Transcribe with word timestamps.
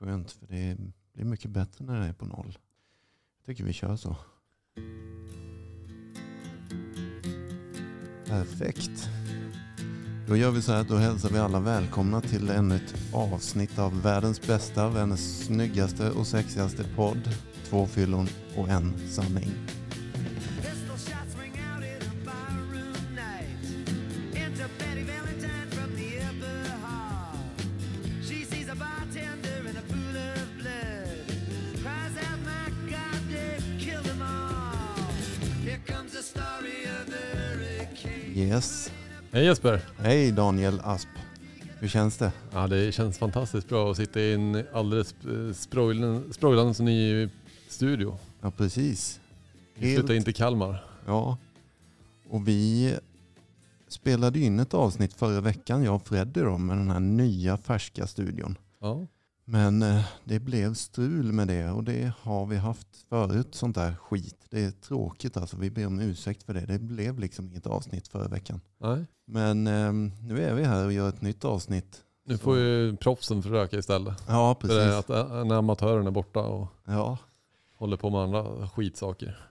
Skönt, 0.00 0.32
för 0.32 0.46
det 0.46 0.76
blir 1.12 1.24
mycket 1.24 1.50
bättre 1.50 1.84
när 1.84 2.00
det 2.00 2.06
är 2.06 2.12
på 2.12 2.24
noll. 2.24 2.58
Jag 3.38 3.46
tycker 3.46 3.64
vi 3.64 3.72
kör 3.72 3.96
så. 3.96 4.16
Perfekt. 8.26 9.08
Då 10.28 10.36
gör 10.36 10.50
vi 10.50 10.62
så 10.62 10.72
här, 10.72 10.84
då 10.84 10.96
hälsar 10.96 11.30
vi 11.30 11.38
alla 11.38 11.60
välkomna 11.60 12.20
till 12.20 12.50
ännu 12.50 12.76
ett 12.76 12.94
avsnitt 13.14 13.78
av 13.78 14.02
världens 14.02 14.46
bästa, 14.46 14.88
världens 14.88 15.44
snyggaste 15.44 16.10
och 16.10 16.26
sexigaste 16.26 16.84
podd. 16.96 17.30
Två 17.64 17.86
fyllon 17.86 18.28
och 18.56 18.68
en 18.68 19.08
sanning. 19.08 19.52
Jesper! 39.48 39.80
Hej 39.98 40.32
Daniel 40.32 40.80
Asp. 40.84 41.08
Hur 41.78 41.88
känns 41.88 42.16
det? 42.16 42.32
Ja, 42.52 42.66
det 42.66 42.92
känns 42.92 43.18
fantastiskt 43.18 43.68
bra 43.68 43.90
att 43.90 43.96
sitta 43.96 44.20
i 44.20 44.34
en 44.34 44.64
alldeles 44.72 45.14
eh, 45.24 45.52
sprojlans 46.30 46.80
ny 46.80 47.28
studio. 47.68 48.18
Ja, 48.40 48.50
precis. 48.50 49.20
Vi 49.74 49.96
flyttar 49.96 50.14
in 50.14 50.24
till 50.24 50.34
Kalmar. 50.34 50.84
Ja. 51.06 51.38
Och 52.28 52.48
vi 52.48 52.94
spelade 53.88 54.40
in 54.40 54.60
ett 54.60 54.74
avsnitt 54.74 55.14
förra 55.14 55.40
veckan, 55.40 55.82
jag 55.82 55.94
och 55.94 56.06
Freddy 56.06 56.40
då, 56.40 56.58
med 56.58 56.76
den 56.76 56.90
här 56.90 57.00
nya 57.00 57.56
färska 57.56 58.06
studion. 58.06 58.58
Ja. 58.80 59.06
Men 59.50 59.82
eh, 59.82 60.04
det 60.24 60.38
blev 60.40 60.74
strul 60.74 61.32
med 61.32 61.48
det 61.48 61.70
och 61.70 61.84
det 61.84 62.12
har 62.20 62.46
vi 62.46 62.56
haft 62.56 62.86
förut, 63.08 63.54
sånt 63.54 63.74
där 63.74 63.94
skit. 63.94 64.46
Det 64.50 64.64
är 64.64 64.70
tråkigt 64.70 65.36
alltså, 65.36 65.56
vi 65.56 65.70
ber 65.70 65.86
om 65.86 66.00
ursäkt 66.00 66.42
för 66.42 66.54
det. 66.54 66.60
Det 66.60 66.78
blev 66.78 67.18
liksom 67.18 67.48
inget 67.48 67.66
avsnitt 67.66 68.08
förra 68.08 68.28
veckan. 68.28 68.60
Nej. 68.80 69.04
Men 69.26 69.66
eh, 69.66 69.92
nu 70.22 70.42
är 70.44 70.54
vi 70.54 70.64
här 70.64 70.86
och 70.86 70.92
gör 70.92 71.08
ett 71.08 71.22
nytt 71.22 71.44
avsnitt. 71.44 72.02
Nu 72.26 72.38
får 72.38 72.56
ju 72.58 72.96
proffsen 72.96 73.42
försöka 73.42 73.78
istället. 73.78 74.22
Ja, 74.28 74.56
För 74.60 74.68
det 74.68 74.74
precis. 74.74 75.10
att 75.10 75.10
eh, 75.30 75.44
när 75.44 75.54
amatören 75.56 76.06
är 76.06 76.10
borta 76.10 76.40
och 76.40 76.66
Ja, 76.86 77.18
håller 77.76 77.96
på 77.96 78.10
med 78.10 78.20
andra 78.20 78.68
skitsaker. 78.68 79.48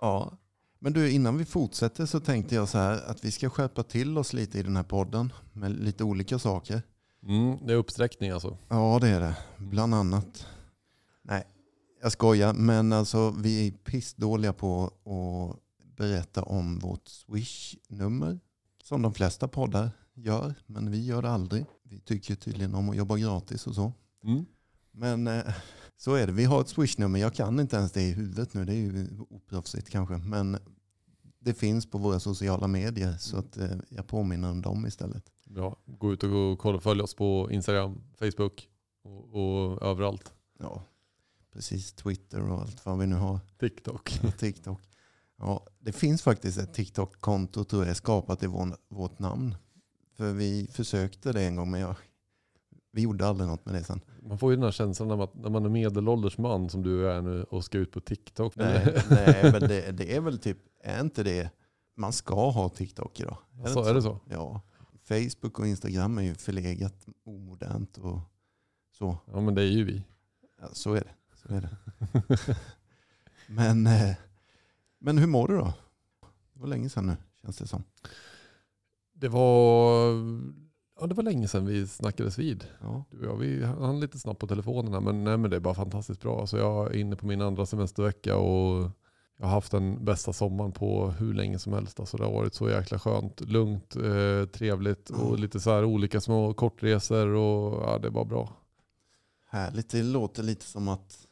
ja. 0.00 0.32
Men 0.80 0.92
du, 0.92 1.10
innan 1.10 1.38
vi 1.38 1.44
fortsätter 1.44 2.06
så 2.06 2.20
tänkte 2.20 2.54
jag 2.54 2.68
så 2.68 2.78
här 2.78 3.00
att 3.10 3.24
vi 3.24 3.30
ska 3.30 3.50
skärpa 3.50 3.82
till 3.82 4.18
oss 4.18 4.32
lite 4.32 4.58
i 4.58 4.62
den 4.62 4.76
här 4.76 4.82
podden 4.82 5.32
med 5.52 5.70
lite 5.70 6.04
olika 6.04 6.38
saker. 6.38 6.82
Mm, 7.26 7.66
det 7.66 7.72
är 7.72 7.76
uppsträckning 7.76 8.30
alltså. 8.30 8.58
Ja, 8.68 8.98
det 9.00 9.08
är 9.08 9.20
det. 9.20 9.36
Bland 9.58 9.94
annat. 9.94 10.46
Nej, 11.22 11.44
jag 12.02 12.12
skojar. 12.12 12.52
Men 12.52 12.92
alltså 12.92 13.30
vi 13.30 13.68
är 13.68 13.72
pissdåliga 13.72 14.52
på 14.52 14.84
att 14.84 15.58
berätta 15.96 16.42
om 16.42 16.78
vårt 16.78 17.08
Swish-nummer. 17.08 18.40
Som 18.84 19.02
de 19.02 19.14
flesta 19.14 19.48
poddar 19.48 19.90
gör. 20.14 20.54
Men 20.66 20.90
vi 20.90 21.04
gör 21.04 21.22
det 21.22 21.30
aldrig. 21.30 21.66
Vi 21.82 22.00
tycker 22.00 22.34
tydligen 22.34 22.74
om 22.74 22.90
att 22.90 22.96
jobba 22.96 23.16
gratis 23.16 23.66
och 23.66 23.74
så. 23.74 23.92
Mm. 24.24 24.44
Men 24.92 25.26
eh, 25.26 25.54
så 25.96 26.14
är 26.14 26.26
det. 26.26 26.32
Vi 26.32 26.44
har 26.44 26.60
ett 26.60 26.68
Swish-nummer. 26.68 27.18
Jag 27.18 27.34
kan 27.34 27.60
inte 27.60 27.76
ens 27.76 27.92
det 27.92 28.02
i 28.02 28.12
huvudet 28.12 28.54
nu. 28.54 28.64
Det 28.64 28.72
är 28.72 28.76
ju 28.76 29.08
oproffsigt 29.30 29.90
kanske. 29.90 30.16
Men 30.16 30.58
det 31.40 31.54
finns 31.54 31.90
på 31.90 31.98
våra 31.98 32.20
sociala 32.20 32.66
medier. 32.66 33.16
Så 33.18 33.36
att 33.36 33.56
eh, 33.56 33.78
jag 33.88 34.06
påminner 34.06 34.50
om 34.50 34.62
dem 34.62 34.86
istället. 34.86 35.24
Bra. 35.50 35.76
Gå 35.86 36.12
ut 36.12 36.22
och 36.22 36.58
kolla, 36.58 36.80
följ 36.80 37.02
oss 37.02 37.14
på 37.14 37.48
Instagram, 37.50 38.00
Facebook 38.18 38.68
och, 39.02 39.34
och 39.34 39.82
överallt. 39.82 40.32
Ja, 40.58 40.82
precis. 41.52 41.92
Twitter 41.92 42.50
och 42.50 42.60
allt 42.60 42.86
vad 42.86 42.98
vi 42.98 43.06
nu 43.06 43.16
har. 43.16 43.40
TikTok. 43.58 44.20
Och 44.26 44.38
TikTok. 44.38 44.80
Ja, 45.38 45.66
det 45.78 45.92
finns 45.92 46.22
faktiskt 46.22 46.58
ett 46.58 46.74
TikTok-konto 46.74 47.64
tror 47.64 47.86
jag 47.86 47.96
skapat 47.96 48.42
i 48.42 48.46
vår, 48.46 48.76
vårt 48.88 49.18
namn. 49.18 49.54
För 50.16 50.32
vi 50.32 50.68
försökte 50.72 51.32
det 51.32 51.42
en 51.42 51.56
gång 51.56 51.70
men 51.70 51.80
jag, 51.80 51.94
vi 52.92 53.02
gjorde 53.02 53.26
aldrig 53.26 53.50
något 53.50 53.64
med 53.64 53.74
det 53.74 53.84
sen. 53.84 54.00
Man 54.22 54.38
får 54.38 54.50
ju 54.50 54.56
den 54.56 54.64
här 54.64 54.70
känslan 54.70 55.08
när 55.08 55.16
man, 55.16 55.28
när 55.34 55.50
man 55.50 55.64
är 55.64 55.68
medelålders 55.68 56.38
man 56.38 56.70
som 56.70 56.82
du 56.82 57.10
är 57.10 57.22
nu 57.22 57.42
och 57.42 57.64
ska 57.64 57.78
ut 57.78 57.92
på 57.92 58.00
TikTok. 58.00 58.56
Nej, 58.56 59.02
nej 59.10 59.52
men 59.52 59.60
det, 59.60 59.92
det 59.92 60.16
är 60.16 60.20
väl 60.20 60.38
typ, 60.38 60.58
är 60.82 61.00
inte 61.00 61.22
det, 61.22 61.50
man 61.96 62.12
ska 62.12 62.50
ha 62.50 62.68
TikTok 62.68 63.20
idag. 63.20 63.36
Är 63.58 63.62
Alltså, 63.62 63.78
inte 63.78 63.90
är 63.90 63.94
det 63.94 64.02
så? 64.02 64.20
Ja. 64.30 64.62
Facebook 65.08 65.58
och 65.58 65.66
Instagram 65.66 66.18
är 66.18 66.22
ju 66.22 66.34
förlegat, 66.34 67.06
omodernt 67.24 67.98
och 67.98 68.20
så. 68.90 69.18
Ja 69.26 69.40
men 69.40 69.54
det 69.54 69.62
är 69.62 69.70
ju 69.70 69.84
vi. 69.84 70.02
Ja, 70.60 70.68
så 70.72 70.94
är 70.94 71.00
det. 71.00 71.14
Så 71.34 71.54
är 71.54 71.60
det. 71.60 71.76
men, 73.46 73.86
eh, 73.86 74.16
men 74.98 75.18
hur 75.18 75.26
mår 75.26 75.48
du 75.48 75.56
då? 75.56 75.72
Det 76.52 76.60
var 76.60 76.66
länge 76.68 76.88
sedan 76.88 77.06
nu 77.06 77.16
känns 77.42 77.58
det 77.58 77.66
som. 77.66 77.84
Det 79.12 79.28
var, 79.28 80.12
ja, 81.00 81.06
det 81.06 81.14
var 81.14 81.22
länge 81.22 81.48
sedan 81.48 81.66
vi 81.66 81.86
snackades 81.86 82.38
vid. 82.38 82.64
Ja. 82.80 83.04
Du 83.10 83.18
och 83.18 83.24
jag, 83.24 83.36
vi 83.36 83.64
hann 83.64 84.00
lite 84.00 84.18
snabbt 84.18 84.40
på 84.40 84.46
telefonen 84.46 84.92
här, 84.92 85.00
men, 85.00 85.24
nej, 85.24 85.36
men 85.36 85.50
det 85.50 85.56
är 85.56 85.60
bara 85.60 85.74
fantastiskt 85.74 86.20
bra. 86.20 86.40
Alltså 86.40 86.58
jag 86.58 86.94
är 86.94 86.96
inne 86.96 87.16
på 87.16 87.26
min 87.26 87.42
andra 87.42 87.66
semestervecka 87.66 88.36
och 88.36 88.90
jag 89.40 89.46
har 89.46 89.52
haft 89.52 89.72
den 89.72 90.04
bästa 90.04 90.32
sommaren 90.32 90.72
på 90.72 91.10
hur 91.10 91.34
länge 91.34 91.58
som 91.58 91.72
helst. 91.72 92.00
Alltså 92.00 92.16
det 92.16 92.24
har 92.24 92.32
varit 92.32 92.54
så 92.54 92.70
jäkla 92.70 92.98
skönt, 92.98 93.40
lugnt, 93.40 93.96
eh, 93.96 94.46
trevligt 94.52 95.10
och 95.10 95.28
Mm. 95.28 95.40
lite 95.40 95.60
så 95.60 95.70
här 95.70 95.84
olika 95.84 96.20
små 96.20 96.54
kortresor 96.54 97.26
och 97.28 97.82
ja, 97.82 97.98
det 97.98 98.10
var 98.10 98.24
bra. 98.24 98.56
Härligt. 99.50 99.90
Det 99.90 100.02
låter 100.02 100.42
lite 100.42 100.64
som 100.64 100.88
att 100.88 101.26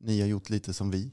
ni 0.00 0.20
har 0.20 0.28
gjort 0.28 0.50
lite 0.50 0.72
som 0.72 0.90
vi. 0.90 1.10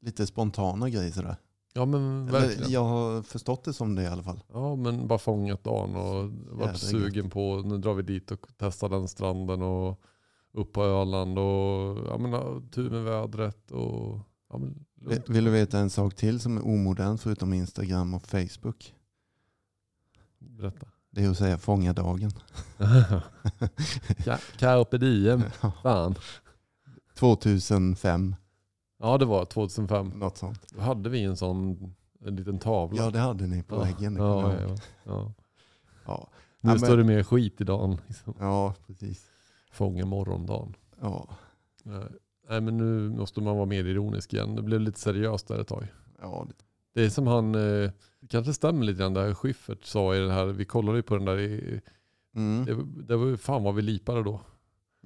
Lite 0.00 0.26
spontana 0.26 0.88
grejer 0.90 1.12
sådär. 1.12 1.36
Ja 1.74 1.84
men 1.84 2.26
verkligen. 2.26 2.70
Jag 2.70 2.84
har 2.84 3.22
förstått 3.22 3.64
det 3.64 3.72
som 3.72 3.94
det 3.94 4.02
i 4.02 4.06
alla 4.06 4.22
fall. 4.22 4.42
Ja 4.52 4.76
men 4.76 5.06
bara 5.06 5.18
fångat 5.18 5.64
dagen 5.64 5.96
och 5.96 6.30
varit 6.58 6.78
sugen 6.78 7.30
på, 7.30 7.62
nu 7.64 7.78
drar 7.78 7.94
vi 7.94 8.02
dit 8.02 8.30
och 8.30 8.46
testar 8.58 8.88
den 8.88 9.08
stranden 9.08 9.62
och 9.62 10.00
upp 10.52 10.72
på 10.72 10.82
Öland 10.84 11.38
och 11.38 11.98
ja, 12.08 12.18
men, 12.18 12.68
tur 12.68 12.90
med 12.90 13.04
vädret 13.04 13.70
och 13.70 14.18
ja, 14.50 14.58
men, 14.58 14.84
Vill 15.28 15.44
du 15.44 15.50
veta 15.50 15.78
en 15.78 15.90
sak 15.90 16.14
till 16.14 16.40
som 16.40 16.56
är 16.56 16.66
omodern 16.66 17.18
förutom 17.18 17.52
Instagram 17.52 18.14
och 18.14 18.26
Facebook? 18.28 18.94
Berätta. 20.38 20.86
Det 21.10 21.24
är 21.24 21.30
att 21.30 21.38
säga 21.38 21.58
fånga 21.58 21.92
dagen. 21.92 22.30
Carpe 24.58 24.98
diem. 24.98 25.42
Fan. 25.82 26.14
2005, 27.14 28.34
Ja 28.98 29.18
det 29.18 29.24
var 29.24 29.44
2005. 29.44 30.08
något 30.08 30.36
sånt. 30.38 30.72
Då 30.74 30.80
hade 30.80 31.10
vi 31.10 31.22
en 31.22 31.36
sån 31.36 31.94
en 32.24 32.36
liten 32.36 32.58
tavla. 32.58 33.02
Ja 33.02 33.10
det 33.10 33.18
hade 33.18 33.46
ni 33.46 33.62
på 33.62 33.74
Ja. 33.74 33.80
väggen. 33.82 34.16
Ja, 34.16 34.52
ja, 34.52 34.76
ja. 35.04 35.32
Ja. 36.06 36.28
Nu 36.60 36.70
Ja, 36.70 36.74
men- 36.74 36.78
står 36.78 36.96
det 36.96 37.04
mer 37.04 37.22
skit 37.22 37.60
i 37.60 37.64
dagen. 37.64 37.98
Liksom. 38.06 38.34
ja, 38.40 38.74
precis. 38.86 39.26
Fånga 39.72 40.06
morgondagen. 40.06 40.74
Ja. 41.00 41.28
Nej. 41.82 42.04
Nej 42.48 42.60
men 42.60 42.76
nu 42.76 43.08
måste 43.18 43.40
man 43.40 43.56
vara 43.56 43.66
mer 43.66 43.84
ironisk 43.84 44.32
igen. 44.34 44.56
Det 44.56 44.62
blev 44.62 44.80
lite 44.80 45.00
seriöst 45.00 45.48
där 45.48 45.58
ett 45.60 45.68
tag. 45.68 45.86
Ja, 46.20 46.46
det- 46.48 46.54
Det 46.94 47.04
är 47.04 47.10
som 47.10 47.26
han, 47.26 47.54
eh, 47.54 47.90
det 48.20 48.26
kanske 48.28 48.52
stämmer 48.52 48.84
lite 48.84 48.98
grann 48.98 49.14
det 49.14 49.20
här 49.20 49.34
Schyffert 49.34 49.84
sa 49.84 50.14
i 50.14 50.18
den 50.18 50.30
här, 50.30 50.46
vi 50.46 50.64
kollade 50.64 50.98
ju 50.98 51.02
på 51.02 51.16
den 51.16 51.24
där, 51.24 51.38
i, 51.38 51.80
mm. 52.36 52.64
det, 52.64 53.02
det 53.04 53.16
var 53.16 53.26
ju 53.26 53.36
fan 53.36 53.62
vad 53.64 53.74
vi 53.74 53.82
lipade 53.82 54.22
då. 54.22 54.40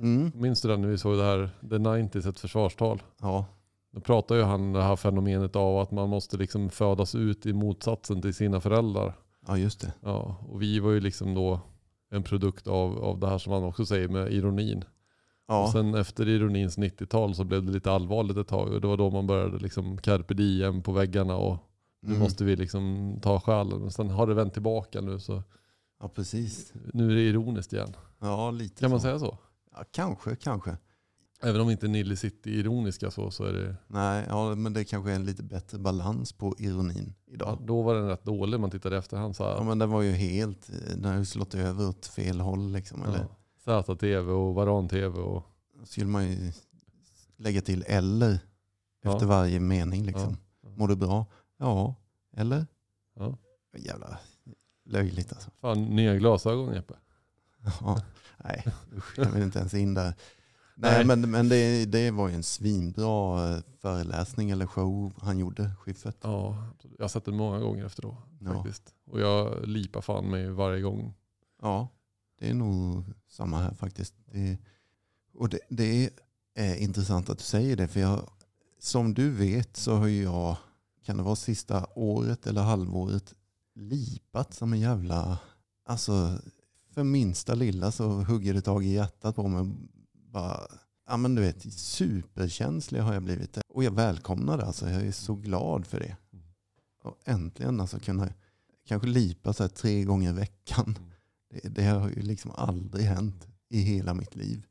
Mm. 0.01 0.33
Minns 0.35 0.63
du 0.63 0.69
den 0.69 0.81
när 0.81 0.89
vi 0.89 0.99
såg 0.99 1.17
det 1.17 1.25
här, 1.25 1.51
The 1.61 1.79
90s, 1.79 2.29
ett 2.29 2.41
försvarstal? 2.41 3.03
Ja. 3.21 3.47
Då 3.93 4.01
pratar 4.01 4.35
ju 4.35 4.43
han 4.43 4.73
det 4.73 4.83
här 4.83 4.97
fenomenet 4.97 5.57
av 5.57 5.79
att 5.79 5.91
man 5.91 6.09
måste 6.09 6.37
liksom 6.37 6.71
födas 6.71 7.15
ut 7.15 7.47
i 7.47 7.53
motsatsen 7.53 8.23
till 8.23 8.35
sina 8.35 8.61
föräldrar. 8.61 9.15
ja, 9.47 9.57
just 9.59 9.81
det. 9.81 9.93
Ja, 10.01 10.37
och 10.49 10.63
vi 10.63 10.79
var 10.81 10.91
ju 10.91 11.01
liksom 11.01 11.35
då 11.35 11.61
en 12.11 12.23
produkt 12.23 12.67
av, 12.67 12.99
av 13.05 13.19
det 13.21 13.27
här 13.29 13.39
som 13.39 13.53
han 13.53 13.65
också 13.65 13.87
säger 13.87 14.09
med 14.09 14.33
ironin. 14.33 14.85
Ja. 15.49 15.63
Och 15.65 15.71
sen 15.73 15.95
efter 15.95 16.29
ironins 16.29 16.79
90-tal 16.79 17.35
så 17.35 17.45
blev 17.45 17.65
det 17.67 17.73
lite 17.73 17.91
allvarligt 17.93 18.37
ett 18.37 18.49
tag 18.49 18.73
och 18.73 18.81
det 18.81 18.87
var 18.89 18.97
då 18.97 19.11
man 19.11 19.27
började 19.27 19.59
liksom 19.59 19.99
carpe 19.99 20.35
diem 20.35 20.83
på 20.83 20.93
väggarna 20.93 21.37
och 21.37 21.57
nu 22.03 22.09
Mm. 22.09 22.21
måste 22.23 22.45
vi 22.45 22.57
liksom 22.57 23.15
ta 23.23 23.41
själen. 23.41 23.81
Men 23.81 23.91
sen 23.91 24.11
har 24.11 24.27
det 24.27 24.35
vänt 24.35 24.53
tillbaka 24.53 25.01
nu 25.01 25.21
så 25.21 25.43
ja, 26.01 26.09
precis. 26.09 26.73
nu 26.93 27.11
är 27.11 27.15
det 27.15 27.21
ironiskt 27.23 27.73
igen. 27.73 27.97
Ja, 28.21 28.51
lite 28.51 28.81
Kan 28.81 28.91
man 28.91 29.01
så. 29.01 29.03
säga 29.03 29.19
så? 29.19 29.39
Ja, 29.77 29.85
kanske, 29.91 30.37
kanske. 30.37 30.77
Även 31.43 31.61
om 31.61 31.71
inte 31.71 31.89
Nille 31.89 32.17
City 32.17 32.51
är 32.55 32.59
ironiska 32.61 33.11
så, 33.11 33.31
så 33.31 33.45
är 33.45 33.53
det, 33.53 33.77
Nej, 33.87 34.25
ja, 34.29 34.55
men 34.55 34.73
det 34.73 34.85
kanske 34.85 35.11
är 35.11 35.15
en 35.15 35.25
lite 35.27 35.43
bättre 35.43 35.79
balans 35.79 36.33
på 36.33 36.55
ironin 36.59 37.15
ja, 37.27 37.35
idag. 37.35 37.59
då 37.65 37.83
var 37.83 37.95
den 37.95 38.09
rätt 38.09 38.25
dålig 38.25 38.61
man 38.61 38.71
tittade 38.71 38.95
i 38.97 38.99
efterhand. 38.99 39.37
Så 39.37 39.43
Ja, 39.43 39.57
här, 39.59 39.65
men 39.65 39.79
den 39.79 39.91
var 39.91 40.03
ju 40.03 40.13
helt, 40.13 40.71
den 40.97 41.05
har 41.05 41.19
ju 41.19 41.25
slått 41.25 41.55
över 41.55 41.89
åt 41.89 42.07
fel 42.07 42.41
håll 42.41 42.73
liksom. 42.73 43.03
Eller 43.05 43.19
ja, 43.19 43.37
ZTV 43.67 44.31
och 44.31 44.55
Varan-TV 44.55 45.19
och 45.21 45.43
då 45.79 45.87
skulle 45.87 46.07
man 46.07 46.29
ju 46.31 46.53
lägga 47.37 47.61
till 47.61 47.85
eller 47.87 48.39
Ja. 49.03 49.13
efter 49.13 49.27
varje 49.27 49.61
mening 49.61 50.05
liksom. 50.07 50.37
Ja. 50.61 50.69
Mår 50.77 50.89
du 50.89 50.97
bra? 50.97 51.27
Ja. 51.57 51.95
Eller? 52.37 52.67
Ja. 53.15 53.39
Jävla 53.77 54.19
löjligt 54.85 55.33
alltså. 55.33 55.51
fan 55.61 55.85
nya 55.85 56.15
glasögon 56.15 56.75
Jeppe. 56.75 56.95
Ja. 57.81 58.03
Nej, 58.45 58.65
usch, 58.97 59.19
jag 59.19 59.31
vill 59.31 59.43
inte 59.43 59.59
ens 59.59 59.75
in 59.75 59.95
där. 59.95 60.15
Nej, 60.75 60.93
Nej. 60.97 61.05
men, 61.05 61.31
men 61.31 61.49
det, 61.49 61.85
det 61.85 62.11
var 62.11 62.29
ju 62.29 62.35
en 62.35 62.43
svinbra 62.43 63.49
eh, 63.57 63.63
föreläsning 63.81 64.51
eller 64.51 64.67
show 64.67 65.13
han 65.23 65.39
gjorde, 65.39 65.71
Schyffert. 65.81 66.17
Ja, 66.23 66.67
jag 66.99 67.05
har 67.05 67.09
sett 67.09 67.25
den 67.25 67.37
många 67.37 67.59
gånger 67.61 67.85
efter 67.87 68.03
då. 68.03 68.17
Ja. 68.41 68.53
Faktiskt. 68.53 68.95
Och 69.07 69.21
jag 69.21 69.69
lipar 69.69 70.01
fan 70.01 70.31
mig 70.31 70.51
varje 70.51 70.81
gång. 70.81 71.15
Ja, 71.63 71.89
det 72.39 72.49
är 72.49 72.55
nog 72.55 73.05
samma 73.29 73.59
här 73.59 73.75
faktiskt. 73.75 74.15
Det, 74.33 74.59
och 75.35 75.49
det, 75.49 75.61
det 75.69 76.11
är 76.55 76.77
intressant 76.77 77.31
att 77.31 77.39
du 77.39 77.45
säger 77.45 77.77
det, 77.77 77.89
för 77.89 78.01
jag, 78.01 78.31
som 78.79 79.15
du 79.15 79.31
vet 79.31 79.77
så 79.77 79.95
har 79.95 80.09
jag, 80.09 80.57
kan 81.05 81.17
det 81.17 81.23
vara 81.23 81.37
sista 81.37 81.87
året 81.95 82.47
eller 82.47 82.63
halvåret, 82.63 83.35
lipat 83.75 84.55
som 84.55 84.73
en 84.73 84.81
jävla, 84.81 85.39
alltså 85.85 86.39
för 86.91 87.05
minsta 87.05 87.55
lilla 87.55 87.93
så 87.93 88.09
hugger 88.09 88.55
det 88.55 88.61
tag 88.61 88.85
i 88.85 88.93
hjärtat 88.93 89.37
på 89.37 89.49
mig. 89.49 89.75
Bara, 90.13 90.61
ja 91.07 91.17
men 91.17 91.35
du 91.35 91.43
vet, 91.43 91.73
superkänslig 91.73 93.01
har 93.01 93.15
jag 93.15 93.23
blivit. 93.23 93.59
Och 93.69 93.85
jag 93.85 93.91
välkomnar 93.91 94.59
det, 94.59 94.65
alltså 94.65 94.91
jag 94.91 95.03
är 95.03 95.13
så 95.13 95.35
glad 95.35 95.87
för 95.87 96.01
det. 96.01 96.17
Och 97.03 97.19
äntligen 97.25 97.81
alltså 97.81 97.99
kunna 97.99 98.29
kanske 98.87 99.09
lipa 99.09 99.53
så 99.53 99.63
här 99.63 99.69
tre 99.69 100.05
gånger 100.05 100.31
i 100.31 100.33
veckan. 100.33 100.99
Det, 101.65 101.83
har 101.85 102.09
ju 102.09 102.23
liksom 102.23 102.51
aldrig 102.55 103.05
hänt 103.05 103.49
i 103.69 103.81
hela 103.81 104.15
mitt 104.15 104.37
liv. 104.37 104.67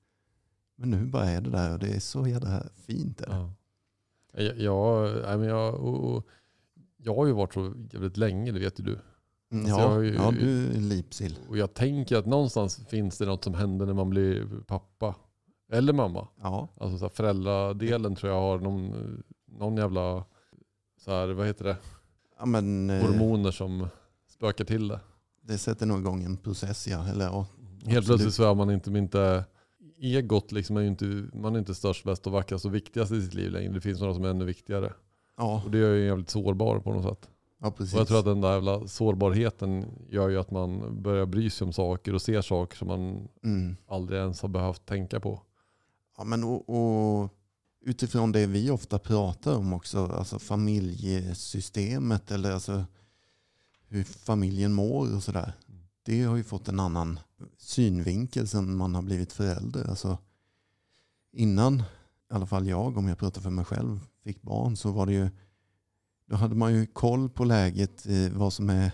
Men 0.76 0.90
nu 0.90 1.06
bara 1.06 1.26
är 1.30 1.42
det 1.42 1.50
där 1.50 1.74
och 1.74 1.80
det 1.80 1.88
är 1.96 2.00
så 2.00 2.28
jävla 2.28 2.64
fint. 2.76 3.22
Är 3.22 3.28
det? 3.28 3.34
Ja. 3.36 4.54
Jag, 4.54 5.40
men 5.40 5.48
jag, 5.50 5.76
och, 5.76 6.28
jag 6.98 7.16
har 7.16 7.26
ju 7.26 7.32
varit 7.34 7.54
så 7.54 7.74
jävligt 7.92 8.18
länge, 8.18 8.52
det 8.52 8.60
vet 8.60 8.80
ju 8.80 8.84
du. 8.84 9.00
Mm, 9.52 9.66
Alltså, 9.66 9.80
ja, 9.82 10.04
ju- 10.04 10.14
ja, 10.16 10.32
du 10.32 10.68
är 10.68 10.80
lipsill. 10.82 11.38
Och 11.50 11.58
jag 11.58 11.74
tänker 11.74 12.18
att 12.18 12.26
någonstans 12.26 12.88
finns 12.88 13.18
det 13.18 13.26
något 13.26 13.44
som 13.44 13.54
händer 13.54 13.86
när 13.86 13.94
man 13.94 14.10
blir 14.10 14.48
pappa. 14.68 15.16
Eller 15.72 15.94
mamma. 15.94 16.28
Ja, 16.42 16.70
Alltså 16.78 16.98
så 16.98 17.06
här, 17.06 17.10
föräldradelen 17.10 18.16
tror 18.16 18.32
jag 18.34 18.42
har 18.42 18.60
någon, 18.60 19.24
någon 19.46 19.78
jävla, 19.78 20.26
så 21.02 21.12
här, 21.12 21.28
vad 21.28 21.48
heter 21.48 21.66
det, 21.66 21.78
ja 22.40 22.46
men 22.46 22.90
eh, 22.90 23.02
hormoner 23.08 23.52
som 23.52 23.88
spökar 24.30 24.66
till 24.66 24.88
det. 24.88 25.00
Det 25.48 25.58
sätter 25.58 25.86
nog 25.86 26.00
igång 26.00 26.24
en 26.24 26.38
process 26.38 26.88
ja. 26.88 27.08
Eller, 27.08 27.26
ja. 27.26 27.48
Helt 27.86 27.98
Absolut. 27.98 28.06
plötsligt 28.06 28.34
så 28.34 28.52
är 28.52 28.56
man 28.56 28.72
inte, 28.72 28.90
inte 28.90 29.46
egot 29.98 30.52
liksom 30.52 30.78
är 30.78 30.82
inte, 30.82 31.06
man 31.34 31.56
är 31.56 31.60
inte 31.60 31.76
störst, 31.76 32.04
bäst 32.04 32.28
och 32.28 32.34
vackrast 32.34 32.66
och 32.66 32.76
viktigast 32.76 33.12
i 33.12 33.22
sitt 33.22 33.34
liv 33.34 33.52
längre. 33.52 33.74
Det 33.74 33.82
finns 33.82 34.00
några 34.00 34.14
som 34.14 34.24
är 34.24 34.30
ännu 34.30 34.46
viktigare. 34.46 34.94
Ja, 35.38 35.62
Och 35.66 35.72
det 35.72 35.78
gör 35.78 35.94
ju 35.94 36.06
jävligt 36.06 36.30
sårbar 36.30 36.80
på 36.80 36.94
något 36.94 37.04
sätt. 37.04 37.30
ja. 37.62 37.68
Och 37.68 37.86
jag 37.94 38.08
tror 38.08 38.20
att 38.20 38.26
den 38.26 38.42
där 38.42 38.54
jävla 38.54 38.88
sårbarheten 38.88 39.86
gör 40.10 40.30
ju 40.30 40.40
att 40.40 40.52
man 40.52 41.02
börjar 41.02 41.26
bry 41.26 41.50
sig 41.50 41.66
om 41.66 41.74
saker 41.74 42.14
och 42.14 42.22
ser 42.22 42.42
saker 42.42 42.78
som 42.78 42.88
man 42.88 43.28
mm. 43.44 43.76
aldrig 43.88 44.20
ens 44.20 44.42
har 44.42 44.50
behövt 44.50 44.86
tänka 44.86 45.20
på. 45.20 45.42
ja, 46.18 46.24
men 46.24 46.44
och, 46.44 46.70
och 46.70 47.30
utifrån 47.86 48.32
det 48.32 48.46
vi 48.46 48.70
ofta 48.70 49.00
pratar 49.00 49.58
om 49.58 49.74
också, 49.74 50.06
alltså 50.06 50.40
familjesystemet 50.40 52.32
eller 52.32 52.52
alltså 52.52 52.86
hur 53.88 54.04
familjen 54.04 54.74
mår 54.74 55.16
och 55.16 55.24
sådär. 55.24 55.54
Det 56.04 56.24
har 56.24 56.36
ju 56.36 56.44
fått 56.44 56.68
en 56.68 56.80
annan 56.80 57.20
synvinkel 57.58 58.48
sen 58.48 58.78
man 58.78 58.96
har 58.96 59.02
blivit 59.02 59.34
förälder. 59.34 59.90
Alltså, 59.90 60.18
innan, 61.32 61.80
i 61.80 62.34
alla 62.34 62.46
fall 62.46 62.68
jag, 62.68 62.98
om 62.98 63.08
jag 63.08 63.18
pratar 63.18 63.42
för 63.42 63.50
mig 63.50 63.66
själv, 63.66 64.00
fick 64.24 64.42
barn 64.42 64.78
så 64.78 64.92
var 64.92 65.06
det 65.06 65.14
ju, 65.14 65.30
då 66.28 66.36
hade 66.36 66.56
man 66.56 66.74
ju 66.74 66.86
koll 66.86 67.30
på 67.30 67.44
läget, 67.44 68.06
eh, 68.06 68.32
vad 68.32 68.54
som 68.54 68.70
är 68.70 68.92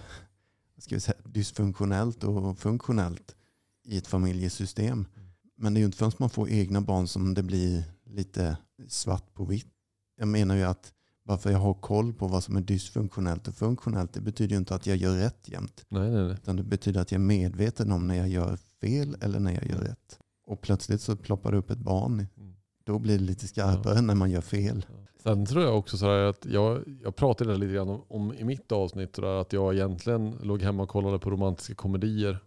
ska 0.81 0.95
vi 0.95 1.01
säga, 1.01 1.17
dysfunktionellt 1.25 2.23
och 2.23 2.59
funktionellt 2.59 3.35
i 3.83 3.97
ett 3.97 4.07
familjesystem. 4.07 5.07
Men 5.55 5.73
det 5.73 5.77
är 5.77 5.79
ju 5.79 5.85
inte 5.85 5.97
förrän 5.97 6.11
man 6.17 6.29
får 6.29 6.49
egna 6.49 6.81
barn 6.81 7.07
som 7.07 7.33
det 7.33 7.43
blir 7.43 7.83
lite 8.05 8.57
svart 8.88 9.33
på 9.33 9.45
vitt. 9.45 9.73
Jag 10.17 10.27
menar 10.27 10.55
ju 10.55 10.63
att 10.63 10.93
bara 11.23 11.38
för 11.38 11.51
jag 11.51 11.59
har 11.59 11.73
koll 11.73 12.13
på 12.13 12.27
vad 12.27 12.44
som 12.44 12.56
är 12.56 12.62
dysfunktionellt 12.62 13.47
och 13.47 13.56
funktionellt, 13.56 14.13
det 14.13 14.21
betyder 14.21 14.51
ju 14.51 14.57
inte 14.57 14.75
att 14.75 14.88
jag 14.88 14.97
gör 14.97 15.18
rätt 15.18 15.50
jämt. 15.50 15.85
Nej, 15.89 16.09
nej, 16.09 16.23
nej. 16.23 16.33
Utan 16.33 16.56
det 16.56 16.63
betyder 16.63 17.01
att 17.01 17.12
jag 17.12 17.21
är 17.21 17.25
medveten 17.25 17.91
om 17.91 18.07
när 18.07 18.15
jag 18.15 18.29
gör 18.29 18.57
fel 18.81 19.18
eller 19.21 19.39
när 19.39 19.51
jag 19.51 19.65
gör 19.65 19.79
rätt. 19.79 20.19
Och 20.45 20.62
plötsligt 20.62 21.01
så 21.01 21.15
ploppar 21.15 21.51
det 21.51 21.57
upp 21.57 21.69
ett 21.69 21.77
barn. 21.77 22.13
Mm. 22.13 22.56
Då 22.83 23.00
blir 23.00 23.18
det 23.18 23.23
lite 23.23 23.47
skarpare 23.47 24.01
när 24.01 24.15
man 24.15 24.31
gör 24.31 24.41
fel. 24.41 24.85
Sen 25.23 25.45
tror 25.45 25.63
jag 25.63 25.77
också 25.77 25.97
så 25.97 26.06
här 26.06 26.19
att 26.19 26.45
jag, 26.45 26.83
jag 27.03 27.15
pratade 27.15 27.57
lite 27.57 27.74
grann 27.74 27.89
om, 27.89 28.03
om 28.09 28.33
i 28.33 28.44
mitt 28.44 28.71
avsnitt 28.71 29.19
att 29.19 29.53
jag 29.53 29.74
egentligen 29.74 30.31
låg 30.41 30.62
hemma 30.62 30.83
och 30.83 30.89
kollade 30.89 31.19
på 31.19 31.29
romantiska 31.29 31.75
komedier 31.75 32.39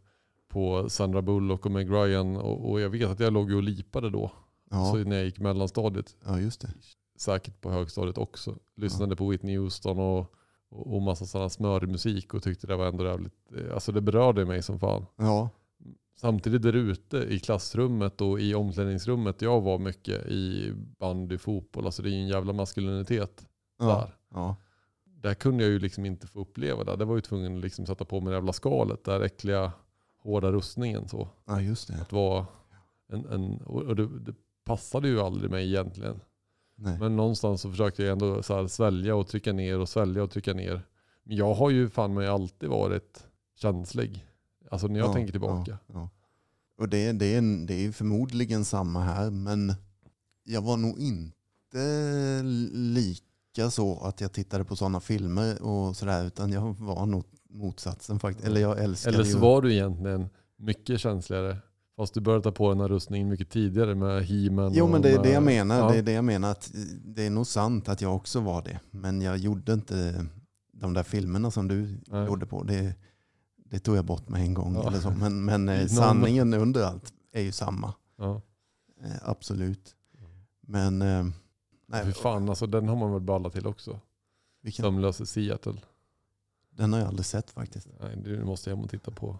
på 0.48 0.88
Sandra 0.90 1.22
Bullock 1.22 1.66
och 1.66 1.72
Meg 1.72 1.90
Ryan 1.90 2.36
och, 2.36 2.70
och 2.70 2.80
jag 2.80 2.90
vet 2.90 3.10
att 3.10 3.20
jag 3.20 3.32
låg 3.32 3.52
och 3.52 3.62
lipade 3.62 4.10
då. 4.10 4.32
Ja, 4.70 4.84
Så 4.92 4.96
när 4.96 5.16
jag 5.16 5.24
gick 5.24 5.38
mellanstadiet, 5.38 6.16
ja 6.24 6.40
just 6.40 6.60
det. 6.60 6.68
Säkert 7.16 7.60
på 7.60 7.70
högstadiet 7.70 8.18
också. 8.18 8.56
Lyssnade 8.76 9.16
på 9.16 9.28
Whitney 9.28 9.58
Houston 9.58 9.98
och, 9.98 10.34
och, 10.70 10.94
och 10.94 11.02
massa 11.02 11.26
sådana 11.26 11.50
smörig 11.50 11.88
musik 11.88 12.34
och 12.34 12.42
tyckte 12.42 12.66
det 12.66 12.76
var 12.76 12.86
ändå 12.86 13.04
jävligt, 13.04 13.52
eh, 13.56 13.74
alltså 13.74 13.92
det 13.92 14.00
berörde 14.00 14.44
mig 14.44 14.62
som 14.62 14.78
fan. 14.78 15.06
Ja, 15.16 15.50
Samtidigt 16.16 16.62
där 16.62 16.72
ute 16.72 17.16
i 17.16 17.38
klassrummet 17.38 18.20
och 18.20 18.40
i 18.40 18.54
omklädningsrummet 18.54 19.42
jag 19.42 19.60
var 19.60 19.78
mycket 19.78 20.26
i 20.26 20.72
bandy, 20.74 21.38
fotboll, 21.38 21.84
alltså 21.84 22.02
det 22.02 22.08
är 22.08 22.12
ju 22.12 22.20
en 22.20 22.28
jävla 22.28 22.52
maskulinitet 22.52 23.46
ja, 23.78 23.86
där. 23.86 24.16
ja, 24.30 24.56
Där 25.04 25.34
kunde 25.34 25.64
jag 25.64 25.72
ju 25.72 25.78
liksom 25.78 26.04
inte 26.06 26.26
få 26.26 26.40
uppleva 26.40 26.84
det. 26.84 26.96
Det 26.96 27.04
var 27.04 27.14
ju 27.14 27.20
tvungen 27.20 27.56
att 27.56 27.62
liksom 27.62 27.86
sätta 27.86 28.04
på 28.04 28.20
mig 28.20 28.30
det 28.30 28.36
jävla 28.36 28.52
skalet, 28.52 29.04
där 29.04 29.20
äckliga 29.20 29.72
hårda 30.18 30.52
rustningen 30.52 31.08
så. 31.08 31.28
ja 31.44 31.60
just 31.60 31.88
det. 31.88 31.94
Att 31.94 32.12
vara 32.12 32.46
en, 33.08 33.26
en, 33.26 33.60
och 33.60 33.96
det, 33.96 34.18
det 34.18 34.34
passade 34.64 35.08
ju 35.08 35.20
aldrig 35.20 35.50
mig 35.50 35.66
egentligen. 35.66 36.20
Nej. 36.76 36.98
Men 36.98 37.16
någonstans 37.16 37.60
så 37.60 37.70
försökte 37.70 38.02
jag 38.02 38.12
ändå 38.12 38.42
så 38.42 38.54
här 38.54 38.66
svälja 38.66 39.16
och 39.16 39.26
trycka 39.28 39.52
ner 39.52 39.78
och 39.78 39.88
svälja 39.88 40.22
och 40.22 40.30
trycka 40.30 40.54
ner. 40.54 40.82
Men 41.24 41.36
jag 41.36 41.54
har 41.54 41.70
ju 41.70 41.88
fan 41.88 42.14
mig 42.14 42.26
alltid 42.28 42.68
varit 42.68 43.26
känslig. 43.56 44.26
Alltså 44.70 44.86
när 44.86 44.98
jag 44.98 45.08
Ja, 45.08 45.12
tänker 45.12 45.32
tillbaka. 45.32 45.78
Ja, 45.86 45.94
ja. 45.94 46.10
Och 46.78 46.88
det, 46.88 47.12
det, 47.12 47.34
är, 47.34 47.66
det 47.66 47.86
är 47.86 47.92
förmodligen 47.92 48.64
samma 48.64 49.00
här, 49.00 49.30
men 49.30 49.74
jag 50.44 50.62
var 50.62 50.76
nog 50.76 50.98
inte 50.98 52.42
lika 52.72 53.70
så 53.70 54.00
att 54.00 54.20
jag 54.20 54.32
tittade 54.32 54.64
på 54.64 54.76
sådana 54.76 55.00
filmer 55.00 55.62
och 55.62 55.96
sådär, 55.96 56.24
utan 56.26 56.52
jag 56.52 56.76
var 56.78 57.06
nog 57.06 57.24
motsatsen 57.50 58.18
faktiskt. 58.18 58.46
Eller 58.48 58.60
jag 58.60 58.82
älskade 58.82 59.16
Eller 59.16 59.24
så 59.24 59.36
ju... 59.36 59.38
var 59.38 59.62
du 59.62 59.72
egentligen 59.72 60.28
mycket 60.56 61.00
känsligare. 61.00 61.56
Fast 61.96 62.14
du 62.14 62.20
började 62.20 62.42
ta 62.42 62.52
på 62.52 62.68
den 62.68 62.80
här 62.80 62.88
rustningen 62.88 63.28
mycket 63.28 63.50
tidigare 63.50 63.94
med 63.94 64.22
He-Man. 64.22 64.72
Jo 64.74 64.88
men 64.88 65.02
det 65.02 65.10
är 65.10 65.22
det 65.22 65.30
jag 65.30 65.42
menar. 65.42 65.78
Ja. 65.78 65.88
Det 65.90 65.98
är 65.98 66.02
det 66.02 66.12
jag 66.12 66.24
menar. 66.24 66.50
Att 66.50 66.70
det 67.04 67.22
är 67.26 67.30
nog 67.30 67.46
sant 67.46 67.88
att 67.88 68.00
jag 68.00 68.16
också 68.16 68.40
var 68.40 68.62
det. 68.62 68.80
Men 68.90 69.20
jag 69.20 69.36
gjorde 69.36 69.72
inte 69.72 70.26
de 70.72 70.92
där 70.92 71.02
filmerna 71.02 71.50
som 71.50 71.68
du 71.68 72.00
Nej. 72.06 72.26
gjorde 72.26 72.46
på. 72.46 72.62
Det, 72.62 72.94
det 73.56 73.78
tog 73.78 73.96
jag 73.96 74.04
bort 74.04 74.28
med 74.28 74.40
en 74.40 74.54
gång. 74.54 74.74
Ja. 74.74 74.88
Eller 74.88 74.98
så. 75.00 75.10
Men, 75.10 75.44
men 75.44 75.68
eh, 75.68 75.86
sanningen 75.86 76.54
under 76.54 76.82
allt 76.84 77.12
är 77.32 77.42
ju 77.42 77.52
samma. 77.52 77.94
Ja. 78.16 78.42
Eh, 79.02 79.10
absolut. 79.22 79.94
Men 80.60 81.02
eh, 81.02 81.24
nej, 81.86 82.04
Fy 82.04 82.12
fan, 82.12 82.48
alltså, 82.48 82.66
den 82.66 82.88
har 82.88 82.96
man 82.96 83.12
väl 83.12 83.20
ballat 83.20 83.52
till 83.52 83.66
också. 83.66 84.00
vilken, 84.62 84.82
Sömnlös 84.82 85.20
i 85.20 85.26
Seattle. 85.26 85.80
den 86.70 86.92
har 86.92 87.00
jag 87.00 87.08
aldrig 87.08 87.26
sett 87.26 87.50
faktiskt. 87.50 87.88
Nej, 88.00 88.16
det 88.24 88.44
måste 88.44 88.70
hem 88.70 88.80
och 88.80 88.90
titta 88.90 89.10
på. 89.10 89.38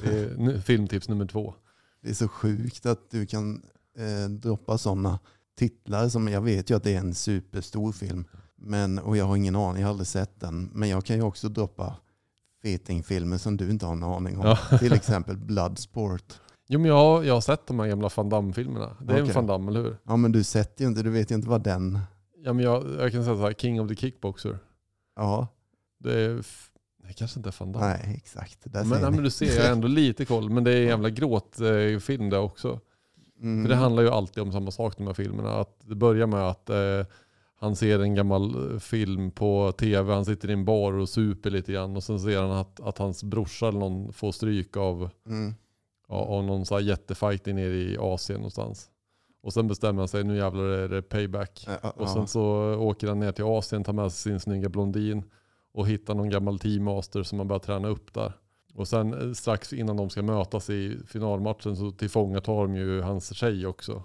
Det 0.00 0.08
är 0.08 0.60
filmtips 0.60 1.08
nummer 1.08 1.26
två. 1.26 1.54
Det 2.02 2.10
är 2.10 2.14
så 2.14 2.28
sjukt 2.28 2.86
att 2.86 3.10
du 3.10 3.26
kan 3.26 3.62
eh, 3.98 4.30
droppa 4.30 4.78
sådana 4.78 5.18
titlar 5.58 6.08
som 6.08 6.28
jag 6.28 6.40
vet 6.40 6.70
ju 6.70 6.76
att 6.76 6.82
det 6.84 6.94
är 6.94 6.98
en 6.98 7.14
superstor 7.14 7.92
film. 7.92 8.24
Men, 8.56 8.98
och 8.98 9.16
jag 9.16 9.24
har 9.24 9.36
ingen 9.36 9.56
aning, 9.56 9.80
jag 9.80 9.86
har 9.88 9.90
aldrig 9.90 10.06
sett 10.06 10.40
den. 10.40 10.70
Men 10.72 10.88
jag 10.88 11.04
kan 11.04 11.16
ju 11.16 11.22
också 11.22 11.48
droppa 11.48 11.96
fetingfilmer 12.62 13.38
som 13.38 13.56
du 13.56 13.70
inte 13.70 13.86
har 13.86 13.92
en 13.92 14.02
aning 14.02 14.38
om. 14.38 14.46
Ja. 14.70 14.78
Till 14.78 14.92
exempel 15.00 15.36
Bloodsport. 15.36 16.40
Jo 16.68 16.80
men 16.80 16.88
jag 16.88 16.96
har, 16.96 17.22
jag 17.22 17.34
har 17.34 17.40
sett 17.40 17.66
de 17.66 17.80
här 17.80 17.86
gamla 17.86 18.10
Van 18.16 18.28
Damme-filmerna. 18.28 18.96
Det 19.00 19.12
är 19.12 19.16
Okej. 19.16 19.28
en 19.28 19.34
Van 19.34 19.46
Damme, 19.46 19.70
eller 19.70 19.82
hur? 19.82 19.96
Ja 20.02 20.16
men 20.16 20.32
du 20.32 20.44
sett 20.44 20.80
ju 20.80 20.86
inte, 20.86 21.02
du 21.02 21.10
vet 21.10 21.30
ju 21.30 21.34
inte 21.34 21.48
vad 21.48 21.62
den... 21.62 21.98
Ja, 22.44 22.52
men 22.52 22.64
jag, 22.64 22.84
jag 22.98 23.12
kan 23.12 23.24
säga 23.24 23.36
så 23.36 23.42
här, 23.42 23.52
King 23.52 23.80
of 23.80 23.88
the 23.88 23.96
Kickboxer. 23.96 24.58
Ja, 25.16 25.48
Det 25.98 26.20
är... 26.20 26.46
Det 27.10 27.14
kanske 27.14 27.38
inte 27.38 27.48
är 27.48 27.54
Van 27.58 27.72
Damme. 27.72 27.86
nej 27.86 28.14
exakt. 28.16 28.58
Där 28.72 28.84
men, 28.84 29.00
nej, 29.02 29.10
men 29.10 29.22
du 29.24 29.30
ser, 29.30 29.56
jag 29.56 29.62
har 29.64 29.70
ändå 29.72 29.88
lite 29.88 30.24
koll. 30.24 30.50
Men 30.50 30.64
det 30.64 30.72
är 30.72 30.76
en 30.82 30.88
jävla 30.88 31.10
gråtfilm 31.10 32.30
det 32.30 32.38
också. 32.38 32.80
Mm. 33.42 33.64
För 33.64 33.68
det 33.68 33.76
handlar 33.76 34.02
ju 34.02 34.08
alltid 34.08 34.42
om 34.42 34.52
samma 34.52 34.70
sak 34.70 34.96
de 34.98 35.06
här 35.06 35.14
filmerna. 35.14 35.54
Att 35.60 35.76
det 35.84 35.94
börjar 35.94 36.26
med 36.26 36.40
att 36.48 36.70
eh, 36.70 37.06
han 37.60 37.76
ser 37.76 37.98
en 38.00 38.14
gammal 38.14 38.72
eh, 38.72 38.78
film 38.78 39.30
på 39.30 39.72
tv, 39.72 40.14
han 40.14 40.24
sitter 40.24 40.50
i 40.50 40.52
en 40.52 40.64
bar 40.64 40.92
och 40.92 41.08
super 41.08 41.50
lite 41.50 41.72
grann. 41.72 41.96
Och 41.96 42.04
sen 42.04 42.20
ser 42.20 42.40
han 42.42 42.50
att, 42.50 42.80
att 42.80 42.98
hans 42.98 43.24
brorsa 43.24 43.68
eller 43.68 43.78
någon 43.78 44.12
får 44.12 44.32
stryk 44.32 44.76
av, 44.76 45.10
Mm. 45.26 45.54
av, 46.08 46.30
av 46.30 46.44
någon 46.44 46.66
så 46.66 46.74
här 46.74 46.82
jättefight 46.82 47.46
nere 47.46 47.74
i 47.76 47.96
Asien 48.00 48.38
någonstans. 48.40 48.90
Och 49.42 49.52
sen 49.52 49.68
bestämmer 49.68 50.00
han 50.00 50.08
sig, 50.08 50.24
nu 50.24 50.36
jävlar 50.36 50.64
är 50.64 50.88
det 50.88 51.02
payback. 51.02 51.64
Ja, 51.66 51.78
ja, 51.82 51.90
Och 51.90 52.08
sen 52.08 52.26
så 52.26 52.42
åker 52.74 53.08
han 53.08 53.18
ner 53.20 53.32
till 53.32 53.44
Asien, 53.44 53.84
tar 53.84 53.92
med 53.92 54.12
sig 54.12 54.32
sin 54.32 54.40
snygga 54.40 54.68
blondin 54.68 55.22
och 55.72 55.88
hittar 55.88 56.14
någon 56.14 56.30
gammal 56.30 56.58
teammaster 56.58 57.22
som 57.22 57.38
han 57.38 57.48
börjar 57.48 57.60
träna 57.60 57.88
upp 57.88 58.14
där. 58.14 58.32
Och 58.74 58.88
sen 58.88 59.14
eh, 59.28 59.32
strax 59.32 59.72
innan 59.72 59.96
de 59.96 60.10
ska 60.10 60.22
mötas 60.22 60.70
i 60.70 60.98
finalmatchen 61.06 61.76
så 61.76 61.90
tillfångatar 61.90 62.52
de 62.52 62.76
ju 62.76 63.00
hans 63.00 63.34
tjej 63.34 63.66
också. 63.66 64.02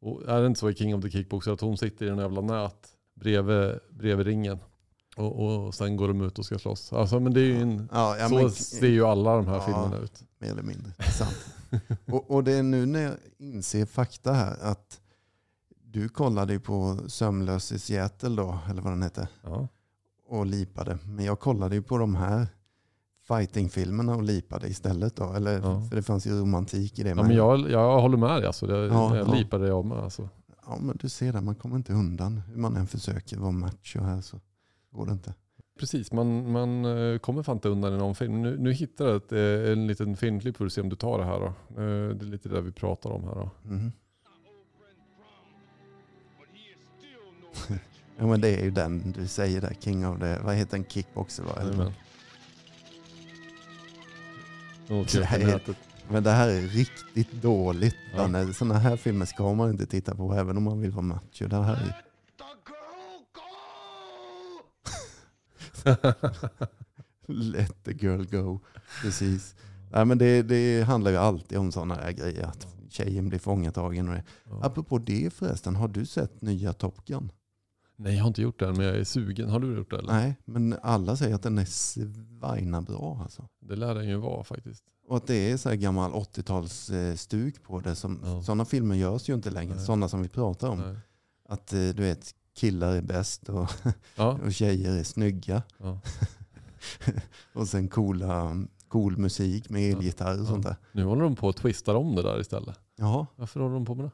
Och 0.00 0.28
är 0.28 0.40
det 0.40 0.46
inte 0.46 0.60
så 0.60 0.70
i 0.70 0.74
King 0.74 0.94
of 0.94 1.02
the 1.02 1.10
Kickboxer 1.10 1.52
att 1.52 1.60
hon 1.60 1.78
sitter 1.78 2.06
i 2.06 2.08
en 2.08 2.18
jävla 2.18 2.40
nät 2.40 2.88
bredvid, 3.14 3.74
bredvid 3.90 4.26
ringen. 4.26 4.58
Och, 5.16 5.44
och 5.66 5.74
sen 5.74 5.96
går 5.96 6.08
de 6.08 6.20
ut 6.20 6.38
och 6.38 6.44
ska 6.44 6.58
slåss. 6.58 6.92
Alltså, 6.92 7.20
men 7.20 7.34
det 7.34 7.40
är 7.40 7.44
ju 7.44 7.60
en, 7.60 7.88
Ja, 7.92 8.16
ja, 8.18 8.28
så 8.28 8.34
men, 8.34 8.50
ser 8.50 8.86
ju 8.88 9.04
alla 9.04 9.36
de 9.36 9.46
här 9.46 9.54
Ja. 9.54 9.60
filmerna 9.60 9.96
ut. 9.98 10.22
mer 10.38 10.50
eller 10.50 10.62
mindre. 10.62 10.92
Sant. 11.18 11.46
och, 12.06 12.30
och 12.30 12.44
det 12.44 12.52
är 12.52 12.62
nu 12.62 12.86
när 12.86 13.02
jag 13.02 13.14
inser 13.38 13.86
fakta 13.86 14.32
här 14.32 14.56
att 14.62 15.00
du 15.84 16.08
kollade 16.08 16.52
ju 16.52 16.60
på 16.60 16.98
Sömnlös 17.08 17.72
i 17.72 17.78
Seattle 17.78 18.28
då, 18.36 18.58
eller 18.70 18.82
vad 18.82 18.92
den 18.92 19.02
hette, 19.02 19.28
Ja. 19.42 19.68
Och 20.28 20.46
lipade. 20.46 20.98
Men 21.06 21.24
jag 21.24 21.40
kollade 21.40 21.74
ju 21.74 21.82
på 21.82 21.98
de 21.98 22.14
här 22.14 22.46
fightingfilmerna 23.28 24.14
och 24.14 24.22
lipade 24.22 24.68
istället 24.68 25.16
då. 25.16 25.32
Eller, 25.32 25.58
Ja. 25.60 25.82
För 25.88 25.96
det 25.96 26.02
fanns 26.02 26.26
ju 26.26 26.40
romantik 26.40 26.98
i 26.98 27.02
det. 27.02 27.08
Ja, 27.08 27.14
men 27.14 27.30
jag, 27.36 27.70
jag 27.70 28.00
håller 28.00 28.16
med 28.16 28.30
dig. 28.30 28.46
Alltså. 28.46 28.66
Jag, 28.66 28.86
Ja, 28.86 29.16
jag 29.16 29.28
ja. 29.28 29.32
lipade 29.34 29.66
jag 29.68 29.84
med. 29.84 29.98
Alltså. 29.98 30.28
ja, 30.66 30.78
men 30.80 30.96
du 30.96 31.08
ser 31.08 31.32
det, 31.32 31.40
man 31.40 31.54
kommer 31.54 31.76
inte 31.76 31.92
undan. 31.92 32.42
Hur 32.48 32.56
man 32.56 32.76
än 32.76 32.86
försöker 32.86 33.36
vara 33.38 33.50
macho 33.52 34.00
här 34.00 34.20
så 34.20 34.40
går 34.90 35.06
det 35.06 35.12
inte. 35.12 35.34
Precis, 35.78 36.12
man, 36.12 36.52
man 36.52 36.84
eh, 36.84 37.18
kommer 37.18 37.42
fan 37.42 37.56
inte 37.56 37.68
undan 37.68 37.94
i 37.94 37.98
någon 37.98 38.14
film. 38.14 38.42
Nu, 38.42 38.58
nu 38.58 38.72
hittar 38.72 39.06
jag 39.06 39.16
ett, 39.16 39.32
eh, 39.32 39.72
en 39.72 39.86
liten 39.86 40.16
filmklipp 40.16 40.56
för 40.56 40.66
att 40.66 40.72
se 40.72 40.80
om 40.80 40.88
du 40.88 40.96
tar 40.96 41.18
det 41.18 41.24
här. 41.24 41.40
Då. 41.40 41.46
Eh, 41.46 42.14
Det 42.16 42.24
är 42.24 42.30
lite 42.30 42.48
det 42.48 42.60
vi 42.60 42.72
pratar 42.72 43.10
om 43.10 43.24
här. 43.24 43.34
Då. 43.34 43.50
Mhm. 43.62 43.92
Ja 48.18 48.26
men 48.26 48.40
det 48.40 48.48
är 48.48 48.64
ju 48.64 48.70
den 48.70 49.12
du 49.12 49.26
säger 49.26 49.60
där, 49.60 49.76
King 49.80 50.06
of 50.06 50.20
the, 50.20 50.38
vad 50.38 50.54
heter 50.54 50.76
den, 50.76 50.86
kickboxer 50.86 51.42
va? 51.42 51.52
Jajamän. 51.62 51.92
Men 56.08 56.22
det 56.22 56.30
här 56.30 56.48
är 56.48 56.60
riktigt 56.60 57.32
dåligt. 57.32 57.96
Ja. 58.16 58.52
Sådana 58.52 58.78
här 58.78 58.96
filmer 58.96 59.26
ska 59.26 59.54
man 59.54 59.70
inte 59.70 59.86
titta 59.86 60.14
på 60.14 60.34
även 60.34 60.56
om 60.56 60.62
man 60.62 60.80
vill 60.80 60.90
vara 60.90 61.02
macho. 61.02 61.46
Det 61.48 61.56
här 61.56 61.74
är... 61.74 62.02
Let 67.26 67.84
the 67.84 67.92
girl 67.92 68.24
go. 68.24 68.60
Precis. 69.02 69.54
Nej, 69.92 70.04
men 70.04 70.18
det, 70.18 70.42
det 70.42 70.82
handlar 70.82 71.10
ju 71.10 71.16
alltid 71.16 71.58
om 71.58 71.72
sådana 71.72 71.94
här 71.94 72.12
grejer. 72.12 72.44
Att 72.44 72.66
tjejen 72.90 73.28
blir 73.28 73.38
fångatagen. 73.38 74.08
Och 74.08 74.14
det. 74.14 74.24
Ja. 74.44 74.60
Apropå 74.62 74.98
det 74.98 75.32
förresten, 75.34 75.76
har 75.76 75.88
du 75.88 76.06
sett 76.06 76.42
nya 76.42 76.72
Top 76.72 77.04
Gun? 77.04 77.32
Nej, 77.96 78.14
jag 78.14 78.22
har 78.22 78.28
inte 78.28 78.42
gjort 78.42 78.58
det 78.58 78.66
än, 78.68 78.76
men 78.76 78.86
jag 78.86 78.96
är 78.96 79.04
sugen. 79.04 79.48
Har 79.50 79.60
du 79.60 79.76
gjort 79.76 79.90
det 79.90 79.98
eller? 79.98 80.12
Nej, 80.12 80.36
men 80.44 80.76
alla 80.82 81.16
säger 81.16 81.34
att 81.34 81.42
den 81.42 81.58
är 81.58 81.64
svajna 81.64 82.82
bra 82.82 83.18
alltså. 83.22 83.48
Det 83.60 83.76
lär 83.76 83.94
den 83.94 84.08
ju 84.08 84.16
vara 84.16 84.44
faktiskt. 84.44 84.84
Och 85.08 85.16
att 85.16 85.26
det 85.26 85.50
är 85.52 85.56
så 85.56 85.68
här 85.68 85.76
gammal 85.76 86.12
80-talsstuk 86.12 87.62
på 87.62 87.80
det. 87.80 87.94
Som, 87.94 88.20
Ja. 88.24 88.42
Sådana 88.42 88.64
filmer 88.64 88.94
görs 88.94 89.28
ju 89.28 89.34
inte 89.34 89.50
längre. 89.50 89.78
Sådana 89.78 90.08
som 90.08 90.22
vi 90.22 90.28
pratar 90.28 90.68
om. 90.68 90.78
Nej. 90.78 90.96
Att 91.48 91.72
eh, 91.72 91.78
du 91.78 91.92
vet, 92.02 92.34
killar 92.54 92.92
är 92.94 93.02
bäst 93.02 93.48
och, 93.48 93.70
Ja, 94.16 94.38
och 94.44 94.52
tjejer 94.52 94.96
är 94.96 95.02
snygga. 95.04 95.62
ja. 95.78 96.00
Och 97.54 97.68
sen 97.68 97.88
coola, 97.88 98.56
cool 98.88 99.16
musik 99.16 99.70
med 99.70 99.92
elgitarr 99.92 100.34
och 100.34 100.40
Ja. 100.44 100.46
sånt 100.46 100.64
där. 100.64 100.76
Nu 100.92 101.04
håller 101.04 101.22
de 101.22 101.36
på 101.36 101.48
att 101.48 101.56
twista 101.56 101.96
om 101.96 102.14
det 102.14 102.22
där 102.22 102.40
istället. 102.40 102.80
Jaha, 102.96 103.26
Varför 103.36 103.60
håller 103.60 103.74
de 103.74 103.84
på 103.84 103.94
med 103.94 104.04
det? 104.04 104.10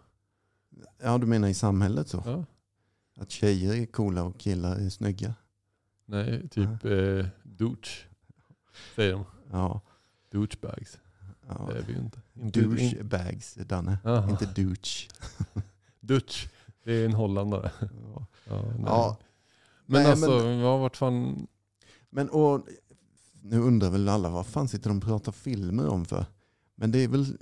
ja 1.03 1.19
du 1.19 1.27
menar 1.27 1.49
i 1.49 1.55
samhället 1.55 2.09
så? 2.09 2.45
Att 3.15 3.31
tjejer 3.31 3.75
är 3.75 3.87
coola 3.87 4.25
och 4.25 4.39
killar 4.39 4.77
är 4.77 4.89
snygga? 4.89 5.35
Nej, 6.05 6.49
typ 6.49 6.85
eh, 6.85 7.27
douche. 7.43 8.07
Säger 8.97 9.13
de. 9.13 9.25
Ja. 9.51 9.81
Douchebags. 10.31 10.99
ja. 11.49 11.69
Det 11.73 11.79
är 11.79 11.83
vi 11.83 11.99
inte. 11.99 12.21
inte 12.35 12.61
in, 12.61 12.71
Douchebags, 12.71 13.55
Danne. 13.55 13.99
Aha. 14.05 14.31
Inte 14.31 14.47
douche. 14.47 15.09
Dutch. 16.01 16.47
Det 16.85 16.93
är 16.93 17.05
en 17.05 17.13
holländare. 17.13 17.71
Ja. 17.81 18.27
Ja. 18.49 18.65
Ja. 18.87 19.17
Men 19.87 20.03
Nej, 20.03 20.11
alltså, 20.11 20.45
ja, 20.45 20.77
vart 20.77 20.97
fan... 20.97 21.47
Men 22.11 22.29
och, 22.29 22.67
nu 23.43 23.59
undrar 23.59 23.91
väl 23.91 24.09
alla 24.09 24.31
vad 24.31 24.47
fan 24.47 24.69
sitter 24.69 24.89
de 24.91 24.97
och 24.97 25.05
pratar 25.05 25.33
filmer 25.33 25.89
om 25.89 26.05
för? 26.05 26.27
Men 26.75 26.93
det 26.93 26.99
är 26.99 27.09
väl 27.09 27.37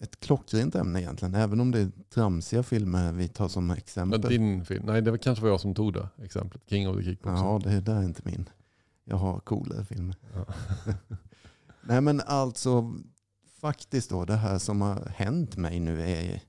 ett 0.00 0.20
klockrent 0.20 0.74
ämne 0.74 1.00
egentligen. 1.00 1.34
Även 1.34 1.60
om 1.60 1.70
det 1.70 1.80
är 1.80 1.90
tramsiga 2.14 2.62
filmer 2.62 3.12
vi 3.12 3.28
tar 3.28 3.48
som 3.48 3.70
exempel. 3.70 4.20
Men 4.20 4.30
din 4.30 4.64
film? 4.64 4.84
Nej, 4.86 5.02
det 5.02 5.10
var 5.10 5.18
kanske 5.18 5.42
var 5.42 5.50
jag 5.50 5.60
som 5.60 5.74
tog 5.74 5.92
det 5.92 6.08
exemplet. 6.22 6.62
King 6.66 6.88
of 6.88 6.96
the 6.96 7.02
Kickboxer. 7.04 7.44
Ja, 7.44 7.60
det 7.64 7.80
där 7.80 7.96
är 7.96 8.02
inte 8.04 8.22
min. 8.24 8.48
Jag 9.04 9.16
har 9.16 9.40
coolare 9.40 9.84
filmer. 9.84 10.16
Ja. 10.34 10.44
Nej 11.82 12.00
men 12.00 12.20
alltså, 12.20 12.94
faktiskt 13.60 14.10
då, 14.10 14.24
det 14.24 14.36
här 14.36 14.58
som 14.58 14.80
har 14.80 15.12
hänt 15.16 15.56
mig 15.56 15.80
nu 15.80 16.02
är, 16.02 16.42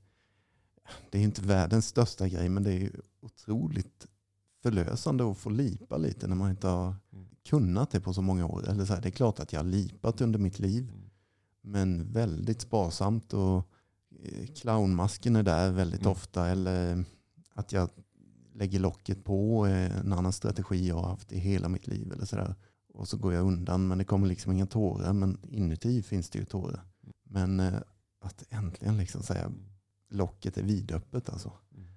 det 1.10 1.18
är 1.18 1.22
inte 1.24 1.42
världens 1.42 1.88
största 1.88 2.28
grej, 2.28 2.50
men 2.50 2.64
det 2.64 2.74
är 2.74 2.92
otroligt 3.22 4.08
förlösande 4.64 5.32
att 5.32 5.38
få 5.38 5.50
lipa 5.50 5.98
lite 5.98 6.28
när 6.28 6.36
man 6.36 6.50
inte 6.50 6.68
har 6.68 6.96
Mm. 7.14 7.26
kunnat 7.50 7.92
det 7.92 8.02
på 8.02 8.14
så 8.14 8.22
många 8.22 8.46
år. 8.46 8.70
Eller 8.70 8.86
så 8.86 8.94
här, 8.94 9.02
det 9.02 9.10
är 9.10 9.12
klart 9.12 9.40
att 9.40 9.54
jag 9.54 9.60
har 9.60 9.66
lipat 9.66 10.22
under 10.22 10.40
mitt 10.40 10.60
liv, 10.60 10.84
Mm. 10.84 11.09
Men 11.62 12.12
väldigt 12.14 12.62
sparsamt 12.62 13.34
och 13.34 13.70
eh, 14.24 14.46
clownmasken 14.56 15.36
är 15.36 15.44
där 15.44 15.72
väldigt 15.72 16.02
Mm. 16.02 16.12
ofta. 16.12 16.48
Eller 16.48 17.04
att 17.54 17.72
jag 17.72 17.90
lägger 18.54 18.80
locket 18.80 19.24
på 19.24 19.66
är 19.66 19.90
en 19.90 20.14
annan 20.14 20.34
strategi 20.34 20.88
jag 20.88 20.96
har 20.96 21.10
haft 21.10 21.32
i 21.32 21.40
hela 21.40 21.70
mitt 21.70 21.88
liv. 21.88 22.12
Eller 22.12 22.26
så 22.26 22.36
där. 22.36 22.56
Och 22.94 23.08
så 23.08 23.18
går 23.18 23.34
jag 23.34 23.46
undan 23.48 23.88
men 23.88 23.98
det 23.98 24.04
kommer 24.04 24.28
liksom 24.28 24.52
inga 24.52 24.66
tårar. 24.66 25.14
Men 25.14 25.38
inuti 25.50 26.04
finns 26.04 26.30
det 26.30 26.40
ju 26.40 26.46
tårar. 26.46 26.86
Men 27.24 27.60
eh, 27.60 27.74
att 28.22 28.44
äntligen 28.50 28.98
liksom 28.98 29.24
säga 29.24 29.52
locket 30.10 30.58
är 30.58 30.64
vidöppet 30.64 31.30
alltså. 31.30 31.52
Mm. 31.76 31.88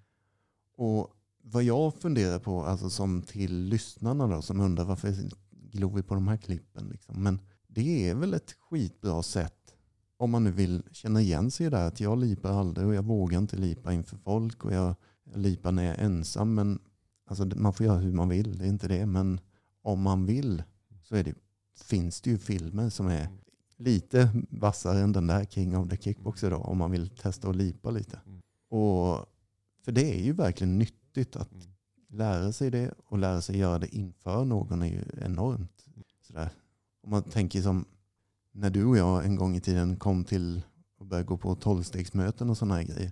Och 0.77 1.17
vad 1.45 1.63
jag 1.63 1.95
funderar 1.95 2.39
på, 2.39 2.65
alltså 2.65 2.91
som 2.91 3.23
till 3.23 3.55
lyssnarna 3.65 4.27
då, 4.27 4.43
som 4.43 4.61
undrar 4.61 4.85
varför 4.85 5.15
glor 5.51 5.95
vi 5.97 6.03
på 6.03 6.15
de 6.15 6.29
här 6.29 6.37
klippen. 6.37 6.89
Liksom. 6.89 7.23
Men 7.23 7.41
det 7.75 8.09
är 8.09 8.15
väl 8.15 8.35
ett 8.35 8.53
skitbra 8.53 9.23
sätt 9.23 9.75
om 10.17 10.31
man 10.31 10.45
nu 10.45 10.51
vill 10.51 10.83
känna 10.93 11.21
igen 11.21 11.51
sig 11.51 11.71
här. 11.71 11.87
Att 11.89 12.01
jag 12.01 12.19
lipar 12.19 12.51
aldrig 12.51 12.87
och 12.87 12.95
jag 12.95 13.03
vågar 13.03 13.39
inte 13.39 13.57
lipa 13.57 13.93
inför 13.93 14.17
folk. 14.17 14.65
Och 14.65 14.73
jag, 14.73 14.95
jag 15.25 15.39
lipar 15.39 15.73
när 15.73 15.85
jag 15.85 15.95
är 15.99 16.05
ensam. 16.05 16.55
Men 16.55 16.79
alltså, 17.27 17.45
man 17.45 17.73
får 17.73 17.87
göra 17.87 17.99
hur 17.99 18.13
man 18.13 18.29
vill, 18.29 18.59
det 18.59 18.65
är 18.65 18.69
inte 18.69 18.89
det. 18.89 19.07
Men 19.07 19.41
om 19.83 20.01
man 20.01 20.27
vill 20.27 20.63
så 21.03 21.15
det, 21.15 21.35
finns 21.77 22.21
det 22.21 22.31
ju 22.31 22.39
filmer 22.39 22.91
som 22.91 23.07
är 23.07 23.29
lite 23.77 24.31
vassare 24.51 25.01
än 25.01 25.13
den 25.13 25.27
där 25.27 25.45
King 25.45 25.77
of 25.77 25.89
the 25.89 25.97
Kickboxer 25.97 26.51
då. 26.51 26.57
Om 26.57 26.79
man 26.79 26.91
vill 26.91 27.09
testa 27.09 27.49
att 27.49 27.57
lipa 27.57 27.91
lite. 27.91 28.21
Mm. 28.27 28.41
Och, 28.69 29.27
för 29.85 29.93
det 29.93 30.15
är 30.15 30.23
ju 30.25 30.33
verkligen 30.33 30.79
nyttigt 30.79 31.37
att 31.37 31.53
Mm. 31.53 31.67
lära 32.09 32.53
sig 32.53 32.71
det 32.71 32.95
och 33.07 33.19
lära 33.19 33.41
sig 33.41 33.59
göra 33.59 33.79
det 33.79 33.97
inför 33.97 34.45
någon 34.45 34.83
är 34.83 34.87
ju 34.87 35.05
enormt. 35.25 35.85
Sådär. 36.27 36.51
Om 37.03 37.11
man 37.11 37.23
tänker 37.23 37.63
som 37.63 37.85
när 38.53 38.71
du 38.71 38.85
och 38.85 38.97
jag 38.97 39.25
en 39.25 39.37
gång 39.37 39.57
i 39.57 39.61
tiden 39.61 39.97
kom 39.97 40.25
till 40.25 40.63
och 40.99 41.07
började 41.07 41.27
gå 41.27 41.37
på 41.37 41.55
tolvstegsmöten 41.55 42.51
och 42.51 42.59
sådana 42.59 42.75
här 42.75 42.83
grejer. 42.83 43.11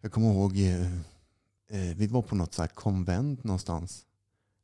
Jag 0.00 0.12
kommer 0.12 0.32
ihåg, 0.32 0.56
eh, 0.56 0.92
eh, 1.70 1.96
vi 1.96 2.06
var 2.06 2.22
på 2.22 2.34
något 2.34 2.54
så 2.54 2.62
här 2.62 2.68
konvent 2.68 3.44
någonstans. 3.44 4.06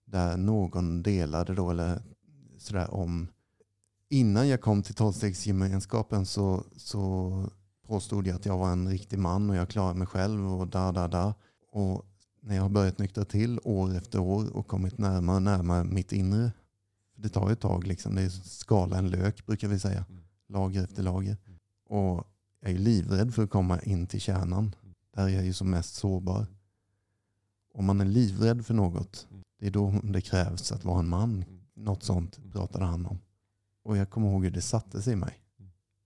Där 0.04 0.36
någon 0.36 1.02
delade 1.02 1.54
då, 1.54 1.70
eller 1.70 2.02
sådär 2.58 2.94
om, 2.94 3.28
innan 4.08 4.48
jag 4.48 4.60
kom 4.60 4.82
till 4.82 4.94
tolvstegsgemenskapen 4.94 6.26
så, 6.26 6.64
så 6.76 7.32
påstod 7.86 8.26
jag 8.26 8.36
att 8.36 8.46
jag 8.46 8.58
var 8.58 8.72
en 8.72 8.88
riktig 8.88 9.18
man 9.18 9.50
och 9.50 9.56
jag 9.56 9.68
klarade 9.68 9.98
mig 9.98 10.06
själv 10.06 10.52
och 10.52 10.66
da 10.66 10.92
da 10.92 11.08
da. 11.08 11.34
Och 11.72 12.06
när 12.40 12.54
jag 12.54 12.62
har 12.62 12.68
börjat 12.68 12.98
nyktra 12.98 13.24
till 13.24 13.60
år 13.64 13.96
efter 13.96 14.18
år 14.18 14.56
och 14.56 14.66
kommit 14.66 14.98
närmare 14.98 15.36
och 15.36 15.42
närmare 15.42 15.84
mitt 15.84 16.12
inre. 16.12 16.52
Det 17.24 17.30
tar 17.30 17.48
ju 17.48 17.52
ett 17.52 17.60
tag, 17.60 17.86
liksom. 17.86 18.14
det 18.14 18.22
är 18.22 18.28
skala 18.28 18.98
en 18.98 19.10
lök 19.10 19.46
brukar 19.46 19.68
vi 19.68 19.78
säga. 19.80 20.04
Mm. 20.08 20.22
Lager 20.48 20.84
efter 20.84 21.02
lager. 21.02 21.36
Och 21.88 22.26
jag 22.60 22.72
är 22.72 22.78
livrädd 22.78 23.34
för 23.34 23.44
att 23.44 23.50
komma 23.50 23.80
in 23.80 24.06
till 24.06 24.20
kärnan. 24.20 24.74
Där 25.14 25.24
är 25.24 25.28
jag 25.28 25.44
ju 25.44 25.52
som 25.52 25.70
mest 25.70 25.94
sårbar. 25.94 26.46
Om 27.74 27.84
man 27.84 28.00
är 28.00 28.04
livrädd 28.04 28.66
för 28.66 28.74
något, 28.74 29.26
det 29.58 29.66
är 29.66 29.70
då 29.70 30.00
det 30.02 30.20
krävs 30.20 30.72
att 30.72 30.84
vara 30.84 30.98
en 30.98 31.08
man. 31.08 31.44
Något 31.74 32.02
sånt 32.02 32.52
pratade 32.52 32.84
han 32.84 33.06
om. 33.06 33.18
Och 33.82 33.96
jag 33.96 34.10
kommer 34.10 34.30
ihåg 34.30 34.44
hur 34.44 34.50
det 34.50 34.62
satte 34.62 35.02
sig 35.02 35.12
i 35.12 35.16
mig. 35.16 35.40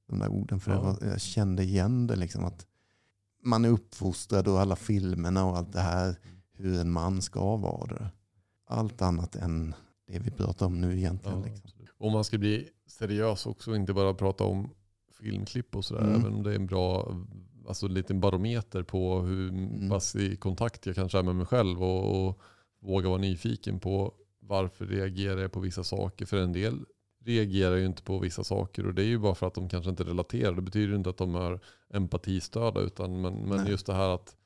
De 0.09 0.19
där 0.19 0.29
orden. 0.29 0.61
För 0.61 0.73
Ja. 0.73 0.81
var, 0.81 1.09
jag 1.09 1.21
kände 1.21 1.63
igen 1.63 2.07
det 2.07 2.17
liksom. 2.17 2.45
att 2.45 2.67
Man 3.43 3.65
är 3.65 3.69
uppfostrad 3.69 4.49
och 4.49 4.61
alla 4.61 4.77
filmerna 4.77 5.45
och 5.45 5.57
allt 5.57 5.73
det 5.73 5.81
här. 5.81 6.17
Hur 6.53 6.81
en 6.81 6.91
man 6.91 7.23
ska 7.23 7.57
vara. 7.57 7.87
Det. 7.87 8.11
Allt 8.67 9.03
annat 9.03 9.37
än 9.37 9.75
det 10.09 10.19
vi 10.19 10.31
pratar 10.31 10.67
om 10.67 10.81
nu 10.81 10.97
egentligen. 10.97 11.39
Ja, 11.39 11.45
liksom. 11.47 11.71
Och 11.99 12.13
man 12.13 12.25
ska 12.25 12.39
bli 12.39 12.69
seriös 12.87 13.47
också, 13.47 13.77
inte 13.77 13.93
bara 13.93 14.15
prata 14.15 14.45
om 14.45 14.71
filmklipp 15.21 15.77
och 15.77 15.85
sådär. 15.85 16.03
Mm. 16.03 16.21
Även 16.21 16.35
om 16.35 16.43
det 16.43 16.51
är 16.51 16.57
en 16.57 16.67
bra 16.67 17.17
alltså, 17.69 17.89
liten 17.89 18.21
barometer 18.21 18.83
på 18.83 19.21
hur 19.21 19.49
Mm. 19.49 19.91
pass 19.91 20.17
i 20.17 20.37
kontakt 20.37 20.87
jag 20.87 20.95
kanske 20.95 21.19
är 21.19 21.23
med 21.23 21.37
mig 21.37 21.47
själv 21.47 21.83
och, 21.83 22.29
och 22.29 22.41
våga 22.81 23.09
vara 23.09 23.21
nyfiken 23.21 23.81
på 23.81 24.15
varför 24.41 24.87
reagerar 24.87 25.41
jag 25.41 25.53
på 25.53 25.61
vissa 25.61 25.85
saker. 25.85 26.27
För 26.27 26.37
en 26.37 26.53
del 26.53 26.85
reagerar 27.25 27.77
ju 27.77 27.87
inte 27.87 28.03
på 28.03 28.19
vissa 28.19 28.45
saker 28.45 28.87
och 28.87 28.95
det 28.95 29.03
är 29.03 29.07
ju 29.07 29.19
bara 29.19 29.35
för 29.35 29.47
att 29.47 29.55
de 29.55 29.69
kanske 29.69 29.91
inte 29.91 30.05
relaterar. 30.05 30.55
Det 30.55 30.63
betyder 30.63 30.95
inte 30.95 31.11
att 31.11 31.17
de 31.17 31.35
är 31.35 31.61
empatistörda 31.91 32.81
utan 32.81 33.21
men, 33.21 33.35
men 33.35 33.67
just 33.67 33.87
det 33.87 33.95
här 33.95 34.09
att 34.15 34.37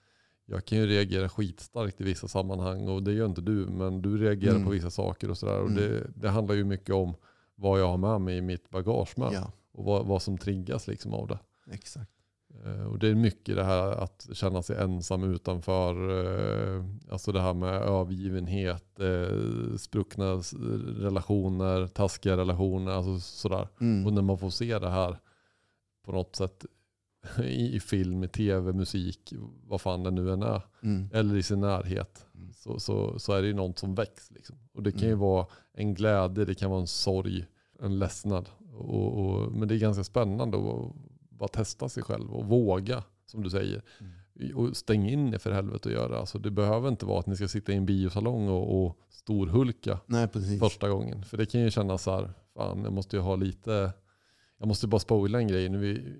jag 0.52 0.64
kan 0.64 0.78
ju 0.78 0.86
reagera 0.86 1.28
skitstarkt 1.28 2.00
i 2.00 2.04
vissa 2.04 2.28
sammanhang 2.28 2.88
och 2.88 3.02
det 3.02 3.12
gör 3.12 3.26
inte 3.26 3.40
du. 3.40 3.66
Men 3.66 4.02
du 4.02 4.16
reagerar 4.18 4.54
Mm. 4.54 4.64
på 4.64 4.70
vissa 4.70 4.90
saker 4.90 5.30
och 5.30 5.38
sådär. 5.38 5.58
Och 5.60 5.68
Mm. 5.70 5.74
det, 5.82 6.10
det 6.14 6.28
handlar 6.28 6.54
ju 6.54 6.64
mycket 6.64 6.94
om 6.94 7.14
vad 7.54 7.80
jag 7.80 7.88
har 7.88 7.96
med 7.96 8.20
mig 8.20 8.36
i 8.36 8.42
mitt 8.42 8.70
bagage 8.70 9.18
med. 9.18 9.32
Ja, 9.32 9.52
Och 9.72 9.84
vad, 9.84 10.06
vad 10.06 10.22
som 10.22 10.38
triggas 10.38 10.86
liksom 10.86 11.14
av 11.14 11.28
det. 11.28 11.38
exakt. 11.72 12.10
Eh, 12.64 12.86
Och 12.86 12.98
det 12.98 13.08
är 13.08 13.14
mycket 13.14 13.56
det 13.56 13.64
här 13.64 13.90
att 13.92 14.28
känna 14.32 14.62
sig 14.62 14.76
ensam 14.76 15.22
utanför. 15.34 15.94
eh, 16.76 16.84
Alltså 17.10 17.32
det 17.32 17.40
här 17.40 17.54
med 17.54 17.74
övergivenhet, 17.82 19.00
eh, 19.00 19.76
spruckna 19.78 20.32
relationer, 20.98 21.86
taskiga 21.86 22.36
relationer. 22.36 22.92
Alltså 22.92 23.18
sådär. 23.20 23.68
Mm. 23.80 24.06
Och 24.06 24.12
när 24.12 24.22
man 24.22 24.38
får 24.38 24.50
se 24.50 24.78
det 24.78 24.88
här 24.90 25.18
på 26.04 26.12
något 26.12 26.36
sätt 26.36 26.66
i, 27.44 27.80
film, 27.80 28.28
tv, 28.28 28.72
musik, 28.72 29.32
vad 29.66 29.80
fan 29.80 30.02
det 30.02 30.10
nu 30.10 30.32
än 30.32 30.42
är. 30.42 30.62
Mm. 30.82 31.08
Eller 31.12 31.36
i 31.36 31.42
sin 31.42 31.60
närhet. 31.60 32.26
Mm. 32.34 32.52
Så, 32.52 32.80
så, 32.80 33.18
så 33.18 33.32
är 33.32 33.42
det 33.42 33.48
ju 33.48 33.54
något 33.54 33.78
som 33.78 33.94
väcks. 33.94 34.30
Liksom. 34.30 34.56
Och 34.74 34.82
det 34.82 34.92
kan 34.92 35.00
ju 35.00 35.06
Mm. 35.06 35.18
vara 35.18 35.46
en 35.72 35.94
glädje, 35.94 36.44
det 36.44 36.54
kan 36.54 36.70
vara 36.70 36.80
en 36.80 36.86
sorg, 36.86 37.46
en 37.80 37.98
ledsnad. 37.98 38.48
Och, 38.74 39.18
och, 39.18 39.52
men 39.52 39.68
det 39.68 39.74
är 39.74 39.78
ganska 39.78 40.04
spännande 40.04 40.56
att 40.58 40.92
bara 41.30 41.48
testa 41.48 41.88
sig 41.88 42.02
själv 42.02 42.30
och 42.30 42.46
våga, 42.46 43.04
som 43.26 43.42
du 43.42 43.50
säger. 43.50 43.82
Mm. 44.00 44.56
Och 44.56 44.76
stäng 44.76 45.08
in 45.08 45.34
er 45.34 45.38
för 45.38 45.52
helvete 45.52 45.88
och 45.88 45.94
göra. 45.94 46.18
Alltså, 46.18 46.38
det 46.38 46.50
behöver 46.50 46.88
inte 46.88 47.06
vara 47.06 47.18
att 47.18 47.26
ni 47.26 47.36
ska 47.36 47.48
sitta 47.48 47.72
i 47.72 47.76
en 47.76 47.86
biosalong 47.86 48.48
och, 48.48 48.84
och 48.84 48.98
storhulka 49.08 49.98
Nej, 50.06 50.28
första 50.60 50.88
gången. 50.88 51.24
För 51.24 51.36
det 51.36 51.46
kan 51.46 51.60
ju 51.60 51.70
kännas 51.70 52.02
så 52.02 52.10
här, 52.10 52.32
fan 52.54 52.84
jag 52.84 52.92
måste 52.92 53.16
ju 53.16 53.22
ha 53.22 53.36
lite, 53.36 53.92
jag 54.58 54.68
måste 54.68 54.86
bara 54.86 54.98
spoila 54.98 55.38
en 55.38 55.48
grej. 55.48 55.68
Nu 55.68 55.78
vi, 55.78 56.16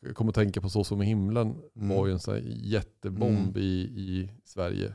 jag 0.00 0.16
kommer 0.16 0.28
att 0.30 0.34
tänka 0.34 0.60
på 0.60 0.68
Så 0.70 0.84
som 0.84 1.02
i 1.02 1.06
himlen 1.06 1.56
Mm. 1.76 1.88
var 1.96 2.06
ju 2.06 2.12
en 2.12 2.18
sån 2.18 2.34
här 2.34 2.42
jättebomb 2.46 3.38
Mm. 3.38 3.56
i, 3.56 3.80
i 3.80 4.30
Sverige. 4.44 4.94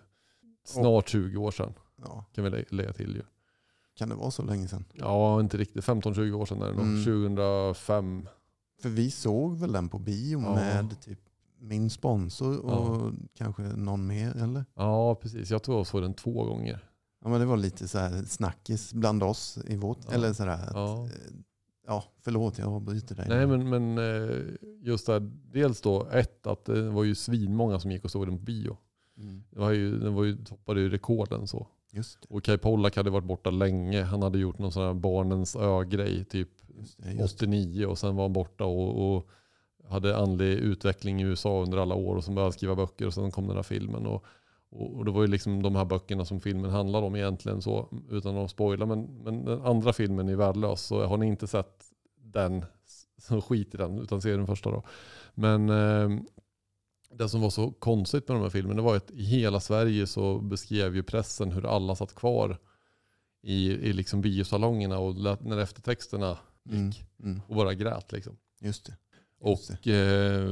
Snart 0.65 1.09
20 1.09 1.37
år 1.37 1.51
sedan 1.51 1.73
Ja. 2.05 2.25
kan 2.33 2.43
vi 2.43 2.49
lä- 2.49 2.65
lägga 2.69 2.93
till 2.93 3.15
ju. 3.15 3.21
Kan 3.95 4.09
det 4.09 4.15
vara 4.15 4.31
så 4.31 4.43
länge 4.43 4.67
sedan? 4.67 4.85
Ja, 4.93 5.39
inte 5.39 5.57
riktigt. 5.57 5.83
15-20 5.83 6.33
år 6.33 6.45
sedan 6.45 6.61
är 6.61 6.65
det 6.67 6.73
nog. 6.73 6.85
Mm. 6.85 7.03
2005. 7.03 8.27
För 8.81 8.89
vi 8.89 9.11
såg 9.11 9.57
väl 9.57 9.71
den 9.71 9.89
på 9.89 9.99
bio 9.99 10.41
Ja. 10.41 10.55
med 10.55 11.01
typ 11.01 11.19
min 11.59 11.89
sponsor 11.89 12.59
och 12.65 13.11
kanske 13.37 13.61
någon 13.61 14.07
mer 14.07 14.37
eller? 14.37 14.65
Ja, 14.75 15.15
precis. 15.15 15.49
Jag 15.51 15.63
tror 15.63 15.77
jag 15.77 15.87
såg 15.87 16.01
den 16.01 16.13
två 16.13 16.43
gånger. 16.45 16.87
Ja 17.23 17.29
men 17.29 17.39
det 17.39 17.45
var 17.45 17.57
lite 17.57 17.87
så 17.87 17.97
här 17.97 18.23
snackis 18.23 18.93
bland 18.93 19.23
oss 19.23 19.57
i 19.67 19.75
vårt, 19.75 19.97
Ja. 20.07 20.13
eller 20.13 20.33
sådär 20.33 20.51
att, 20.75 21.11
Ja. 21.91 22.03
förlåt 22.21 22.57
jag 22.57 22.67
avbryter 22.67 23.15
dig. 23.15 23.25
Nej, 23.29 23.47
men, 23.47 23.69
men 23.69 23.97
eh, 23.97 24.37
just 24.81 25.05
det 25.05 25.13
här, 25.13 25.31
dels 25.53 25.81
då 25.81 26.07
ett 26.11 26.47
att 26.47 26.65
det 26.65 26.89
var 26.89 27.03
ju 27.03 27.15
svinmånga 27.15 27.79
som 27.79 27.91
gick 27.91 28.03
och 28.03 28.11
såg 28.11 28.27
den 28.27 28.37
på 28.37 28.43
bio. 28.43 28.77
Mm. 29.17 29.43
Det 29.49 29.59
var 29.59 29.71
ju, 29.71 29.99
den 29.99 30.13
var 30.13 30.23
ju, 30.23 30.37
toppade 30.45 30.81
ju 30.81 30.89
rekorden 30.89 31.47
så. 31.47 31.67
Just 31.91 32.21
det, 32.21 32.35
Och 32.35 32.43
Kai 32.43 32.57
Pollak 32.57 32.95
hade 32.95 33.09
varit 33.09 33.25
borta 33.25 33.49
länge. 33.49 34.03
Han 34.03 34.21
hade 34.21 34.39
gjort 34.39 34.59
någon 34.59 34.71
sån 34.71 34.83
här 34.83 34.93
barnens 34.93 35.55
ö-grej 35.55 36.25
typ 36.25 36.49
just 36.77 37.03
det. 37.03 37.11
Just 37.11 37.39
det. 37.39 37.45
89 37.45 37.85
och 37.85 37.97
sen 37.97 38.15
var 38.15 38.23
han 38.23 38.33
borta 38.33 38.65
och, 38.65 39.15
och 39.15 39.29
hade 39.89 40.17
andlig 40.17 40.47
utveckling 40.47 41.21
i 41.21 41.25
USA 41.25 41.61
under 41.61 41.77
alla 41.77 41.95
år 41.95 42.15
och 42.15 42.23
sen 42.23 42.35
började 42.35 42.53
skriva 42.53 42.75
böcker 42.75 43.07
och 43.07 43.13
sen 43.13 43.31
kom 43.31 43.47
den 43.47 43.55
här 43.55 43.63
filmen. 43.63 44.05
Och, 44.05 44.25
och, 44.71 44.93
och 44.97 45.05
det 45.05 45.11
var 45.11 45.21
ju 45.21 45.27
liksom 45.27 45.61
de 45.63 45.75
här 45.75 45.85
böckerna 45.85 46.25
som 46.25 46.39
filmen 46.39 46.71
handlar 46.71 47.01
om 47.01 47.15
egentligen 47.15 47.61
så 47.61 47.89
utan 48.09 48.37
att 48.37 48.51
spoila. 48.51 48.85
Men, 48.85 49.01
men 49.23 49.45
den 49.45 49.61
andra 49.61 49.93
filmen 49.93 50.29
är 50.29 50.35
värdelös 50.35 50.81
så 50.81 51.05
har 51.05 51.17
ni 51.17 51.27
inte 51.27 51.47
sett 51.47 51.83
den 52.23 52.65
så 53.17 53.41
skit 53.41 53.73
i 53.73 53.77
den 53.77 53.99
utan 53.99 54.21
se 54.21 54.31
den 54.35 54.47
första 54.47 54.71
då. 54.71 54.83
Men 55.33 55.69
eh, 55.69 56.09
det 57.13 57.29
som 57.29 57.41
var 57.41 57.49
så 57.49 57.71
konstigt 57.71 58.27
med 58.27 58.37
de 58.37 58.41
här 58.41 58.49
filmerna 58.49 58.81
var 58.81 58.95
att 58.95 59.11
i 59.11 59.23
hela 59.23 59.59
Sverige 59.59 60.07
så 60.07 60.39
beskrev 60.39 60.95
ju 60.95 61.03
pressen 61.03 61.51
hur 61.51 61.65
alla 61.65 61.95
satt 61.95 62.15
kvar 62.15 62.57
i, 63.43 63.71
i 63.71 63.93
liksom 63.93 64.21
biosalongerna 64.21 64.99
och 64.99 65.15
lät, 65.15 65.43
när 65.43 65.57
eftertexterna 65.57 66.37
Mm. 66.69 66.85
gick 66.85 67.05
Mm. 67.23 67.41
och 67.47 67.55
bara 67.55 67.73
grät. 67.73 68.11
Liksom. 68.11 68.37
Just 68.61 68.85
det. 68.85 68.93
Och 69.39 69.49
Just 69.49 69.83
det. 69.83 70.35
eh, 70.35 70.49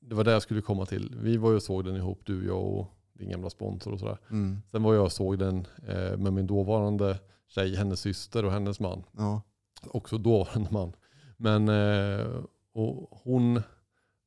det 0.00 0.14
var 0.14 0.24
det 0.24 0.32
jag 0.32 0.42
skulle 0.42 0.62
komma 0.62 0.86
till. 0.86 1.16
Vi 1.22 1.36
var 1.36 1.50
ju 1.50 1.56
och 1.56 1.62
såg 1.62 1.84
den 1.84 1.96
ihop, 1.96 2.20
du, 2.24 2.46
jag 2.46 2.62
och 2.64 2.86
din 3.22 3.30
gamla 3.30 3.50
sponsor 3.50 3.92
och 3.92 4.00
sådär. 4.00 4.18
Mm. 4.30 4.62
Sen 4.70 4.82
var 4.82 4.94
jag 4.94 5.04
och 5.04 5.12
såg 5.12 5.38
den 5.38 5.66
eh, 5.88 6.16
med 6.16 6.32
min 6.32 6.46
dåvarande 6.46 7.18
tjej, 7.48 7.76
hennes 7.76 8.00
syster 8.00 8.44
och 8.44 8.52
hennes 8.52 8.80
man. 8.80 9.04
Ja. 9.16 9.42
Också 9.86 10.18
dåvarande 10.18 10.68
man. 10.70 10.92
Men 11.36 11.68
eh, 11.68 12.26
och 12.72 13.08
hon 13.22 13.62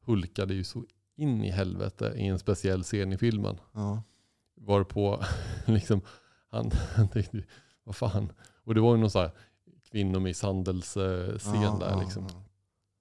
hulkade 0.05 0.53
ju 0.53 0.63
så 0.63 0.83
in 1.15 1.43
i 1.43 1.49
helvete 1.51 2.13
i 2.17 2.27
en 2.27 2.39
speciell 2.39 2.83
scen 2.83 3.13
i 3.13 3.17
filmen. 3.17 3.57
Ja. 3.73 4.03
Varpå 4.55 5.23
liksom, 5.65 6.01
han, 6.51 6.71
han 6.95 7.07
tänkte, 7.07 7.43
vad 7.83 7.95
fan. 7.95 8.31
Och 8.63 8.75
det 8.75 8.81
var 8.81 8.95
ju 8.95 9.01
någon 9.01 9.11
sån 9.11 9.21
här 9.21 9.31
kvinnomisshandelsscen 9.91 11.61
Ja, 11.61 11.77
där 11.79 11.99
liksom. 11.99 12.27
ja. 12.33 12.44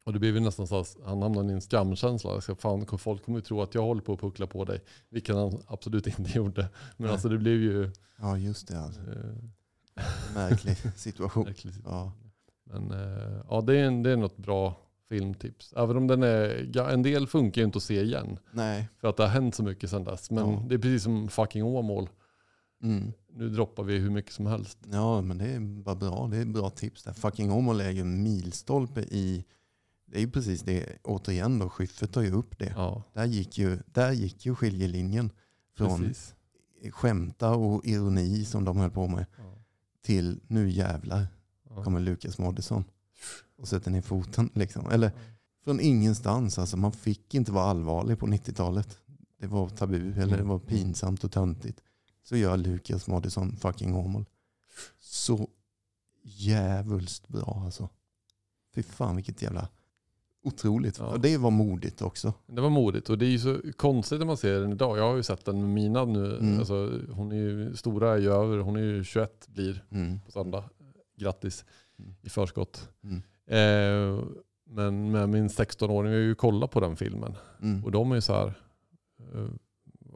Och 0.04 0.12
det 0.12 0.18
blev 0.18 0.34
ju 0.34 0.40
nästan 0.40 0.66
så 0.66 0.80
att 0.80 0.96
han 1.04 1.22
hamnade 1.22 1.50
i 1.50 1.52
en 1.54 1.60
skamkänsla. 1.60 2.30
Alltså, 2.30 2.54
fan, 2.54 2.86
folk 2.98 3.24
kommer 3.24 3.38
ju 3.38 3.42
tro 3.42 3.62
att 3.62 3.74
jag 3.74 3.82
håller 3.82 4.02
på 4.02 4.12
att 4.12 4.20
puckla 4.20 4.46
på 4.46 4.64
dig. 4.64 4.80
Vilket 5.10 5.34
han 5.36 5.62
absolut 5.66 6.06
inte 6.18 6.30
gjorde. 6.38 6.62
Men 6.96 7.04
Nej. 7.04 7.10
alltså 7.10 7.28
det 7.28 7.38
blev 7.38 7.62
ju... 7.62 7.90
Ja 8.18 8.38
just 8.38 8.68
det 8.68 8.80
alltså. 8.80 9.00
Eh, 9.00 10.04
Märklig 10.34 10.76
situation. 10.96 11.44
verkligen. 11.44 11.82
Ja. 11.84 12.12
Men 12.64 12.90
eh, 12.90 13.40
ja, 13.50 13.60
det 13.60 13.76
är, 13.76 13.84
en, 13.84 14.02
det 14.02 14.10
är 14.10 14.16
något 14.16 14.36
bra 14.36 14.76
filmtips. 15.08 15.72
Även 15.76 15.96
om 15.96 16.06
den 16.06 16.22
är, 16.22 16.70
ja, 16.74 16.90
en 16.90 17.02
del 17.02 17.26
funkar 17.26 17.60
ju 17.60 17.66
inte 17.66 17.76
att 17.76 17.82
se 17.82 18.00
igen. 18.02 18.38
Nej. 18.52 18.88
För 19.00 19.08
att 19.08 19.16
det 19.16 19.22
har 19.22 19.30
hänt 19.30 19.54
så 19.54 19.62
mycket 19.62 19.90
sedan 19.90 20.04
dess. 20.04 20.30
Men 20.30 20.50
Ja. 20.52 20.62
det 20.68 20.74
är 20.74 20.78
precis 20.78 21.02
som 21.02 21.28
fucking 21.28 21.64
Åmål. 21.64 22.08
Mm. 22.82 23.12
Nu 23.32 23.48
droppar 23.48 23.82
vi 23.82 23.98
hur 23.98 24.10
mycket 24.10 24.32
som 24.32 24.46
helst. 24.46 24.78
Ja 24.92 25.20
men 25.20 25.38
det 25.38 25.44
är 25.44 25.60
bara 25.60 25.94
bra. 25.94 26.28
Det 26.30 26.36
är 26.36 26.44
bra 26.44 26.70
tips 26.70 27.02
där. 27.02 27.12
Fucking 27.12 27.52
Åmål 27.52 27.80
är 27.80 27.90
ju 27.90 28.00
en 28.00 28.22
milstolpe 28.22 29.00
i, 29.00 29.44
det 30.14 30.18
är 30.20 30.22
ju 30.22 30.31
precis 30.31 30.62
det, 30.62 30.98
återigen 31.05 31.59
då, 31.59 31.68
Schyffert 31.70 32.12
tar 32.12 32.22
ju 32.22 32.33
upp 32.33 32.59
det. 32.59 32.72
Ja, 32.77 33.03
Där 33.12 33.24
gick 33.24 33.59
ju, 33.59 33.79
där 33.87 34.12
gick 34.12 34.46
ju 34.46 34.55
skiljelinjen 34.55 35.31
från 35.77 36.00
precis. 36.00 36.35
skämta 36.92 37.50
och 37.50 37.85
ironi 37.87 38.44
som 38.44 38.64
de 38.64 38.77
höll 38.77 38.90
på 38.90 39.09
med 39.09 39.27
Ja. 39.38 39.42
till 40.03 40.40
nu 40.46 40.70
jävlar 40.70 41.27
Ja. 41.70 41.85
kommer 41.85 42.00
Lukas 42.00 42.38
Moodysson 42.38 42.85
och 43.57 43.68
sätter 43.68 43.90
ner 43.90 44.03
foten. 44.03 44.50
Liksom. 44.55 44.90
Eller 44.90 45.12
från 45.64 45.81
ingenstans. 45.81 46.59
Alltså, 46.59 46.77
man 46.77 46.92
fick 46.92 47.35
inte 47.35 47.53
vara 47.53 47.64
allvarlig 47.64 48.18
på 48.18 48.27
90-talet. 48.27 48.98
Det 49.40 49.46
var 49.46 49.68
tabu 49.68 50.12
eller 50.12 50.27
det 50.27 50.35
Mm. 50.35 50.48
var 50.48 50.59
pinsamt 50.59 51.24
och 51.24 51.33
töntigt. 51.33 51.81
Så 52.22 52.37
gör 52.37 52.57
Lukas 52.57 53.07
Moodysson 53.07 53.57
fucking 53.57 53.94
Åmål. 53.94 54.24
Så 55.00 55.48
jävulst 56.22 57.29
bra 57.29 57.62
alltså. 57.64 57.88
Fy 58.74 58.83
fan 58.83 59.16
vilket 59.16 59.42
jävla 59.42 59.68
otroligt. 60.44 60.98
Ja. 60.98 61.07
Och 61.07 61.20
det 61.20 61.37
var 61.37 61.50
modigt 61.50 62.02
också. 62.02 62.33
Det 62.46 62.61
var 62.61 62.70
modigt 62.70 63.11
och 63.11 63.18
det 63.18 63.26
är 63.26 63.30
ju 63.30 63.38
så 63.38 63.59
konstigt 63.76 64.18
när 64.18 64.26
man 64.26 64.37
ser 64.37 64.61
den 64.61 64.72
idag. 64.72 64.98
Jag 64.98 65.09
har 65.09 65.16
ju 65.16 65.22
sett 65.22 65.44
den 65.44 65.61
med 65.61 65.68
mina 65.70 66.04
nu. 66.04 66.37
Mm. 66.37 66.59
Alltså, 66.59 66.92
hon 67.11 67.33
är 67.33 67.37
ju, 67.37 67.76
stora 67.76 68.12
är 68.14 68.18
ju 68.18 68.33
över, 68.33 68.59
hon 68.59 68.76
är 68.76 68.80
ju 68.80 69.04
21 69.04 69.46
blir 69.48 69.85
Mm. 69.90 70.20
på 70.20 70.30
söndag. 70.30 70.64
Grattis 71.16 71.64
Mm. 71.98 72.14
i 72.22 72.28
förskott. 72.28 72.88
Mm. 73.04 73.22
Eh, 73.46 74.24
men 74.70 75.11
med 75.11 75.28
min 75.28 75.48
16-åring, 75.48 76.11
vi 76.12 76.16
har 76.16 76.22
ju 76.24 76.35
kollat 76.35 76.70
på 76.70 76.80
den 76.80 76.96
filmen. 76.96 77.35
Mm. 77.62 77.85
Och 77.85 77.90
de 77.90 78.11
är 78.11 78.14
ju 78.14 78.20
så 78.20 78.33
här, 78.33 78.46
eh, 79.35 79.46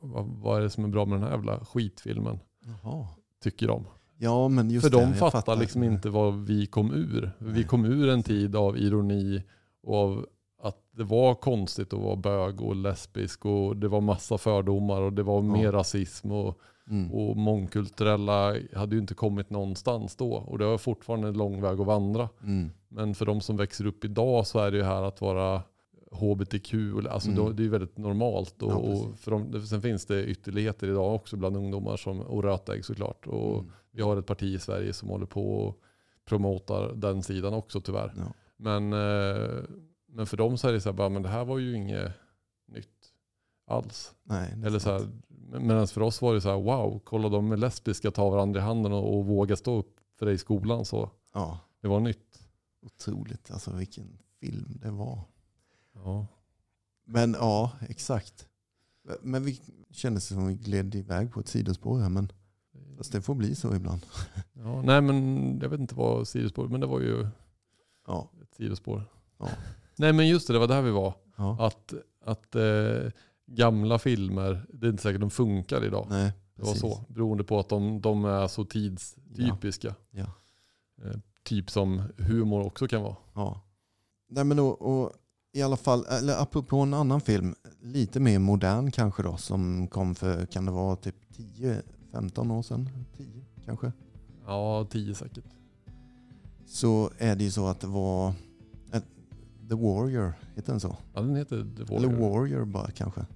vad, 0.03 0.27
vad 0.27 0.59
är 0.59 0.62
det 0.62 0.71
som 0.71 0.85
är 0.85 0.88
bra 0.88 1.05
med 1.05 1.17
den 1.19 1.23
här 1.23 1.31
jävla 1.31 1.64
skitfilmen? 1.64 2.38
Jaha. 2.83 3.07
Tycker 3.43 3.69
de. 3.69 3.85
Ja 4.21 4.49
men 4.49 4.71
just 4.71 4.85
För 4.87 4.91
det, 4.91 5.03
de 5.05 5.09
jag 5.19 5.33
fattar 5.33 5.57
liksom 5.57 5.83
inte 5.83 6.11
vad 6.11 6.47
vi 6.47 6.67
kom 6.67 6.93
ur. 6.95 7.31
Vi 7.38 7.64
kom 7.64 7.85
ur 7.85 8.09
en 8.09 8.23
tid 8.23 8.57
av 8.57 8.79
ironi 8.79 9.43
och 9.83 9.97
av 9.97 10.27
att 10.62 10.77
det 10.91 11.05
var 11.05 11.35
konstigt 11.35 11.93
att 11.93 12.01
vara 12.01 12.17
bög 12.17 12.61
och 12.61 12.77
lesbisk 12.77 13.47
och 13.47 13.77
det 13.77 13.88
var 13.88 14.01
massa 14.01 14.38
fördomar 14.38 15.01
och 15.03 15.12
det 15.12 15.23
var 15.23 15.43
mer 15.43 15.73
rasism 15.73 16.33
och, 16.33 16.59
Mm. 16.91 17.12
och 17.12 17.37
mångkulturella 17.37 18.55
hade 18.75 18.95
ju 18.95 19.01
inte 19.01 19.14
kommit 19.14 19.51
någonstans 19.51 20.17
då. 20.17 20.33
Och 20.33 20.59
det 20.59 20.64
har 20.64 20.79
fortfarande 20.79 21.29
en 21.29 21.38
lång 21.38 21.61
väg 21.62 21.81
att 21.81 21.87
vandra. 21.87 22.29
Mm. 22.43 22.71
Men 22.88 23.14
för 23.14 23.27
de 23.27 23.41
som 23.41 23.57
växer 23.57 23.87
upp 23.87 24.05
idag 24.05 24.47
så 24.47 24.59
är 24.59 24.71
det 24.71 24.77
ju 24.77 24.83
här 24.83 25.03
att 25.03 25.21
vara 25.21 25.62
hbtq, 26.12 26.75
alltså 27.11 27.31
Mm. 27.31 27.57
det 27.57 27.64
är 27.64 27.69
väldigt 27.69 27.99
normalt. 27.99 28.62
Och, 28.62 28.71
Ja, 28.73 28.75
och 28.77 29.19
för 29.19 29.31
de, 29.31 29.62
sen 29.67 29.83
finns 29.83 30.07
det 30.07 30.25
ytterligheter 30.27 30.88
idag 30.88 31.14
också 31.14 31.37
bland 31.37 31.57
ungdomar 31.57 31.97
som, 31.97 32.21
och 32.21 32.43
rötägg 32.43 32.85
såklart. 32.85 33.27
Och 33.27 33.59
Mm. 33.59 33.71
vi 33.91 34.03
har 34.03 34.17
ett 34.17 34.27
parti 34.27 34.43
i 34.55 34.59
Sverige 34.59 34.93
som 34.93 35.09
håller 35.09 35.27
på 35.27 35.55
och 35.55 35.79
promotar 36.25 36.93
den 36.95 37.23
sidan 37.23 37.55
också 37.55 37.81
tyvärr. 37.81 38.12
Ja. 38.17 38.23
Men, 38.59 38.92
eh, 38.92 39.64
men 40.09 40.27
för 40.27 40.37
dem 40.37 40.59
så 40.59 40.68
är 40.68 40.73
det 40.73 40.81
så 40.81 40.88
här, 40.88 40.97
bara, 40.97 41.09
men 41.09 41.23
det 41.23 41.29
här 41.29 41.44
var 41.44 41.59
ju 41.59 41.77
inget 41.77 42.12
nytt 42.66 43.12
alls. 43.66 44.14
Nej, 44.23 44.53
Eller 44.64 44.79
så 44.79 44.90
här, 44.92 45.09
medan 45.61 45.88
för 45.88 46.01
oss 46.01 46.23
var 46.23 46.35
det 46.35 46.40
så 46.40 46.49
här, 46.49 46.57
wow, 46.62 47.01
kolla 47.05 47.29
de 47.29 47.53
är 47.53 47.57
lesbiska, 47.57 48.11
ta 48.11 48.31
varandra 48.31 48.61
i 48.61 48.62
handen 48.62 48.92
och, 48.92 49.18
och 49.18 49.27
våga 49.27 49.57
stå 49.57 49.79
upp 49.79 49.97
för 50.18 50.27
det 50.27 50.33
i 50.33 50.38
skolan. 50.38 50.85
Så 50.85 51.11
Ja, 51.35 51.59
det 51.81 51.88
var 51.88 52.01
nytt. 52.01 52.40
otroligt. 52.83 53.51
Alltså 53.51 53.71
vilken 53.77 54.18
film 54.40 54.79
det 54.83 54.90
var. 54.90 55.21
Ja. 55.94 56.27
Men 57.05 57.33
ja, 57.33 57.73
exakt. 57.88 58.49
Men 59.23 59.44
vi 59.44 59.61
kändes 59.90 60.27
som 60.27 60.47
vi 60.47 60.55
gled 60.55 60.94
iväg 60.94 61.33
på 61.33 61.40
ett 61.40 61.49
sidospår 61.49 61.99
här. 62.01 62.09
Men 62.09 62.33
fast 62.97 63.12
det 63.12 63.23
får 63.23 63.35
bli 63.35 63.55
så 63.55 63.75
ibland. 63.75 64.01
Ja, 64.53 64.83
nej 64.83 65.01
men 65.01 65.59
jag 65.62 65.68
vet 65.68 65.81
inte 65.81 65.94
vad 65.94 66.29
sidospår, 66.29 66.68
men 66.68 66.81
det 66.81 66.87
var 66.87 67.01
ju 67.01 67.27
Ja, 68.09 68.31
ett 68.42 68.55
sidospår. 68.55 69.05
Ja. 69.38 69.49
Nej 69.97 70.12
men 70.12 70.29
just 70.29 70.47
det, 70.47 70.53
det 70.53 70.59
var 70.59 70.68
där 70.68 70.83
vi 70.83 70.90
var. 70.90 71.14
ja. 71.37 71.66
Att, 71.66 71.94
att 72.25 72.55
eh, 72.55 73.11
gamla 73.47 73.99
filmer, 73.99 74.66
det 74.73 74.87
är 74.87 74.90
inte 74.90 75.03
säkert 75.03 75.21
de 75.21 75.31
funkar 75.31 75.85
idag. 75.85 76.07
nej. 76.11 76.33
det 76.57 76.62
var 76.62 76.75
så. 76.75 77.05
Beroende 77.09 77.44
på 77.44 77.59
att 77.59 77.68
de, 77.68 78.01
de 78.01 78.25
är 78.25 78.49
så 78.49 78.64
tidstypiska. 78.64 79.94
Ja. 80.11 80.27
Eh, 81.05 81.18
typ 81.42 81.71
som 81.71 82.03
humor 82.16 82.66
också 82.66 82.88
kan 82.88 83.03
vara. 83.03 83.16
Ja. 83.35 83.61
Nej, 84.29 84.44
men 84.44 84.59
och, 84.59 84.83
och 84.83 85.12
i 85.53 85.62
alla 85.62 85.77
fall, 85.77 86.05
eller 86.07 86.42
apropå 86.42 86.79
en 86.79 86.94
annan 86.94 87.21
film, 87.21 87.55
lite 87.81 88.21
mer 88.21 88.38
modern 88.38 88.90
kanske 88.90 89.23
då, 89.23 89.37
som 89.37 89.87
kom 89.87 90.14
för, 90.14 90.47
kan 90.47 90.66
det 90.66 90.73
vara 90.73 90.97
typ 90.97 91.16
10-15 92.12 92.53
år 92.53 92.62
sedan? 92.62 92.90
10 93.16 93.44
kanske? 93.64 93.92
Ja, 94.47 94.87
tio 94.90 95.14
säkert. 95.14 95.44
Så 96.69 97.11
är 97.19 97.37
det 97.37 97.45
ju 97.45 97.51
så 97.51 97.67
att 97.67 97.81
det 97.81 97.87
var 97.87 98.33
ett, 98.93 99.05
The 99.69 99.75
Warrior, 99.75 100.33
heter 100.55 100.73
den 100.73 100.81
så? 100.81 100.97
Ja, 101.15 101.21
den 101.21 101.37
heter 101.37 101.67
The 101.77 101.95
Eller 101.95 102.09
Warrior. 102.09 102.31
Warrior 102.31 102.65
bara 102.65 102.91
kanske. 102.91 103.27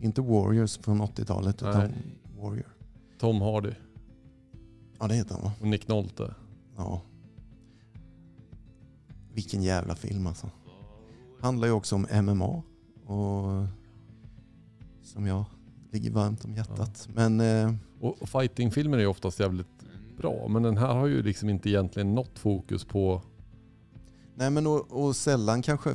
Inte 0.00 0.20
Warriors 0.20 0.78
från 0.78 1.02
80-talet 1.02 1.62
utan 1.62 1.78
Nej. 1.78 1.92
Warrior. 2.38 2.76
Tom 3.18 3.40
Hardy 3.40 3.72
Ja 4.98 5.08
det 5.08 5.14
heter 5.14 5.34
han 5.34 5.44
va? 5.44 5.52
och 5.60 5.66
Nick 5.66 5.88
Nolte. 5.88 6.34
Ja. 6.76 7.02
Vilken 9.32 9.62
jävla 9.62 9.94
film 9.94 10.26
alltså. 10.26 10.50
Handlar 11.40 11.68
ju 11.68 11.72
också 11.74 11.94
om 11.94 12.06
MMA. 12.22 12.62
Och 13.14 13.66
som 15.02 15.26
jag 15.26 15.44
ligger 15.90 16.10
varmt 16.10 16.44
om 16.44 16.54
hjärtat. 16.54 17.08
Men 17.14 17.40
eh, 17.40 17.74
Och, 18.00 18.22
och 18.22 18.28
fightingfilmer 18.28 18.96
är 18.96 19.02
ju 19.02 19.06
oftast 19.06 19.40
jävligt 19.40 19.75
bra. 20.16 20.48
Men 20.48 20.62
den 20.62 20.76
här 20.76 20.94
har 20.94 21.06
ju 21.06 21.22
liksom 21.22 21.48
inte 21.48 21.70
egentligen 21.70 22.14
något 22.14 22.38
fokus 22.38 22.84
på... 22.84 23.22
Nej 24.34 24.50
men 24.50 24.66
och, 24.66 25.06
och 25.06 25.16
sällan 25.16 25.62
kanske 25.62 25.94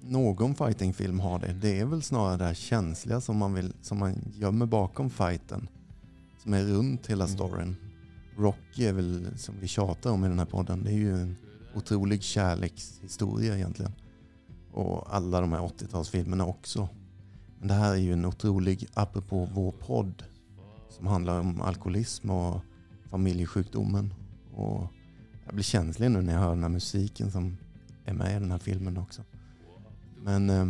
någon 0.00 0.54
fightingfilm 0.54 1.20
har 1.20 1.38
det. 1.38 1.52
Det 1.52 1.80
är 1.80 1.84
väl 1.84 2.02
snarare 2.02 2.36
det 2.36 2.44
här 2.44 2.54
känsliga 2.54 3.20
som 3.20 3.36
man, 3.36 3.54
vill, 3.54 3.72
som 3.82 3.98
man 3.98 4.14
gömmer 4.34 4.66
bakom 4.66 5.10
fighten. 5.10 5.68
Som 6.42 6.54
är 6.54 6.62
runt 6.64 7.06
hela 7.06 7.24
Mm. 7.24 7.36
storyn. 7.36 7.76
Rocky 8.36 8.84
är 8.84 8.92
väl, 8.92 9.38
som 9.38 9.54
vi 9.60 9.66
tjatar 9.68 10.10
om 10.10 10.24
i 10.24 10.28
den 10.28 10.38
här 10.38 10.46
podden, 10.46 10.84
det 10.84 10.90
är 10.90 10.96
ju 10.96 11.14
en 11.14 11.36
otrolig 11.74 12.22
kärlekshistoria 12.22 13.56
egentligen. 13.56 13.92
Och 14.72 15.14
alla 15.14 15.40
de 15.40 15.52
här 15.52 15.60
80-talsfilmerna 15.60 16.48
också. 16.48 16.88
Men 17.58 17.68
det 17.68 17.74
här 17.74 17.92
är 17.92 17.96
ju 17.96 18.12
en 18.12 18.24
otrolig, 18.24 18.86
apropå 18.94 19.48
vår 19.54 19.72
podd, 19.72 20.22
som 20.88 21.06
handlar 21.06 21.40
om 21.40 21.60
alkoholism 21.60 22.30
och 22.30 22.60
familjesjukdomen. 23.14 24.14
Och 24.54 24.86
jag 25.44 25.54
blir 25.54 25.64
känslig 25.64 26.10
nu 26.10 26.22
när 26.22 26.32
jag 26.32 26.40
hör 26.40 26.50
den 26.50 26.62
här 26.62 26.68
musiken 26.68 27.30
som 27.30 27.56
är 28.04 28.12
med 28.12 28.30
i 28.30 28.40
den 28.40 28.50
här 28.50 28.58
filmen 28.58 28.96
också. 28.96 29.22
Men 30.22 30.50
eh, 30.50 30.66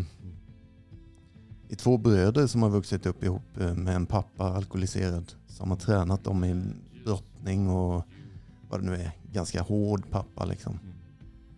det 1.69 1.75
är 1.75 1.77
två 1.77 1.99
bröder 1.99 2.47
som 2.47 2.63
har 2.63 2.71
vuxit 2.71 3.07
upp 3.07 3.25
ihop 3.25 3.61
eh, 3.61 3.75
med 3.75 3.97
en 3.97 4.07
pappa 4.07 4.45
alkoholiserad 4.45 5.33
som 5.47 5.71
har 5.71 5.77
tränat 5.77 6.25
dem 6.25 6.45
i 6.45 6.63
brottning 7.05 7.69
och 7.69 8.05
vad 8.69 8.81
det 8.81 8.87
nu 8.87 8.95
är. 8.95 9.13
Ganska 9.33 9.63
hård 9.63 10.11
pappa 10.11 10.45
liksom. 10.45 10.79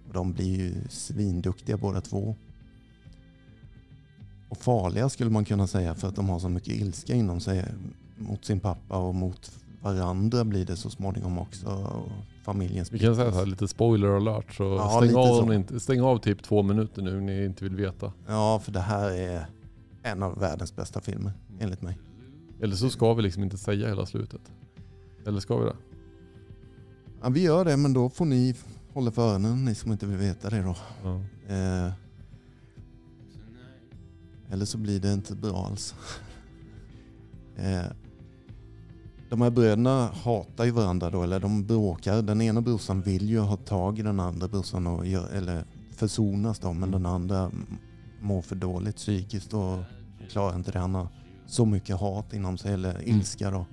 Och 0.08 0.14
de 0.14 0.32
blir 0.32 0.56
ju 0.56 0.74
svinduktiga 0.88 1.76
båda 1.76 2.00
två. 2.00 2.36
Och 4.48 4.58
farliga 4.58 5.08
skulle 5.08 5.30
man 5.30 5.44
kunna 5.44 5.66
säga 5.66 5.94
för 5.94 6.08
att 6.08 6.16
de 6.16 6.28
har 6.28 6.38
så 6.38 6.48
mycket 6.48 6.74
ilska 6.74 7.14
inom 7.14 7.40
sig 7.40 7.64
mot 8.16 8.44
sin 8.44 8.60
pappa 8.60 8.96
och 8.98 9.14
mot 9.14 9.65
varandra 9.94 10.44
blir 10.44 10.66
det 10.66 10.76
så 10.76 10.90
småningom 10.90 11.38
också. 11.38 12.02
Familjens 12.44 12.92
Vi 12.92 12.98
kan 12.98 13.16
säga 13.16 13.32
så 13.32 13.38
här, 13.38 13.46
lite 13.46 13.68
spoiler 13.68 14.08
alert. 14.08 14.54
Så 14.54 14.64
Ja, 14.64 15.00
stäng, 15.02 15.16
av 15.16 15.54
inte, 15.54 15.80
stäng 15.80 16.00
av 16.00 16.18
typ 16.18 16.42
två 16.42 16.62
minuter 16.62 17.02
nu 17.02 17.18
om 17.18 17.26
ni 17.26 17.44
inte 17.44 17.64
vill 17.64 17.76
veta. 17.76 18.12
Ja, 18.26 18.60
för 18.64 18.72
det 18.72 18.80
här 18.80 19.10
är 19.10 19.46
en 20.02 20.22
av 20.22 20.38
världens 20.38 20.76
bästa 20.76 21.00
filmer 21.00 21.32
enligt 21.60 21.82
mig. 21.82 21.98
Eller 22.60 22.76
så 22.76 22.90
ska 22.90 23.14
vi 23.14 23.22
liksom 23.22 23.42
inte 23.42 23.58
säga 23.58 23.88
hela 23.88 24.06
slutet. 24.06 24.40
Eller 25.26 25.40
ska 25.40 25.58
vi 25.58 25.64
det? 25.64 25.76
Ja, 27.22 27.28
vi 27.28 27.42
gör 27.42 27.64
det, 27.64 27.76
men 27.76 27.92
då 27.92 28.10
får 28.10 28.24
ni 28.24 28.54
hålla 28.92 29.10
för 29.10 29.30
öronen, 29.30 29.64
ni 29.64 29.74
som 29.74 29.92
inte 29.92 30.06
vill 30.06 30.18
veta 30.18 30.50
det 30.50 30.62
då. 30.62 30.76
Ja. 31.02 31.20
Eh, 31.54 31.92
eller 34.50 34.64
så 34.64 34.78
blir 34.78 35.00
det 35.00 35.12
inte 35.12 35.34
bra 35.34 35.66
alls. 35.66 35.94
eh, 37.56 37.86
de 39.30 39.40
här 39.42 39.50
bröderna 39.50 40.06
hatar 40.24 40.64
ju 40.64 40.70
varandra 40.70 41.10
då, 41.10 41.22
eller 41.22 41.40
de 41.40 41.64
bråkar. 41.66 42.22
Den 42.22 42.40
ena 42.42 42.60
brorsan 42.60 43.02
vill 43.02 43.28
ju 43.30 43.38
ha 43.38 43.56
tag 43.56 43.98
i 43.98 44.02
den 44.02 44.20
andra 44.20 44.48
brorsan 44.48 44.86
och 44.86 45.06
gör, 45.06 45.28
eller 45.28 45.64
försonas 45.92 46.58
då, 46.58 46.72
men 46.72 46.90
den 46.90 47.06
andra 47.06 47.44
m- 47.44 47.78
mår 48.20 48.42
för 48.42 48.56
dåligt 48.56 48.96
psykiskt 48.96 49.54
och 49.54 49.78
klarar 50.30 50.56
inte 50.56 50.72
det. 50.72 50.78
Han 50.78 50.94
har 50.94 51.08
så 51.46 51.66
mycket 51.66 51.96
hat 51.96 52.32
inom 52.32 52.58
sig, 52.58 52.72
eller 52.72 53.08
ilska 53.08 53.50
då, 53.50 53.66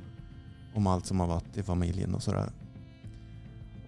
om 0.75 0.87
allt 0.87 1.05
som 1.05 1.19
har 1.19 1.27
varit 1.27 1.57
i 1.57 1.63
familjen 1.63 2.15
och 2.15 2.23
sådär. 2.23 2.51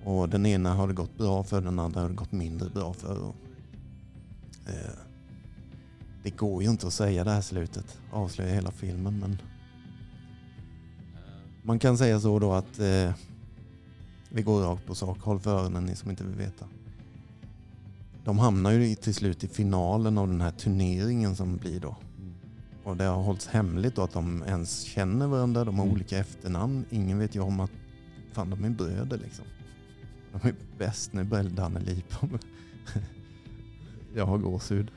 Och 0.03 0.29
den 0.29 0.45
ena 0.45 0.73
har 0.73 0.87
det 0.87 0.93
gått 0.93 1.17
bra 1.17 1.43
för, 1.43 1.61
den 1.61 1.79
andra 1.79 2.01
har 2.01 2.09
det 2.09 2.15
gått 2.15 2.31
mindre 2.31 2.69
bra 2.69 2.93
för. 2.93 3.17
Och, 3.19 3.35
eh, 4.67 4.95
det 6.23 6.29
går 6.29 6.63
ju 6.63 6.69
inte 6.69 6.87
att 6.87 6.93
säga 6.93 7.23
det 7.23 7.31
här 7.31 7.41
slutet, 7.41 7.97
avslöja 8.11 8.53
hela 8.53 8.71
filmen, 8.71 9.19
men 9.19 9.37
man 11.65 11.79
kan 11.79 11.97
säga 11.97 12.19
så 12.19 12.39
då 12.39 12.53
att 12.53 12.79
eh, 12.79 13.11
vi 14.29 14.41
går 14.41 14.61
rakt 14.61 14.85
på 14.85 14.95
sak. 14.95 15.19
Håll 15.21 15.39
för 15.39 15.59
öronen 15.59 15.85
ni 15.85 15.95
som 15.95 16.09
inte 16.09 16.23
vill 16.23 16.35
veta. 16.35 16.65
De 18.23 18.39
hamnar 18.39 18.71
ju 18.71 18.95
till 18.95 19.13
slut 19.15 19.43
i 19.43 19.47
finalen 19.47 20.17
av 20.17 20.27
den 20.27 20.41
här 20.41 20.51
turneringen 20.51 21.35
som 21.35 21.57
blir 21.57 21.79
då. 21.79 21.95
Och 22.83 22.97
det 22.97 23.03
har 23.03 23.23
hållits 23.23 23.47
hemligt 23.47 23.95
då 23.95 24.03
att 24.03 24.13
de 24.13 24.43
ens 24.47 24.81
känner 24.81 25.27
varandra. 25.27 25.65
De 25.65 25.75
har 25.77 25.83
Mm. 25.85 25.95
olika 25.95 26.17
efternamn. 26.17 26.85
Ingen 26.89 27.19
vet 27.19 27.35
ju 27.35 27.39
om 27.39 27.59
att 27.59 27.71
fan 28.33 28.49
de 28.49 28.63
är 28.63 28.69
bröder 28.69 29.17
liksom. 29.17 29.45
De 30.31 30.47
är 30.47 30.55
bäst. 30.77 31.13
Nu 31.13 31.23
börjar 31.23 31.43
Danne. 31.43 31.81
Jag 34.15 34.25
har 34.25 34.37
gåshud. 34.37 34.91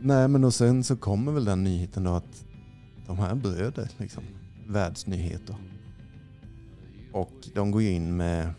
Nej 0.00 0.28
men 0.28 0.44
och 0.44 0.54
sen 0.54 0.84
så 0.84 0.96
kommer 0.96 1.32
väl 1.32 1.44
den 1.44 1.64
nyheten 1.64 2.04
då 2.04 2.10
att 2.10 2.44
de 3.06 3.18
här 3.18 3.30
är 3.30 3.34
bröder 3.34 3.90
liksom. 3.98 4.24
Världsnyheter. 4.68 5.56
Och 7.12 7.32
de 7.54 7.70
går 7.70 7.82
ju 7.82 7.90
in 7.90 8.16
med 8.16 8.50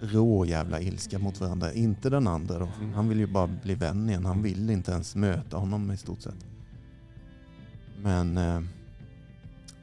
rå 0.00 0.44
jävla 0.46 0.80
ilska 0.80 1.18
mot 1.18 1.40
varandra. 1.40 1.72
Inte 1.72 2.10
den 2.10 2.26
andra 2.26 2.58
då. 2.58 2.68
Han 2.94 3.08
vill 3.08 3.18
ju 3.18 3.26
bara 3.26 3.46
bli 3.46 3.74
vän 3.74 4.08
igen. 4.08 4.24
Han 4.26 4.42
vill 4.42 4.70
inte 4.70 4.92
ens 4.92 5.16
möta 5.16 5.56
honom 5.56 5.90
i 5.92 5.96
stort 5.96 6.22
sett. 6.22 6.46
Men 8.02 8.36
eh, 8.38 8.60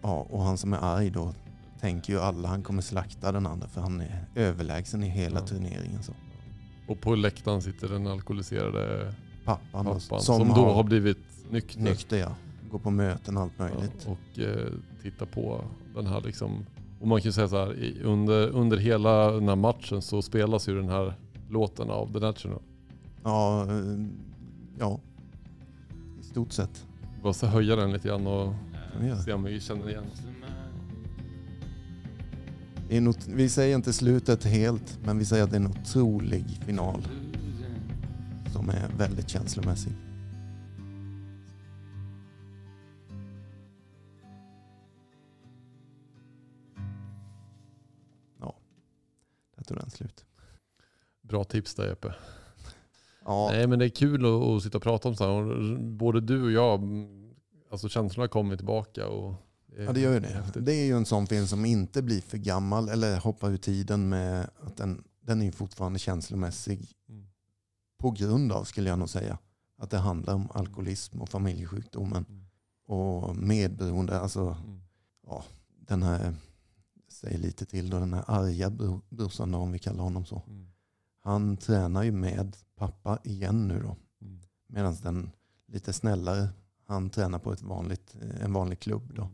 ja, 0.01 0.27
och 0.29 0.41
han 0.43 0.57
som 0.57 0.73
är 0.73 0.77
arg 0.77 1.09
då 1.09 1.33
tänker 1.79 2.13
ju 2.13 2.19
alla 2.19 2.47
han 2.47 2.63
kommer 2.63 2.81
slakta 2.81 3.31
den 3.31 3.45
andra 3.47 3.67
för 3.67 3.81
han 3.81 4.01
är 4.01 4.25
överlägsen 4.35 5.03
i 5.03 5.09
hela 5.09 5.39
Ja. 5.39 5.45
turneringen. 5.47 6.03
Så. 6.03 6.13
Och 6.87 7.01
på 7.01 7.15
läktaren 7.15 7.61
sitter 7.61 7.87
den 7.89 8.07
alkoholiserade 8.07 9.13
Pappan, 9.45 9.85
pappan 9.85 10.21
som, 10.21 10.47
då 10.47 10.73
har 10.73 10.83
blivit 10.83 11.17
nykter. 11.49 11.79
nykter 11.81 12.17
ja. 12.17 12.35
Går 12.71 12.79
på 12.79 12.89
möten 12.91 13.37
och 13.37 13.43
allt 13.43 13.59
möjligt. 13.59 14.05
Ja, 14.07 14.11
och 14.11 14.39
eh, 14.39 14.67
tittar 15.03 15.25
på 15.25 15.63
den 15.95 16.05
här 16.07 16.21
liksom. 16.21 16.65
Och 16.99 17.07
man 17.07 17.21
kan 17.21 17.25
ju 17.29 17.31
säga 17.31 17.47
så 17.47 17.57
här, 17.65 17.95
under, 18.03 18.47
under 18.47 18.77
hela 18.77 19.31
den 19.31 19.47
här 19.47 19.55
matchen 19.55 20.01
så 20.01 20.21
spelas 20.21 20.69
ju 20.69 20.75
den 20.75 20.89
här 20.89 21.13
låten 21.49 21.89
av 21.89 22.13
The 22.13 22.19
National. 22.19 22.61
Ja, 23.23 23.63
eh, 23.69 24.05
ja. 24.79 24.99
I 26.19 26.23
stort 26.23 26.51
sett. 26.51 26.85
Bara 27.23 27.33
så 27.33 27.47
höja 27.47 27.75
den 27.75 27.93
lite 27.93 28.07
grann 28.07 28.27
och 28.27 28.53
se 29.25 29.33
om 29.33 29.43
vi 29.43 29.59
känner 29.59 29.89
igen. 29.89 30.03
Är 32.89 33.01
not- 33.01 33.27
vi 33.35 33.49
säger 33.49 33.75
inte 33.75 33.93
slutet 33.93 34.43
helt, 34.43 34.99
men 35.03 35.17
vi 35.17 35.25
säger 35.25 35.43
att 35.43 35.49
det 35.51 35.55
är 35.57 35.59
en 35.61 35.67
otrolig 35.67 36.45
final. 36.65 37.07
Som 38.53 38.69
är 38.69 38.89
väldigt 38.97 39.29
känslomässig. 39.29 39.91
Den 49.75 49.89
slut. 49.89 50.25
Bra 51.21 51.43
tips 51.43 51.75
där 51.75 51.87
Jeppe. 51.87 52.15
Ja, 53.25 53.49
Nej 53.51 53.67
men 53.67 53.79
det 53.79 53.85
är 53.85 53.89
kul 53.89 54.25
att, 54.25 54.31
att 54.47 54.63
sitta 54.63 54.77
och 54.77 54.83
prata 54.83 55.09
om 55.09 55.15
så 55.15 55.23
här. 55.23 55.77
Både 55.77 56.21
du 56.21 56.43
och 56.43 56.51
jag, 56.51 56.79
mm, 56.83 57.33
alltså 57.71 57.89
känslorna 57.89 58.27
kommer 58.27 58.55
tillbaka. 58.57 59.07
Och 59.07 59.33
Ja 59.77 59.93
det 59.93 59.99
gör 59.99 60.13
ju 60.13 60.19
det. 60.19 60.27
häftigt. 60.27 60.65
Det 60.65 60.73
är 60.73 60.85
ju 60.85 60.97
en 60.97 61.05
sån 61.05 61.27
film 61.27 61.47
som 61.47 61.65
inte 61.65 62.01
blir 62.01 62.21
för 62.21 62.37
gammal 62.37 62.89
eller 62.89 63.19
hoppar 63.19 63.51
ur 63.51 63.57
tiden 63.57 64.09
med 64.09 64.49
att 64.59 64.77
den, 64.77 65.03
den 65.21 65.41
är 65.41 65.45
ju 65.45 65.51
fortfarande 65.51 65.99
känslomässig 65.99 66.91
Mm. 67.09 67.27
på 67.99 68.11
grund 68.11 68.51
av 68.51 68.63
skulle 68.63 68.89
jag 68.89 68.99
nog 68.99 69.09
säga 69.09 69.37
att 69.77 69.89
det 69.89 69.97
handlar 69.97 70.33
om 70.33 70.47
alkoholism 70.53 71.21
och 71.21 71.29
familjesjukdomen. 71.29 72.25
Mm. 72.29 72.45
och 72.87 73.35
medberoende. 73.35 74.19
Alltså 74.19 74.57
Mm. 74.65 74.81
den 75.87 76.03
här, 76.03 76.33
säg 77.21 77.37
lite 77.37 77.65
till 77.65 77.89
då, 77.89 77.99
den 77.99 78.13
här 78.13 78.23
arga 78.27 78.69
bro- 78.69 79.01
brorsan 79.09 79.53
om 79.53 79.71
vi 79.71 79.79
kallar 79.79 80.03
honom 80.03 80.25
så. 80.25 80.43
Mm. 80.47 80.67
Han 81.19 81.57
tränar 81.57 82.03
ju 82.03 82.11
med 82.11 82.57
pappa 82.75 83.19
igen 83.23 83.67
nu 83.67 83.79
då. 83.79 83.95
Mm. 84.21 84.39
Medan 84.67 84.95
den 85.03 85.31
lite 85.67 85.93
snällare, 85.93 86.49
han 86.87 87.09
tränar 87.09 87.39
på 87.39 87.53
ett 87.53 87.61
vanligt, 87.61 88.15
eh, 88.21 88.43
en 88.43 88.53
vanlig 88.53 88.79
klubb 88.79 89.13
då. 89.15 89.29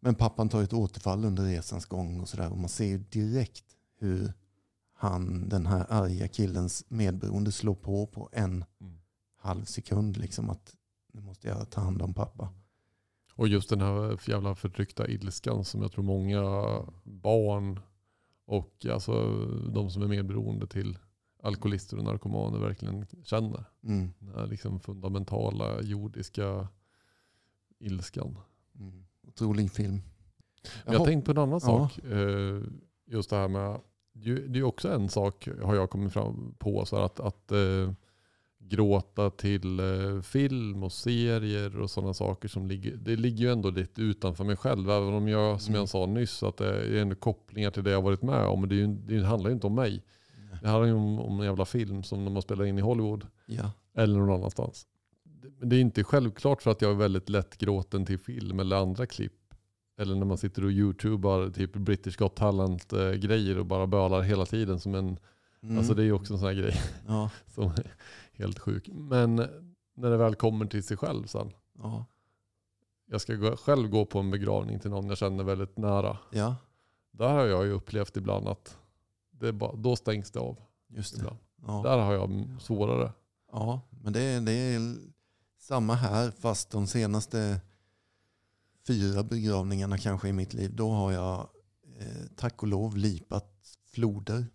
Men 0.00 0.14
pappan 0.14 0.48
tar 0.48 0.62
ett 0.62 0.72
återfall 0.72 1.24
under 1.24 1.44
resans 1.44 1.86
gång 1.86 2.20
och 2.20 2.28
sådär. 2.28 2.50
Och 2.50 2.58
man 2.58 2.68
ser 2.68 2.84
ju 2.86 2.98
direkt 2.98 3.64
hur 3.98 4.32
han, 4.94 5.48
den 5.48 5.66
här 5.66 5.86
arga 5.88 6.28
killens 6.28 6.84
medberoende 6.88 7.52
slår 7.52 7.74
på 7.74 8.06
på 8.06 8.28
en 8.32 8.64
Mm. 8.80 8.98
halv 9.36 9.64
sekund. 9.64 10.16
Liksom 10.16 10.50
att 10.50 10.76
nu 11.12 11.20
måste 11.20 11.48
jag 11.48 11.70
ta 11.70 11.80
hand 11.80 12.02
om 12.02 12.14
pappa. 12.14 12.48
Och 13.34 13.48
just 13.48 13.70
den 13.70 13.80
här 13.80 14.30
jävla 14.30 14.54
förtryckta 14.54 15.08
ilskan 15.08 15.64
som 15.64 15.82
jag 15.82 15.92
tror 15.92 16.04
många 16.04 16.42
barn 17.02 17.80
och 18.46 18.86
alltså 18.90 19.36
de 19.74 19.90
som 19.90 20.02
är 20.02 20.06
medberoende 20.08 20.66
till 20.66 20.98
alkoholister 21.42 21.98
och 21.98 22.04
narkomaner 22.04 22.58
verkligen 22.58 23.06
känner. 23.24 23.64
Mm. 23.84 24.12
Den 24.18 24.34
här 24.34 24.46
liksom 24.46 24.80
fundamentala 24.80 25.82
jordiska 25.82 26.68
ilskan. 27.78 28.38
Mm. 28.80 29.04
Otrolig 29.28 29.70
film. 29.72 29.92
Men 30.84 30.92
jag 30.92 30.94
Jaha. 30.94 31.04
tänkte 31.04 31.34
på 31.34 31.40
en 31.40 31.48
annan 31.48 31.60
Ja. 31.62 31.88
sak. 31.88 31.98
eh, 32.04 32.62
Just 33.06 33.30
det 33.30 33.36
här 33.36 33.48
med, 33.48 33.80
det 34.48 34.58
är 34.58 34.62
också 34.62 34.88
en 34.92 35.08
sak 35.08 35.48
har 35.62 35.74
jag 35.74 35.90
kommit 35.90 36.12
fram 36.12 36.54
på, 36.58 36.84
så 36.84 36.96
att, 36.96 37.20
att 37.20 37.52
eh, 37.52 37.92
gråta 38.68 39.30
till 39.30 39.80
eh, 39.80 40.20
film 40.22 40.82
och 40.82 40.92
serier 40.92 41.80
och 41.80 41.90
sådana 41.90 42.14
saker 42.14 42.48
som 42.48 42.66
ligger, 42.66 42.96
det 42.96 43.16
ligger 43.16 43.44
ju 43.44 43.52
ändå 43.52 43.70
lite 43.70 44.02
utanför 44.02 44.44
mig 44.44 44.56
själv. 44.56 44.90
Även 44.90 45.14
om 45.14 45.28
jag, 45.28 45.60
som 45.60 45.72
Mm. 45.74 45.80
jag 45.80 45.88
sa 45.88 46.06
nyss, 46.06 46.42
att 46.42 46.56
det 46.56 46.68
är 46.68 46.94
ändå 47.02 47.14
kopplingar 47.16 47.70
till 47.70 47.84
det 47.84 47.90
jag 47.90 48.02
varit 48.02 48.22
med 48.22 48.46
om. 48.46 48.60
Men 48.60 48.68
det, 48.68 48.74
ju, 48.74 48.86
det 48.86 49.26
handlar 49.26 49.50
ju 49.50 49.54
inte 49.54 49.66
om 49.66 49.74
mig. 49.74 50.04
Det 50.62 50.68
handlar 50.68 50.86
ju 50.88 50.94
om, 50.94 51.18
om 51.18 51.40
en 51.40 51.46
jävla 51.46 51.64
film 51.64 52.02
som 52.02 52.24
de 52.24 52.34
har 52.34 52.42
spelat 52.42 52.66
in 52.66 52.78
i 52.78 52.80
Hollywood 52.80 53.26
Ja. 53.46 53.70
eller 53.96 54.18
någon 54.18 54.30
annanstans. 54.30 54.86
Det- 55.24 55.48
Men 55.58 55.68
det 55.68 55.76
är 55.76 55.80
inte 55.80 56.04
självklart 56.04 56.62
för 56.62 56.70
att 56.70 56.82
jag 56.82 56.90
är 56.90 56.94
väldigt 56.96 57.28
lätt 57.28 57.58
gråten 57.58 58.06
till 58.06 58.18
film 58.18 58.60
eller 58.60 58.76
andra 58.76 59.06
klipp. 59.06 59.32
Eller 59.98 60.14
när 60.14 60.26
man 60.26 60.38
sitter 60.38 60.64
och 60.64 60.70
youtubar 60.70 61.50
typ 61.50 61.72
British 61.72 62.16
Got 62.18 62.36
Talent 62.36 62.92
eh, 62.92 63.58
och 63.58 63.66
bara 63.66 63.86
bölar 63.86 64.22
hela 64.22 64.46
tiden 64.46 64.80
som 64.80 64.94
en, 64.94 65.16
Mm. 65.64 65.78
alltså 65.78 65.94
det 65.94 66.02
är 66.02 66.04
ju 66.04 66.12
också 66.12 66.32
en 66.32 66.38
sån 66.38 66.48
här 66.48 66.54
grej 66.54 66.74
ja. 67.08 67.30
som 67.54 67.70
helt 68.42 68.58
sjuk. 68.58 68.88
Men 68.92 69.36
när 69.94 70.10
det 70.10 70.16
väl 70.16 70.34
kommer 70.34 70.66
till 70.66 70.82
sig 70.84 70.96
själv 70.96 71.26
sen. 71.26 71.52
Ja. 71.78 72.04
Jag 73.06 73.20
ska 73.20 73.34
gå, 73.34 73.56
själv 73.56 73.88
gå 73.88 74.04
på 74.06 74.18
en 74.18 74.30
begravning 74.30 74.80
till 74.80 74.90
någon 74.90 75.06
jag 75.08 75.18
känner 75.18 75.44
väldigt 75.44 75.78
nära. 75.78 76.18
ja, 76.30 76.56
Där 77.10 77.28
har 77.28 77.44
jag 77.46 77.64
ju 77.64 77.70
upplevt 77.72 78.16
ibland 78.16 78.48
att 78.48 78.78
det 79.30 79.52
bara, 79.52 79.76
då 79.76 79.96
stängs 79.96 80.30
det 80.30 80.40
av. 80.40 80.58
just 80.88 81.20
det. 81.20 81.36
Ja. 81.66 81.80
Där 81.84 81.98
har 81.98 82.12
jag 82.12 82.46
svårare. 82.60 83.12
Ja, 83.52 83.80
men 83.90 84.12
det 84.12 84.20
är, 84.20 84.40
det 84.40 84.52
är 84.52 84.96
samma 85.58 85.94
här 85.94 86.30
fast 86.30 86.70
de 86.70 86.86
senaste 86.86 87.60
fyra 88.86 89.22
begravningarna 89.22 89.98
kanske 89.98 90.28
i 90.28 90.32
mitt 90.32 90.54
liv, 90.54 90.74
då 90.76 90.90
har 90.90 91.12
jag 91.12 91.48
eh, 91.98 92.26
tack 92.36 92.62
och 92.62 92.68
lov 92.68 92.96
lipat 92.96 93.78
floder. 93.86 94.46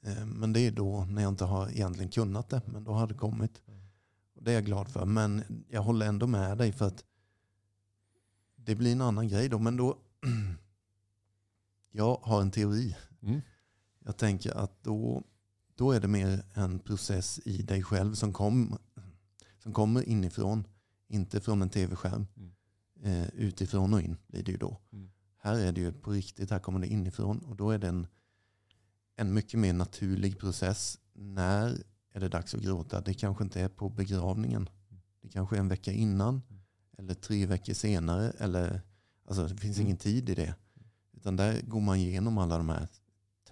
Eh, 0.00 0.26
men 0.26 0.52
det 0.52 0.60
är 0.60 0.70
då 0.70 1.04
när 1.04 1.22
jag 1.22 1.28
inte 1.28 1.44
har 1.44 1.70
egentligen 1.70 2.10
kunnat 2.10 2.48
det, 2.48 2.62
men 2.66 2.84
då 2.84 2.92
har 2.92 3.06
det 3.06 3.14
kommit. 3.14 3.62
Mm. 3.66 3.80
Och 4.34 4.42
det 4.42 4.50
är 4.50 4.54
jag 4.54 4.64
glad 4.64 4.88
för, 4.88 5.06
men 5.06 5.64
jag 5.68 5.82
håller 5.82 6.06
ändå 6.06 6.26
med 6.26 6.58
dig 6.58 6.72
för 6.72 6.86
att 6.86 7.04
det 8.56 8.74
blir 8.74 8.92
en 8.92 9.00
annan 9.00 9.28
grej 9.28 9.48
då. 9.48 9.58
Men 9.58 9.76
då, 9.76 9.98
jag 11.90 12.18
har 12.22 12.40
en 12.40 12.50
teori. 12.50 12.96
Mm. 13.22 13.40
Jag 14.04 14.16
tänker 14.16 14.52
att 14.52 14.84
då, 14.84 15.22
då 15.74 15.92
är 15.92 16.00
det 16.00 16.08
mer 16.08 16.44
en 16.54 16.78
process 16.78 17.40
i 17.44 17.62
dig 17.62 17.82
själv 17.82 18.14
som, 18.14 18.32
kom, 18.32 18.78
som 19.58 19.72
kommer 19.72 20.08
inifrån. 20.08 20.66
Inte 21.08 21.40
från 21.40 21.62
en 21.62 21.70
tv-skärm. 21.70 22.26
Mm. 22.36 22.52
Eh, 23.02 23.28
utifrån 23.28 23.94
och 23.94 24.00
in 24.00 24.16
blir 24.26 24.42
det 24.42 24.52
ju 24.52 24.58
då. 24.58 24.80
Mm. 24.92 25.10
Här 25.38 25.58
är 25.58 25.72
det 25.72 25.80
ju 25.80 25.92
på 25.92 26.10
riktigt, 26.10 26.50
här 26.50 26.58
kommer 26.58 26.80
det 26.80 26.86
inifrån. 26.86 27.38
Och 27.38 27.56
då 27.56 27.70
är 27.70 27.78
det 27.78 27.88
en, 27.88 28.06
en 29.18 29.34
mycket 29.34 29.60
mer 29.60 29.72
naturlig 29.72 30.38
process. 30.38 30.98
När 31.12 31.82
är 32.12 32.20
det 32.20 32.28
dags 32.28 32.54
att 32.54 32.60
gråta? 32.60 33.00
Det 33.00 33.14
kanske 33.14 33.44
inte 33.44 33.60
är 33.60 33.68
på 33.68 33.88
begravningen. 33.88 34.68
Det 35.22 35.28
kanske 35.28 35.56
är 35.56 35.60
en 35.60 35.68
vecka 35.68 35.92
innan. 35.92 36.42
Mm. 36.50 36.62
Eller 36.98 37.14
tre 37.14 37.46
veckor 37.46 37.72
senare. 37.74 38.30
Eller, 38.38 38.80
alltså 39.28 39.46
det 39.46 39.56
finns 39.56 39.76
Mm. 39.76 39.86
ingen 39.86 39.96
tid 39.96 40.28
i 40.30 40.34
det. 40.34 40.54
Utan 41.12 41.36
där 41.36 41.60
går 41.62 41.80
man 41.80 41.96
igenom 41.96 42.38
alla 42.38 42.58
de 42.58 42.68
här 42.68 42.88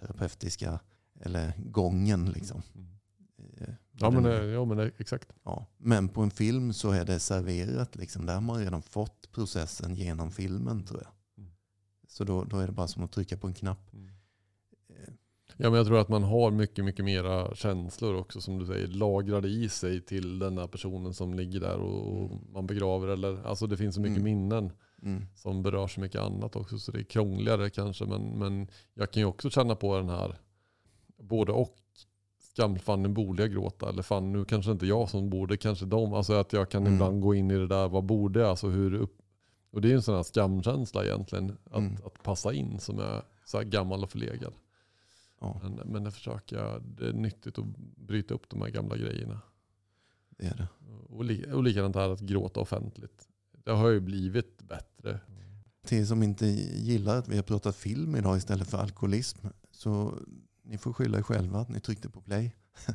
terapeutiska, 0.00 0.80
eller 1.20 1.52
gången 1.70 2.24
liksom. 2.30 2.62
Mm. 2.74 2.88
Eh, 3.58 3.74
Ja 3.98 4.10
men, 4.10 4.22
det 4.22 4.38
eh, 4.42 4.44
ja 4.44 4.64
men 4.64 4.78
eh, 4.78 4.88
exakt. 4.98 5.32
ja. 5.44 5.66
men 5.78 6.08
på 6.08 6.22
en 6.22 6.30
film 6.30 6.72
så 6.72 6.90
är 6.90 7.04
det 7.04 7.18
serverat. 7.20 7.96
Liksom. 7.96 8.26
Där 8.26 8.34
har 8.34 8.40
man 8.40 8.58
redan 8.58 8.82
fått 8.82 9.32
processen 9.32 9.94
genom 9.94 10.30
filmen 10.30 10.84
tror 10.84 11.02
jag. 11.02 11.12
Mm. 11.44 11.50
Så 12.08 12.24
då, 12.24 12.44
då 12.44 12.58
är 12.58 12.66
det 12.66 12.72
bara 12.72 12.88
som 12.88 13.02
att 13.04 13.12
trycka 13.12 13.36
på 13.36 13.46
en 13.46 13.54
knapp. 13.54 13.94
Eh, 13.94 14.00
Ja, 15.58 15.70
men 15.70 15.74
jag 15.76 15.86
tror 15.86 15.98
att 15.98 16.08
man 16.08 16.22
har 16.22 16.50
mycket, 16.50 16.84
mycket 16.84 17.04
mera 17.04 17.54
känslor 17.54 18.14
också 18.16 18.40
som 18.40 18.58
du 18.58 18.66
säger 18.66 18.86
lagrade 18.88 19.48
i 19.48 19.68
sig 19.68 20.00
till 20.00 20.38
den 20.38 20.54
där 20.54 20.66
personen 20.66 21.14
som 21.14 21.34
ligger 21.34 21.60
där 21.60 21.78
och 21.78 22.08
och 22.12 22.26
Mm. 22.30 22.38
man 22.52 22.66
begraver. 22.66 23.08
Eller, 23.08 23.46
alltså 23.46 23.66
det 23.66 23.76
finns 23.76 23.94
så 23.94 24.00
mycket 24.00 24.18
Mm. 24.18 24.24
minnen 24.24 24.72
Mm. 25.02 25.22
som 25.34 25.62
berör 25.62 25.86
så 25.86 26.00
mycket 26.00 26.20
annat 26.20 26.56
också 26.56 26.78
så 26.78 26.92
det 26.92 26.98
är 26.98 27.02
krångligare 27.02 27.70
kanske. 27.70 28.04
Men, 28.04 28.22
men 28.38 28.68
jag 28.94 29.10
kan 29.10 29.20
ju 29.20 29.26
också 29.26 29.50
känna 29.50 29.74
på 29.74 29.96
den 29.96 30.08
här 30.08 30.36
både 31.22 31.52
och. 31.52 31.76
Skam, 32.40 32.78
fan 32.78 33.02
nu 33.02 33.08
borde 33.08 33.42
jag 33.42 33.52
gråta 33.52 33.88
eller 33.88 34.02
fan 34.02 34.32
nu 34.32 34.44
kanske 34.44 34.70
inte 34.72 34.86
jag 34.86 35.08
som 35.08 35.30
borde, 35.30 35.56
kanske 35.56 35.86
de. 35.86 36.12
Alltså 36.14 36.32
att 36.32 36.52
jag 36.52 36.70
kan 36.70 36.82
Mm. 36.82 36.94
ibland 36.94 37.20
gå 37.22 37.34
in 37.34 37.50
i 37.50 37.54
det 37.54 37.66
där, 37.66 37.88
vad 37.88 38.04
borde 38.04 38.40
jag? 38.40 38.48
Alltså 38.48 38.68
hur 38.68 38.94
upp, 38.94 39.18
och 39.70 39.80
det 39.80 39.88
är 39.88 39.90
ju 39.90 39.96
en 39.96 40.02
sån 40.02 40.14
här 40.16 40.22
skamkänsla 40.22 41.04
egentligen, 41.04 41.56
att, 41.70 41.78
Mm. 41.78 41.96
att 42.04 42.22
passa 42.22 42.52
in 42.52 42.78
som 42.80 42.98
är 42.98 43.22
så 43.44 43.56
här 43.56 43.64
gammal 43.64 44.02
och 44.02 44.10
förlegad. 44.10 44.52
Ja, 45.40 45.60
Men, 45.62 45.74
men 45.74 46.04
det 46.04 46.10
försöker 46.10 46.56
jag, 46.56 46.82
det 46.82 47.08
är 47.08 47.12
nyttigt 47.12 47.58
att 47.58 47.64
bryta 47.96 48.34
upp 48.34 48.48
de 48.48 48.62
här 48.62 48.68
gamla 48.68 48.96
grejerna. 48.96 49.40
det 50.28 50.46
är 50.46 50.56
det. 50.56 50.68
Och, 51.08 51.24
li, 51.24 51.52
och 51.52 51.62
likadant 51.62 51.94
här 51.96 52.10
att 52.10 52.20
gråta 52.20 52.60
offentligt. 52.60 53.28
Det 53.64 53.70
har 53.70 53.88
ju 53.88 54.00
blivit 54.00 54.62
bättre. 54.62 55.20
Till 55.84 56.06
som 56.06 56.22
inte 56.22 56.46
gillar 56.46 57.18
att 57.18 57.28
vi 57.28 57.36
har 57.36 57.42
pratat 57.42 57.76
film 57.76 58.16
idag 58.16 58.36
istället 58.36 58.68
för 58.68 58.78
alkoholism. 58.78 59.46
Så 59.70 60.18
ni 60.62 60.78
får 60.78 60.92
skylla 60.92 61.18
er 61.18 61.22
själva 61.22 61.58
att 61.58 61.68
ni 61.68 61.80
tryckte 61.80 62.10
på 62.10 62.20
play. 62.20 62.56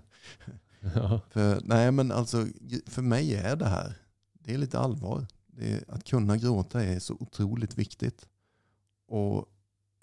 Ja. 0.95 1.21
För, 1.29 1.61
nej 1.63 1.91
men 1.91 2.11
alltså, 2.11 2.47
för 2.85 3.01
mig 3.01 3.35
är 3.35 3.55
det 3.55 3.65
här, 3.65 3.97
det 4.33 4.53
är 4.53 4.57
lite 4.57 4.79
allvar. 4.79 5.27
Är, 5.57 5.83
att 5.87 6.03
kunna 6.03 6.37
gråta 6.37 6.83
är 6.83 6.99
så 6.99 7.17
otroligt 7.19 7.77
viktigt. 7.77 8.27
Och 9.07 9.45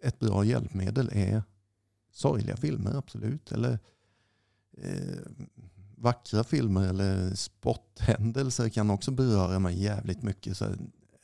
ett 0.03 0.19
bra 0.19 0.45
hjälpmedel 0.45 1.11
är 1.13 1.43
sorgliga 2.19 2.57
filmer, 2.57 2.95
absolut. 2.95 3.53
Eller 3.53 3.79
eh, 4.79 5.19
vackra 5.97 6.45
filmer 6.45 6.89
eller 6.89 7.35
sporthändelser 7.35 8.69
kan 8.69 8.91
också 8.91 9.11
beröra 9.11 9.59
mig 9.59 9.83
jävligt 9.83 10.23
mycket. 10.23 10.57
Så 10.57 10.75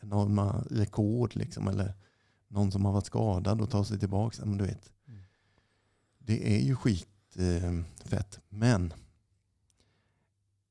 enorma 0.01 0.65
rekord 0.71 1.37
liksom. 1.37 1.69
Eller 1.69 1.95
någon 2.49 2.73
som 2.73 2.85
har 2.85 2.93
varit 2.93 3.07
skadad 3.07 3.61
och 3.61 3.71
tar 3.71 3.85
sig 3.85 3.99
tillbaka. 3.99 4.45
Men 4.45 4.59
du 4.59 4.65
vet, 4.65 4.91
Mm. 5.09 5.21
det 6.19 6.57
är 6.57 6.61
ju 6.61 6.77
skitfett. 6.77 8.35
Eh, 8.37 8.41
men 8.49 8.93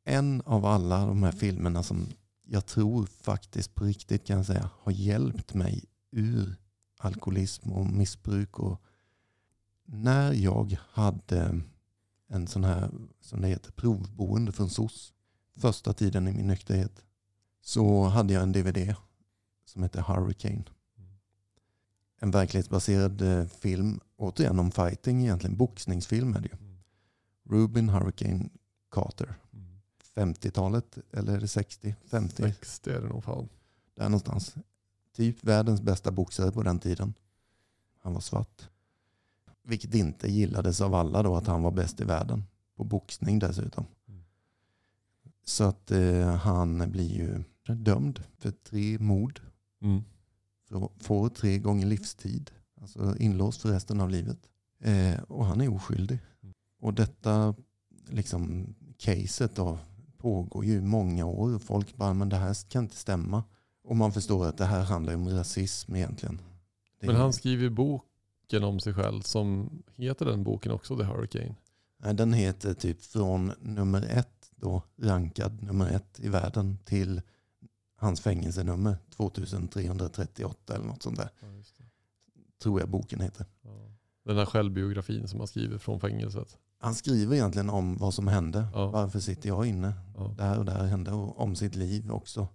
en 0.03 0.41
av 0.41 0.65
alla 0.65 1.05
de 1.05 1.23
här 1.23 1.31
filmerna 1.31 1.83
som 1.83 2.07
jag 2.45 2.65
tror 2.65 3.05
faktiskt 3.05 3.75
på 3.75 3.83
riktigt 3.85 4.25
kan 4.27 4.37
jag 4.37 4.45
säga 4.45 4.69
har 4.79 4.91
hjälpt 4.91 5.53
mig 5.53 5.83
ur 6.11 6.55
alkoholism 6.97 7.71
och 7.71 7.85
missbruk. 7.85 8.59
Och 8.59 8.81
när 9.85 10.33
jag 10.33 10.77
hade 10.91 11.61
en 12.27 12.47
sån 12.47 12.63
här, 12.63 12.89
som 13.21 13.41
det 13.41 13.47
heter, 13.47 13.71
provboende 13.71 14.51
från 14.51 14.69
SOS 14.69 15.13
första 15.55 15.93
tiden 15.93 16.27
i 16.27 16.31
min 16.33 16.47
nykterhet 16.47 17.03
så 17.61 18.03
hade 18.03 18.33
jag 18.33 18.43
en 18.43 18.51
DVD 18.51 18.95
som 19.65 19.83
heter 19.83 20.01
Hurricane. 20.01 20.63
En 22.19 22.31
verklighetsbaserad 22.31 23.21
eh, 23.21 23.45
film, 23.45 23.99
återigen 24.15 24.59
om 24.59 24.71
fighting 24.71 25.21
egentligen, 25.21 25.57
boxningsfilm 25.57 26.35
är 26.35 26.39
det 26.41 26.47
ju. 26.47 26.57
Rubin 27.43 27.89
Hurricane 27.89 28.49
Carter. 28.91 29.35
Mm. 29.53 29.81
50-talet 30.15 30.97
eller 31.11 31.35
är 31.35 31.39
det 31.39 31.47
60? 31.47 31.95
50? 32.05 32.43
60 32.43 32.89
är 32.89 33.01
det 33.01 33.07
nog 33.07 33.23
fan. 33.23 33.49
Där 33.95 34.03
någonstans. 34.03 34.55
Typ 35.15 35.43
världens 35.43 35.81
bästa 35.81 36.11
boxare 36.11 36.51
på 36.51 36.63
den 36.63 36.79
tiden. 36.79 37.13
Han 37.99 38.13
var 38.13 38.21
svart. 38.21 38.69
Vilket 39.63 39.93
inte 39.93 40.31
gillades 40.31 40.81
av 40.81 40.95
alla 40.95 41.23
då 41.23 41.35
att 41.35 41.47
han 41.47 41.63
var 41.63 41.71
bäst 41.71 42.01
i 42.01 42.03
världen. 42.03 42.43
På 42.75 42.83
boxning 42.83 43.39
dessutom. 43.39 43.85
Mm. 44.07 44.23
Så 45.45 45.63
att 45.63 45.91
eh, 45.91 46.35
han 46.35 46.91
blir 46.91 47.13
ju 47.13 47.43
Dömd 47.67 48.23
för 48.37 48.51
tre 48.51 48.99
mord. 48.99 49.39
Mm. 49.81 50.01
Får- 50.99 51.29
tre 51.29 51.57
gånger 51.57 51.85
livstid. 51.85 52.51
Alltså 52.81 53.17
inlåst 53.17 53.61
för 53.61 53.69
resten 53.69 54.01
av 54.01 54.09
livet. 54.09 54.39
Eh, 54.79 55.23
och 55.23 55.45
han 55.45 55.61
är 55.61 55.73
oskyldig. 55.73 56.19
Mm. 56.43 56.53
Och 56.79 56.93
detta 56.93 57.55
liksom 58.09 58.65
caset 58.97 59.55
då 59.55 59.79
pågår 60.17 60.65
ju 60.65 60.81
många 60.81 61.25
år. 61.25 61.59
Folk 61.59 61.95
bara, 61.95 62.13
men 62.13 62.29
det 62.29 62.35
här 62.35 62.69
kan 62.69 62.83
inte 62.83 62.95
stämma. 62.95 63.43
Och 63.83 63.95
man 63.95 64.11
förstår 64.13 64.45
att 64.45 64.57
det 64.57 64.65
här 64.65 64.83
handlar 64.83 65.15
om 65.15 65.29
rasism 65.29 65.95
egentligen. 65.95 66.41
Det 66.99 67.07
Men 67.07 67.15
han 67.15 67.33
skriver 67.33 67.63
ju 67.63 67.69
boken 68.53 68.69
om 68.69 68.79
sig 68.79 68.93
själv 68.93 69.21
som 69.21 69.69
heter 69.95 70.25
den 70.25 70.43
boken 70.43 70.71
också, 70.71 70.97
The 70.97 71.03
Hurricane. 71.03 71.55
Nej, 71.97 72.13
Den 72.13 72.33
heter 72.33 72.73
typ 72.73 73.01
från 73.01 73.51
nummer 73.59 74.01
ett, 74.09 74.51
då 74.55 74.83
rankad 74.97 75.63
nummer 75.63 75.89
ett 75.89 76.19
i 76.19 76.29
världen 76.29 76.77
till 76.85 77.21
hans 77.95 78.21
fängelsenummer 78.21 78.97
2338 79.09 80.75
eller 80.75 80.85
något 80.85 81.03
sånt 81.03 81.17
där. 81.17 81.29
Ja, 81.41 81.47
just 81.51 81.77
det. 81.77 81.83
Tror 82.63 82.79
jag 82.79 82.89
boken 82.89 83.19
heter. 83.19 83.45
Ja. 83.63 83.91
Den 84.25 84.37
här 84.37 84.45
självbiografin 84.45 85.27
som 85.27 85.39
han 85.39 85.47
skriver 85.47 85.77
från 85.77 85.99
fängelset. 85.99 86.57
Han 86.79 86.95
skriver 86.95 87.35
egentligen 87.35 87.69
om 87.69 87.97
vad 87.97 88.13
som 88.13 88.27
hände. 88.27 88.67
Ja. 88.73 88.89
Varför 88.89 89.19
sitter 89.19 89.49
jag 89.49 89.65
inne? 89.65 89.93
Ja. 90.15 90.35
Där 90.37 90.59
och 90.59 90.65
där 90.65 90.85
hände 90.85 91.11
och 91.11 91.39
om 91.39 91.55
sitt 91.55 91.75
liv 91.75 92.11
också. 92.11 92.47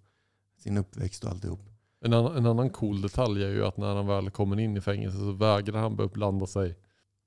Sin 0.59 0.79
uppväxt 0.79 1.25
och 1.25 1.31
alltihop. 1.31 1.68
En, 2.01 2.13
annan, 2.13 2.37
en 2.37 2.47
annan 2.47 2.71
cool 2.71 3.01
detalj 3.01 3.45
är 3.45 3.51
ju 3.51 3.65
att 3.65 3.77
när 3.77 3.95
han 3.95 4.07
väl 4.07 4.31
kommer 4.31 4.61
in 4.61 4.77
i 4.77 4.81
fängelse 4.81 5.19
så 5.19 5.33
vägrar 5.33 5.81
han 5.81 5.97
bara 5.97 6.09
blanda 6.09 6.47
sig. 6.47 6.77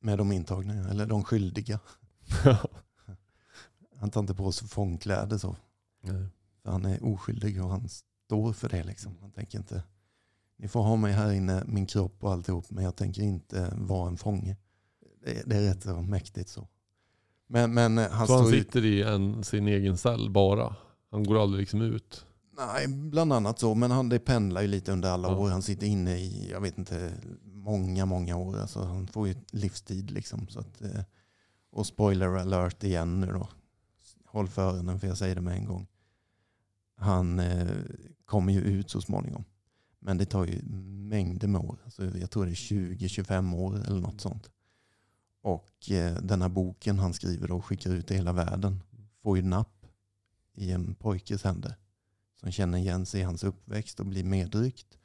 Med 0.03 0.17
de 0.17 0.31
intagna, 0.31 0.89
eller 0.89 1.05
de 1.05 1.23
skyldiga. 1.23 1.79
Han 3.99 4.10
tar 4.10 4.21
inte 4.21 4.36
på 4.36 4.51
sig 4.51 4.67
fångkläder 4.67 5.38
så. 5.38 5.55
Nej. 6.01 6.27
För 6.63 6.71
han 6.71 6.86
är 6.86 7.05
oskyldig 7.05 7.63
och 7.63 7.69
han 7.69 7.89
står 8.25 8.53
för 8.53 8.69
det. 8.69 8.84
Liksom. 8.84 9.17
Han 9.21 9.31
tänker 9.31 9.57
inte, 9.57 9.84
ni 10.57 10.67
får 10.67 10.81
ha 10.81 10.95
mig 10.95 11.13
här 11.13 11.31
inne, 11.31 11.63
min 11.65 11.86
kropp 11.86 12.23
och 12.23 12.31
alltihop, 12.31 12.65
men 12.69 12.84
jag 12.84 12.95
tänker 12.95 13.21
inte 13.21 13.73
vara 13.77 14.07
en 14.07 14.17
fånge. 14.17 14.57
Det, 15.25 15.43
det 15.45 15.55
är 15.55 15.62
rätt 15.62 16.07
mäktigt 16.07 16.49
så. 16.49 16.67
Men, 17.47 17.73
men 17.73 17.97
eh, 17.97 18.10
han 18.10 18.27
så 18.27 18.38
han 18.38 18.47
sitter 18.47 18.86
i 18.86 19.03
en, 19.03 19.43
sin 19.43 19.67
egen 19.67 19.97
cell 19.97 20.29
bara. 20.29 20.75
Han 21.12 21.23
går 21.23 21.41
aldrig 21.41 21.60
liksom 21.60 21.81
ut. 21.81 22.25
Nej, 22.57 22.87
bland 22.87 23.33
annat 23.33 23.59
så, 23.59 23.75
men 23.75 23.91
han, 23.91 24.09
det 24.09 24.19
pendlar 24.19 24.61
ju 24.61 24.67
lite 24.67 24.91
under 24.91 25.09
alla 25.09 25.27
Ja. 25.27 25.37
år. 25.37 25.49
Han 25.49 25.61
sitter 25.61 25.87
inne 25.87 26.17
i, 26.17 26.49
jag 26.51 26.61
vet 26.61 26.77
inte, 26.77 27.13
många, 27.43 28.05
många 28.05 28.35
år. 28.37 28.59
Alltså, 28.59 28.83
han 28.83 29.07
får 29.07 29.27
ju 29.27 29.35
livstid 29.51 30.11
liksom. 30.11 30.47
Så 30.47 30.59
att, 30.59 30.81
eh, 30.81 31.01
och 31.71 31.85
spoiler 31.87 32.27
alert 32.27 32.83
igen 32.83 33.19
nu 33.21 33.27
då. 33.27 33.49
Håll 34.25 34.47
för 34.47 34.61
öronen 34.61 34.99
för 34.99 35.07
jag 35.07 35.17
säger 35.17 35.35
det 35.35 35.41
med 35.41 35.55
en 35.57 35.65
gång. 35.65 35.87
Han 36.97 37.39
eh, 37.39 37.71
kommer 38.25 38.53
ju 38.53 38.61
ut 38.61 38.89
så 38.89 39.01
småningom. 39.01 39.43
Men 39.99 40.17
det 40.17 40.25
tar 40.25 40.45
ju 40.45 40.61
mängder 41.09 41.47
med 41.47 41.61
år. 41.61 41.77
Alltså, 41.83 42.17
jag 42.17 42.31
tror 42.31 42.45
det 42.45 42.51
är 42.51 42.55
20-25 42.55 43.55
år 43.55 43.85
eller 43.87 44.01
något 44.01 44.21
sånt. 44.21 44.49
Och 45.41 45.91
eh, 45.91 46.13
den 46.21 46.41
här 46.41 46.49
boken 46.49 46.99
han 46.99 47.13
skriver 47.13 47.51
och 47.51 47.65
skickar 47.65 47.91
ut 47.91 48.11
i 48.11 48.15
hela 48.15 48.33
världen 48.33 48.83
får 49.23 49.37
ju 49.37 49.43
napp 49.43 49.85
i 50.53 50.71
en 50.71 50.95
pojkes 50.95 51.43
händer. 51.43 51.75
Som 52.41 52.51
känner 52.51 52.77
igen 52.77 53.06
sig 53.06 53.21
i 53.21 53.23
hans 53.23 53.43
uppväxt 53.43 53.99
och 53.99 54.06
blir 54.06 54.23
medryckt. 54.23 54.97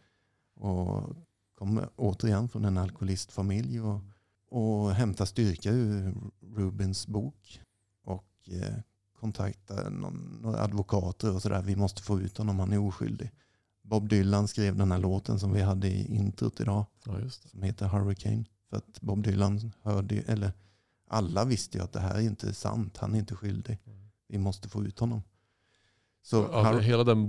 Och 0.55 1.17
kommer 1.55 1.89
återigen 1.97 2.49
från 2.49 2.65
en 2.65 2.79
alkoholistfamilj 2.79 3.81
och, 3.81 4.01
och 4.49 4.95
hämtar 4.95 5.25
styrka 5.25 5.71
ur 5.71 6.15
Rubens 6.41 7.07
bok. 7.07 7.61
Och 8.05 8.51
eh, 8.51 8.75
kontaktar 9.21 9.91
någon, 9.91 10.39
några 10.43 10.61
advokater 10.61 11.35
och 11.35 11.43
sådär. 11.43 11.63
Vi 11.63 11.77
måste 11.77 12.03
få 12.03 12.21
ut 12.21 12.39
honom, 12.39 12.59
han 12.59 12.73
är 12.73 12.79
oskyldig. 12.79 13.31
Bob 13.83 14.09
Dylan 14.09 14.49
skrev 14.49 14.77
den 14.77 14.93
här 14.93 14.99
låten 14.99 15.41
som 15.41 15.53
vi 15.53 15.63
hade 15.63 15.89
i 15.89 16.17
introt 16.17 16.61
idag 16.61 16.85
Ja, 17.05 17.31
som 17.31 17.63
heter 17.63 17.89
Hurricane. 17.89 18.45
För 18.71 18.77
att 18.77 19.01
Bob 19.01 19.23
Dylan 19.23 19.73
hörde, 19.83 20.17
eller 20.17 20.53
alla 21.09 21.45
visste 21.45 21.79
ju 21.79 21.85
att 21.85 21.93
det 21.93 22.01
här 22.01 22.15
är 22.15 22.21
inte 22.21 22.55
sant, 22.55 22.97
han 22.97 23.15
är 23.15 23.19
inte 23.19 23.35
skyldig. 23.35 23.79
Vi 24.29 24.39
måste 24.39 24.69
få 24.69 24.85
ut 24.85 24.99
honom. 24.99 25.23
Så 26.27 26.49
Ja, 26.53 26.79
hela 26.79 27.05
den 27.05 27.27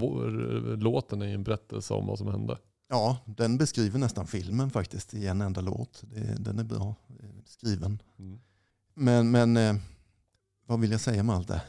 låten 0.79 1.21
är 1.21 1.27
en 1.27 1.43
berättelse 1.43 1.93
om 1.93 2.07
vad 2.07 2.17
som 2.17 2.27
hände. 2.27 2.57
ja, 2.89 3.17
den 3.25 3.57
beskriver 3.57 3.99
nästan 3.99 4.27
filmen 4.27 4.69
faktiskt 4.69 5.13
i 5.13 5.27
en 5.27 5.41
enda 5.41 5.61
låt. 5.61 6.03
Den 6.39 6.59
är 6.59 6.63
bra 6.63 6.95
eh, 7.09 7.25
skriven. 7.45 8.01
Mm. 8.19 8.39
Men, 8.93 9.31
men 9.31 9.57
eh, 9.57 9.75
vad 10.65 10.79
vill 10.79 10.91
jag 10.91 11.01
säga 11.01 11.23
med 11.23 11.35
allt 11.35 11.47
det? 11.47 11.61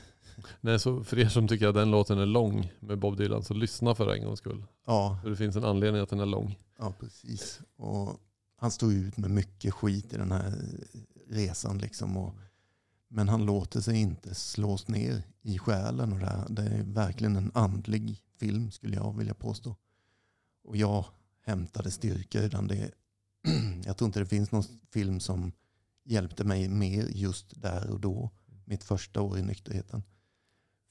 Nej, 0.60 0.78
så 0.78 1.04
för 1.04 1.18
er 1.18 1.28
som 1.28 1.48
tycker 1.48 1.68
att 1.68 1.74
den 1.74 1.90
låten 1.90 2.18
är 2.18 2.26
lång 2.26 2.72
med 2.80 2.98
Bob 2.98 3.16
Dylan 3.16 3.42
så 3.44 3.54
lyssna 3.54 3.94
för 3.94 4.14
en 4.14 4.24
gångs 4.24 4.38
skull. 4.38 4.64
Ja, 4.86 5.18
För 5.22 5.30
det 5.30 5.36
finns 5.36 5.56
en 5.56 5.64
anledning 5.64 6.02
att 6.02 6.08
den 6.10 6.20
är 6.20 6.26
lång. 6.26 6.58
ja 6.78 6.92
precis. 7.00 7.60
Och 7.76 8.20
han 8.56 8.70
ju 8.92 9.08
ut 9.08 9.16
med 9.16 9.30
mycket 9.30 9.74
skit 9.74 10.12
i 10.12 10.16
den 10.16 10.32
här 10.32 10.54
resan. 11.30 11.78
Liksom 11.78 12.16
och, 12.16 12.34
men 13.08 13.28
han 13.28 13.46
låter 13.46 13.80
sig 13.80 13.96
inte 13.96 14.34
slås 14.34 14.88
ner 14.88 15.22
i 15.42 15.58
själen. 15.58 16.12
Och 16.12 16.18
det, 16.18 16.26
här. 16.26 16.46
det 16.48 16.62
är 16.62 16.82
verkligen 16.82 17.36
en 17.36 17.50
andlig 17.54 18.22
film 18.40 18.70
skulle 18.70 18.96
jag 18.96 19.16
vilja 19.16 19.34
påstå. 19.34 19.76
Och 20.64 20.76
jag 20.76 21.04
hämtade 21.42 21.90
styrka 21.90 22.42
i 22.42 22.48
den. 22.48 22.68
Det, 22.68 22.90
jag 23.84 23.96
tror 23.96 24.06
inte 24.06 24.20
det 24.20 24.26
finns 24.26 24.52
någon 24.52 24.64
film 24.90 25.20
som 25.20 25.52
hjälpte 26.04 26.44
mig 26.44 26.68
mer 26.68 27.08
just 27.10 27.62
där 27.62 27.90
och 27.90 28.00
då. 28.00 28.30
Mitt 28.64 28.84
första 28.84 29.20
år 29.20 29.38
i 29.38 29.42
nykterheten. 29.42 30.02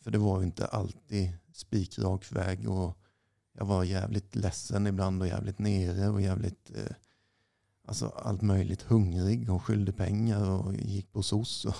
För 0.03 0.11
det 0.11 0.17
var 0.17 0.39
ju 0.39 0.45
inte 0.45 0.65
alltid 0.65 1.37
spikrak 1.53 2.31
väg. 2.31 2.69
Och 2.69 2.97
jag 3.53 3.65
var 3.65 3.83
jävligt 3.83 4.35
ledsen 4.35 4.87
ibland 4.87 5.21
och 5.21 5.27
jävligt 5.27 5.59
nere 5.59 6.09
och 6.09 6.21
jävligt 6.21 6.71
eh, 6.75 6.95
alltså 7.87 8.07
allt 8.07 8.41
möjligt 8.41 8.81
hungrig 8.81 9.49
och 9.49 9.63
skyllde 9.63 9.91
pengar 9.91 10.49
och 10.49 10.75
gick 10.75 11.11
på 11.11 11.23
SOS. 11.23 11.65
Och, 11.65 11.75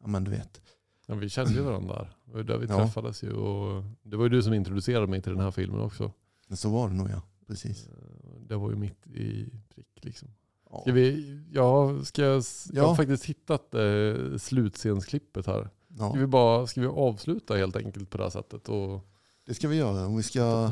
ja 0.00 0.06
men 0.08 0.24
du 0.24 0.30
vet. 0.30 0.60
Ja, 1.06 1.14
vi 1.14 1.28
kände 1.28 1.52
ju 1.52 1.60
varandra 1.60 1.94
där. 1.94 2.16
Det 2.24 2.32
var 2.32 2.42
där 2.42 2.58
vi 2.58 2.66
Ja. 2.66 2.76
träffades 2.78 3.22
ju. 3.22 3.32
Och 3.32 3.84
det 4.02 4.16
var 4.16 4.24
ju 4.24 4.28
du 4.28 4.42
som 4.42 4.52
introducerade 4.54 5.06
mig 5.06 5.22
till 5.22 5.32
den 5.32 5.40
här 5.40 5.50
filmen 5.50 5.80
också. 5.80 6.12
Så 6.50 6.68
var 6.70 6.88
det 6.88 6.94
nog 6.94 7.10
ja. 7.10 7.22
Precis. 7.46 7.86
Eh, 7.88 7.94
Det 8.48 8.56
var 8.56 8.70
ju 8.70 8.76
mitt 8.76 9.06
i 9.06 9.48
prick 9.74 10.04
liksom. 10.04 10.28
Ja. 10.70 10.80
Ska 10.80 10.92
vi, 10.92 11.40
ja, 11.52 12.04
ska 12.04 12.22
jag, 12.22 12.42
jag 12.72 12.86
har 12.86 12.94
faktiskt 12.94 13.24
hittat 13.24 13.74
eh, 13.74 14.36
slutscensklippet 14.38 15.46
här. 15.46 15.68
Ja, 15.98 16.10
Ska 16.10 16.18
vi, 16.20 16.26
bara, 16.26 16.66
ska 16.66 16.80
vi 16.80 16.86
avsluta 16.86 17.54
helt 17.56 17.76
enkelt 17.76 18.10
på 18.10 18.16
det 18.16 18.22
här 18.22 18.30
sättet? 18.30 18.68
Och, 18.68 19.00
det 19.46 19.54
ska 19.54 19.68
vi 19.68 19.76
göra. 19.76 20.08
Vi, 20.16 20.22
ska, 20.22 20.70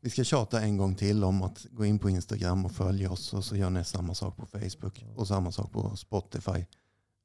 vi 0.00 0.10
ska 0.10 0.24
tjata 0.24 0.60
en 0.60 0.76
gång 0.76 0.94
till 0.94 1.24
om 1.24 1.42
att 1.42 1.66
gå 1.70 1.84
in 1.84 1.98
på 1.98 2.10
Instagram 2.10 2.64
och 2.64 2.72
följa 2.72 3.10
oss. 3.10 3.34
Och 3.34 3.44
så 3.44 3.56
gör 3.56 3.70
ni 3.70 3.84
samma 3.84 4.14
sak 4.14 4.36
på 4.36 4.46
Facebook. 4.46 5.04
Och 5.16 5.28
samma 5.28 5.52
sak 5.52 5.72
på 5.72 5.96
Spotify. 5.96 6.64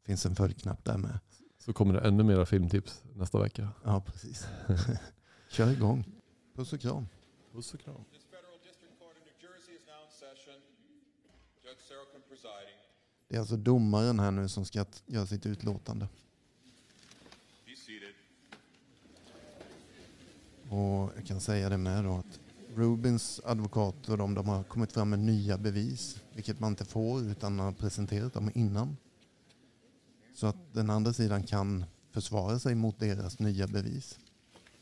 Finns 0.03 0.25
en 0.25 0.35
följknapp 0.35 0.85
där 0.85 0.97
med. 0.97 1.19
så 1.59 1.73
kommer 1.73 1.93
det 1.93 1.99
ännu 1.99 2.23
mera 2.23 2.45
filmtips 2.45 3.03
nästa 3.15 3.39
vecka. 3.39 3.69
Ja, 3.83 4.01
precis. 4.01 4.47
Kör 5.49 5.71
igång. 5.71 6.05
Puss 6.55 6.73
och 6.73 6.79
kram. 6.79 7.07
Puss 7.51 7.73
och 7.73 7.79
kram. 7.79 8.03
Det 13.27 13.35
är 13.35 13.39
alltså 13.39 13.57
domaren 13.57 14.19
här 14.19 14.31
nu 14.31 14.49
som 14.49 14.65
ska 14.65 14.85
göra 15.05 15.25
sitt 15.25 15.45
utlåtande. 15.45 16.07
Och 20.69 21.11
jag 21.15 21.25
kan 21.25 21.41
säga 21.41 21.69
det 21.69 21.77
med 21.77 22.03
då 22.03 22.13
att 22.13 22.39
Rubins 22.75 23.41
advokater 23.45 24.17
de, 24.17 24.33
de 24.33 24.47
har 24.47 24.63
kommit 24.63 24.91
fram 24.91 25.09
med 25.09 25.19
nya 25.19 25.57
bevis. 25.57 26.21
Vilket 26.33 26.59
man 26.59 26.71
inte 26.71 26.85
får 26.85 27.21
utan 27.21 27.59
att 27.59 27.65
ha 27.65 27.71
presenterat 27.71 28.33
dem 28.33 28.51
innan. 28.55 28.97
Så 30.33 30.47
att 30.47 30.73
den 30.73 30.89
andra 30.89 31.13
sidan 31.13 31.43
kan 31.43 31.85
försvara 32.11 32.59
sig 32.59 32.75
mot 32.75 32.99
deras 32.99 33.39
nya 33.39 33.67
bevis. 33.67 34.19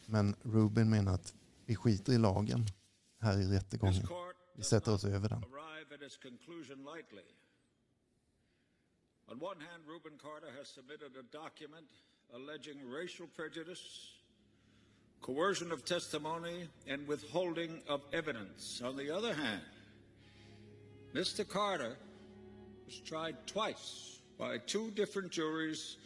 Men 0.06 0.36
Rubin 0.42 0.90
menar 0.90 1.14
att 1.14 1.34
vi 1.66 1.76
skiter 1.76 2.14
i 2.14 2.18
lagen 2.18 2.66
här 3.20 3.40
i 3.40 3.44
rättegången. 3.44 4.08
Vi 4.56 4.64
sätter 4.64 4.94
oss 4.94 5.06
över 5.06 5.30
den. 5.30 5.44
On 9.28 9.42
one 9.42 9.64
hand, 9.64 9.88
Reuben 9.88 10.18
Carter 10.18 10.52
has 10.58 10.68
submitted 10.68 11.16
a 11.16 11.24
document 11.32 11.88
alleging 12.34 12.78
racial 12.86 13.28
prejudice, 13.28 14.10
coercion 15.22 15.72
of 15.72 15.86
testimony, 15.86 16.68
and 16.88 17.08
withholding 17.08 17.82
of 17.88 18.02
evidence. 18.12 18.82
On 18.82 18.98
the 18.98 19.10
other 19.10 19.34
hand, 19.34 19.62
Mr. 21.14 21.48
Carter 21.48 21.96
was 22.86 23.00
tried 23.00 23.36
twice 23.48 24.21
by 24.42 24.58
two 24.58 24.90
different 24.96 25.32
juries, 25.32 25.98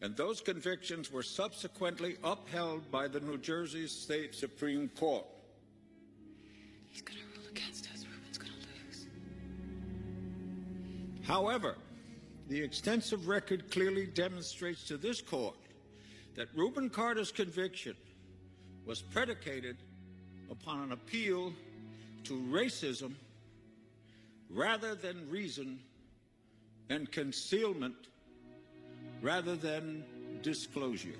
and 0.00 0.16
those 0.16 0.40
convictions 0.40 1.12
were 1.12 1.22
subsequently 1.22 2.16
upheld 2.24 2.90
by 2.90 3.06
the 3.06 3.20
New 3.20 3.36
Jersey 3.36 3.86
State 3.86 4.34
Supreme 4.34 4.88
Court. 4.98 5.26
He's 6.88 7.02
gonna 7.02 7.20
rule 7.36 7.46
against 7.50 7.92
us. 7.92 8.06
Ruben's 8.10 8.38
gonna 8.38 8.52
lose. 8.86 9.06
However, 11.22 11.76
the 12.48 12.62
extensive 12.62 13.28
record 13.28 13.70
clearly 13.70 14.06
demonstrates 14.06 14.84
to 14.84 14.96
this 14.96 15.20
court 15.20 15.56
that 16.34 16.48
Reuben 16.54 16.88
Carter's 16.88 17.30
conviction 17.30 17.94
was 18.86 19.02
predicated 19.02 19.76
upon 20.50 20.80
an 20.80 20.92
appeal 20.92 21.52
to 22.24 22.38
racism 22.50 23.12
rather 24.48 24.94
than 24.94 25.28
reason 25.28 25.78
and 26.92 27.10
concealment 27.10 27.94
rather 29.22 29.56
than 29.56 30.04
disclosure. 30.42 31.16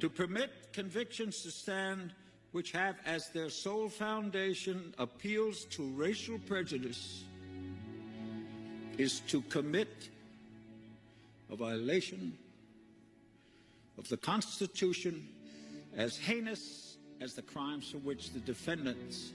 To 0.00 0.10
permit 0.10 0.50
convictions 0.72 1.42
to 1.42 1.52
stand 1.52 2.12
which 2.50 2.72
have 2.72 2.96
as 3.06 3.28
their 3.28 3.48
sole 3.48 3.88
foundation 3.88 4.92
appeals 4.98 5.66
to 5.66 5.84
racial 5.92 6.38
prejudice 6.40 7.22
is 8.96 9.20
to 9.28 9.40
commit 9.42 10.08
a 11.50 11.54
violation 11.54 12.36
of 13.98 14.08
the 14.08 14.16
Constitution 14.16 15.28
as 15.96 16.16
heinous 16.16 16.96
as 17.20 17.34
the 17.34 17.42
crimes 17.42 17.90
for 17.90 17.98
which 17.98 18.32
the 18.32 18.40
defendants 18.40 19.32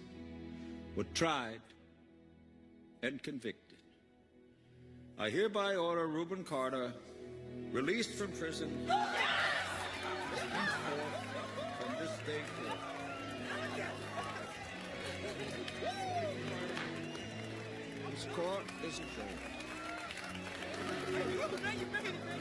were 0.98 1.06
tried 1.14 1.62
and 3.02 3.24
convicted. 3.24 3.63
I 5.24 5.30
hereby 5.30 5.76
order 5.78 6.06
Reuben 6.08 6.44
Carter 6.44 6.92
released 7.72 8.16
from 8.16 8.34
prison. 8.34 8.70
From 8.86 8.98
this 11.98 12.12
day 12.28 12.42
forth. 12.60 12.78
This 18.12 18.28
court 18.36 18.66
is 18.86 18.96
adjourned. 18.96 19.40
Hey, 21.08 21.24
Reuben, 21.38 21.64
now 21.64 21.72
you 21.72 21.88
make 21.94 22.04
it, 22.04 22.26
man. 22.26 22.40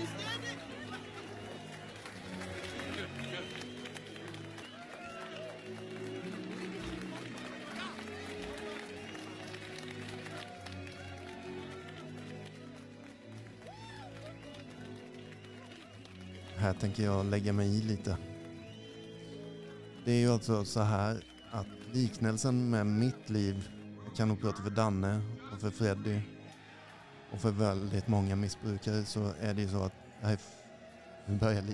You 0.00 0.06
stand 0.18 0.42
it. 0.42 0.77
Här 16.68 16.74
tänker 16.74 17.04
jag 17.04 17.26
lägga 17.26 17.52
mig 17.52 17.78
i 17.78 17.82
lite. 17.82 18.16
Det 20.04 20.12
är 20.12 20.20
ju 20.20 20.32
alltså 20.32 20.64
så 20.64 20.80
här 20.80 21.24
att 21.50 21.66
liknelsen 21.92 22.70
med 22.70 22.86
mitt 22.86 23.30
liv, 23.30 23.68
jag 24.04 24.16
kan 24.16 24.28
nog 24.28 24.40
prata 24.40 24.62
för 24.62 24.70
Danne 24.70 25.20
och 25.52 25.60
för 25.60 25.70
Freddy 25.70 26.20
och 27.32 27.40
för 27.40 27.50
väldigt 27.50 28.08
många 28.08 28.36
missbrukare 28.36 29.04
så 29.04 29.32
är 29.40 29.54
det 29.54 29.62
ju 29.62 29.68
så 29.68 29.82
att, 29.82 29.92
nej, 30.22 30.36
nu 31.26 31.36
börjar 31.36 31.54
jag. 31.54 31.70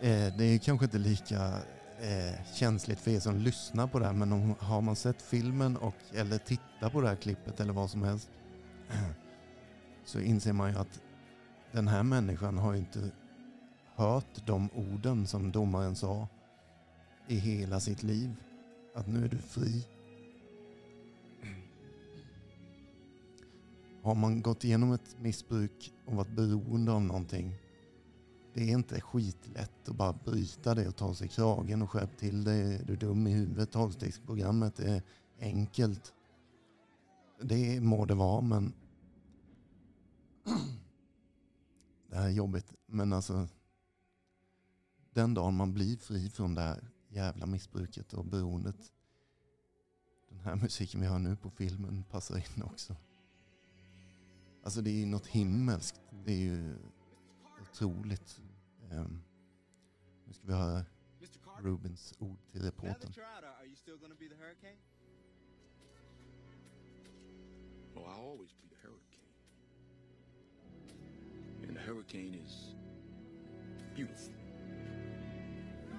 Eh, 0.00 0.36
Det 0.36 0.44
är 0.44 0.52
ju 0.52 0.58
kanske 0.58 0.84
inte 0.84 0.98
lika 0.98 1.58
eh, 2.00 2.54
känsligt 2.54 3.00
för 3.00 3.10
er 3.10 3.20
som 3.20 3.38
lyssnar 3.38 3.86
på 3.86 3.98
det 3.98 4.06
här 4.06 4.12
men 4.12 4.32
om, 4.32 4.54
har 4.58 4.80
man 4.80 4.96
sett 4.96 5.22
filmen 5.22 5.76
och 5.76 5.96
eller 6.14 6.38
tittat 6.38 6.92
på 6.92 7.00
det 7.00 7.08
här 7.08 7.16
klippet 7.16 7.60
eller 7.60 7.72
vad 7.72 7.90
som 7.90 8.02
helst 8.02 8.30
så 10.04 10.20
inser 10.20 10.52
man 10.52 10.70
ju 10.72 10.78
att 10.78 11.00
den 11.76 11.88
här 11.88 12.02
människan 12.02 12.58
har 12.58 12.72
ju 12.72 12.78
inte 12.78 13.10
hört 13.94 14.46
de 14.46 14.68
orden 14.74 15.26
som 15.26 15.52
domaren 15.52 15.96
sa 15.96 16.28
i 17.28 17.36
hela 17.36 17.80
sitt 17.80 18.02
liv. 18.02 18.36
Att 18.94 19.06
nu 19.06 19.24
är 19.24 19.28
du 19.28 19.38
fri. 19.38 19.86
Har 24.02 24.14
man 24.14 24.42
gått 24.42 24.64
igenom 24.64 24.92
ett 24.92 25.16
missbruk 25.20 25.92
och 26.06 26.12
varit 26.12 26.36
beroende 26.36 26.92
av 26.92 27.02
någonting. 27.02 27.54
Det 28.54 28.62
är 28.62 28.72
inte 28.72 29.00
skitlätt 29.00 29.88
att 29.88 29.96
bara 29.96 30.12
bryta 30.24 30.74
det 30.74 30.88
och 30.88 30.96
ta 30.96 31.14
sig 31.14 31.26
i 31.26 31.30
kragen 31.30 31.82
och 31.82 31.90
skärp 31.90 32.16
till 32.18 32.44
dig. 32.44 32.74
Är 32.74 32.84
du 32.84 32.96
dum 32.96 33.26
i 33.26 33.30
huvudet? 33.30 33.70
Tolvstegsprogrammet 33.70 34.78
är 34.78 35.02
enkelt. 35.40 36.12
Det 37.42 37.80
må 37.80 38.04
det 38.04 38.14
vara 38.14 38.40
men 38.40 38.72
det 42.16 42.20
här 42.22 42.28
är 42.28 42.32
jobbigt. 42.32 42.74
Men 42.86 43.12
alltså 43.12 43.48
den 45.10 45.34
dagen 45.34 45.54
man 45.54 45.74
blir 45.74 45.96
fri 45.96 46.30
från 46.30 46.54
det 46.54 46.60
här 46.60 46.90
jävla 47.08 47.46
missbruket 47.46 48.12
och 48.12 48.24
beroendet. 48.24 48.92
Den 50.28 50.40
här 50.40 50.56
musiken 50.56 51.00
vi 51.00 51.06
hör 51.06 51.18
nu 51.18 51.36
på 51.36 51.50
filmen 51.50 52.04
passar 52.10 52.36
in 52.36 52.62
också. 52.62 52.96
Alltså 54.62 54.80
det 54.80 54.90
är 54.90 54.94
ju 54.94 55.06
något 55.06 55.26
himmelskt. 55.26 56.00
Det 56.24 56.32
är 56.32 56.38
ju 56.38 56.76
otroligt. 57.62 58.40
Um, 58.90 59.22
nu 60.26 60.32
ska 60.32 60.46
vi 60.46 60.52
höra 60.52 60.84
Rubens 61.58 62.14
ord 62.18 62.38
till 62.52 62.60
now 62.60 62.70
reportern. 62.70 63.12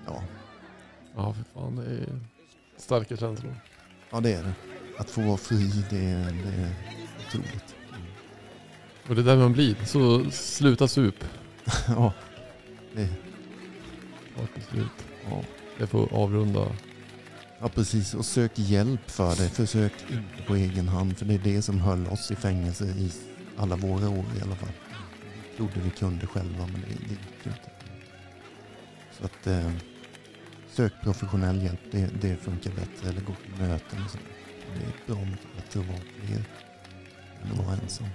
Ja, 0.05 0.23
Ja, 1.15 1.33
för 1.33 1.43
fan. 1.43 1.75
Det 1.75 1.85
är 1.85 2.19
starka 2.77 3.17
känslor. 3.17 3.55
ja, 4.09 4.19
det 4.19 4.33
är 4.33 4.43
det. 4.43 4.53
Att 4.97 5.09
få 5.09 5.21
vara 5.21 5.37
fri, 5.37 5.71
det 5.89 5.97
är, 6.05 6.31
det 6.31 6.61
är 6.61 6.73
otroligt. 7.27 7.75
Och 9.07 9.15
det 9.15 9.21
är 9.21 9.25
där 9.25 9.37
man 9.37 9.53
blir. 9.53 9.75
Så 9.85 10.31
sluta 10.31 10.87
sup. 10.87 11.23
ja, 11.87 12.13
det, 12.95 13.09
Ta 14.35 14.43
ett 14.43 14.55
beslut. 14.55 15.05
ja. 15.29 15.41
Jag 15.79 15.89
får 15.89 16.13
avrunda. 16.13 16.67
Ja 17.59 17.69
precis, 17.69 18.13
och 18.13 18.25
sök 18.25 18.51
hjälp 18.59 19.11
för 19.11 19.29
det. 19.35 19.49
Försök 19.49 19.93
inte 20.11 20.43
på 20.47 20.55
egen 20.55 20.87
hand 20.87 21.17
för 21.17 21.25
det 21.25 21.33
är 21.33 21.39
det 21.39 21.61
som 21.61 21.79
höll 21.79 22.07
oss 22.07 22.31
i 22.31 22.35
fängelse 22.35 22.85
i 22.85 23.11
alla 23.57 23.75
våra 23.75 24.09
år 24.09 24.25
i 24.39 24.41
alla 24.41 24.55
fall. 24.55 24.69
Trodde 25.57 25.79
vi 25.79 25.89
kunde 25.89 26.27
själva 26.27 26.65
men 26.65 26.81
det, 26.81 26.87
det 26.87 27.09
gick 27.09 27.45
inte. 27.45 27.71
Så 29.11 29.25
att 29.25 29.47
eh, 29.47 29.71
sök 30.67 30.93
professionell 31.03 31.63
hjälp, 31.63 31.79
det, 31.91 32.09
det 32.21 32.35
funkar 32.35 32.71
bättre. 32.71 33.09
Eller 33.09 33.21
gå 33.21 33.33
på 33.33 33.61
möten 33.61 34.03
och 34.03 34.11
så. 34.11 34.17
Det 34.75 34.85
är 34.85 35.15
bra 35.15 35.25
mycket 35.25 35.55
bättre 35.55 35.79
att 35.79 35.87
vara 35.87 35.97
fler 35.97 36.43
än 37.43 37.51
att 37.51 37.65
vara 37.65 37.75
ensam. 37.75 38.07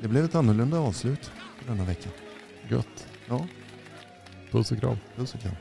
Det 0.00 0.08
blev 0.08 0.24
ett 0.24 0.34
annorlunda 0.34 0.78
avslut 0.78 1.32
på 1.58 1.72
denna 1.72 1.84
vecka. 1.84 2.10
Gött. 2.68 3.06
Ja, 3.28 3.46
Puss 4.50 4.72
och 4.72 4.78
kram. 4.80 4.96
puss 5.16 5.34
och 5.34 5.40
kram. 5.40 5.54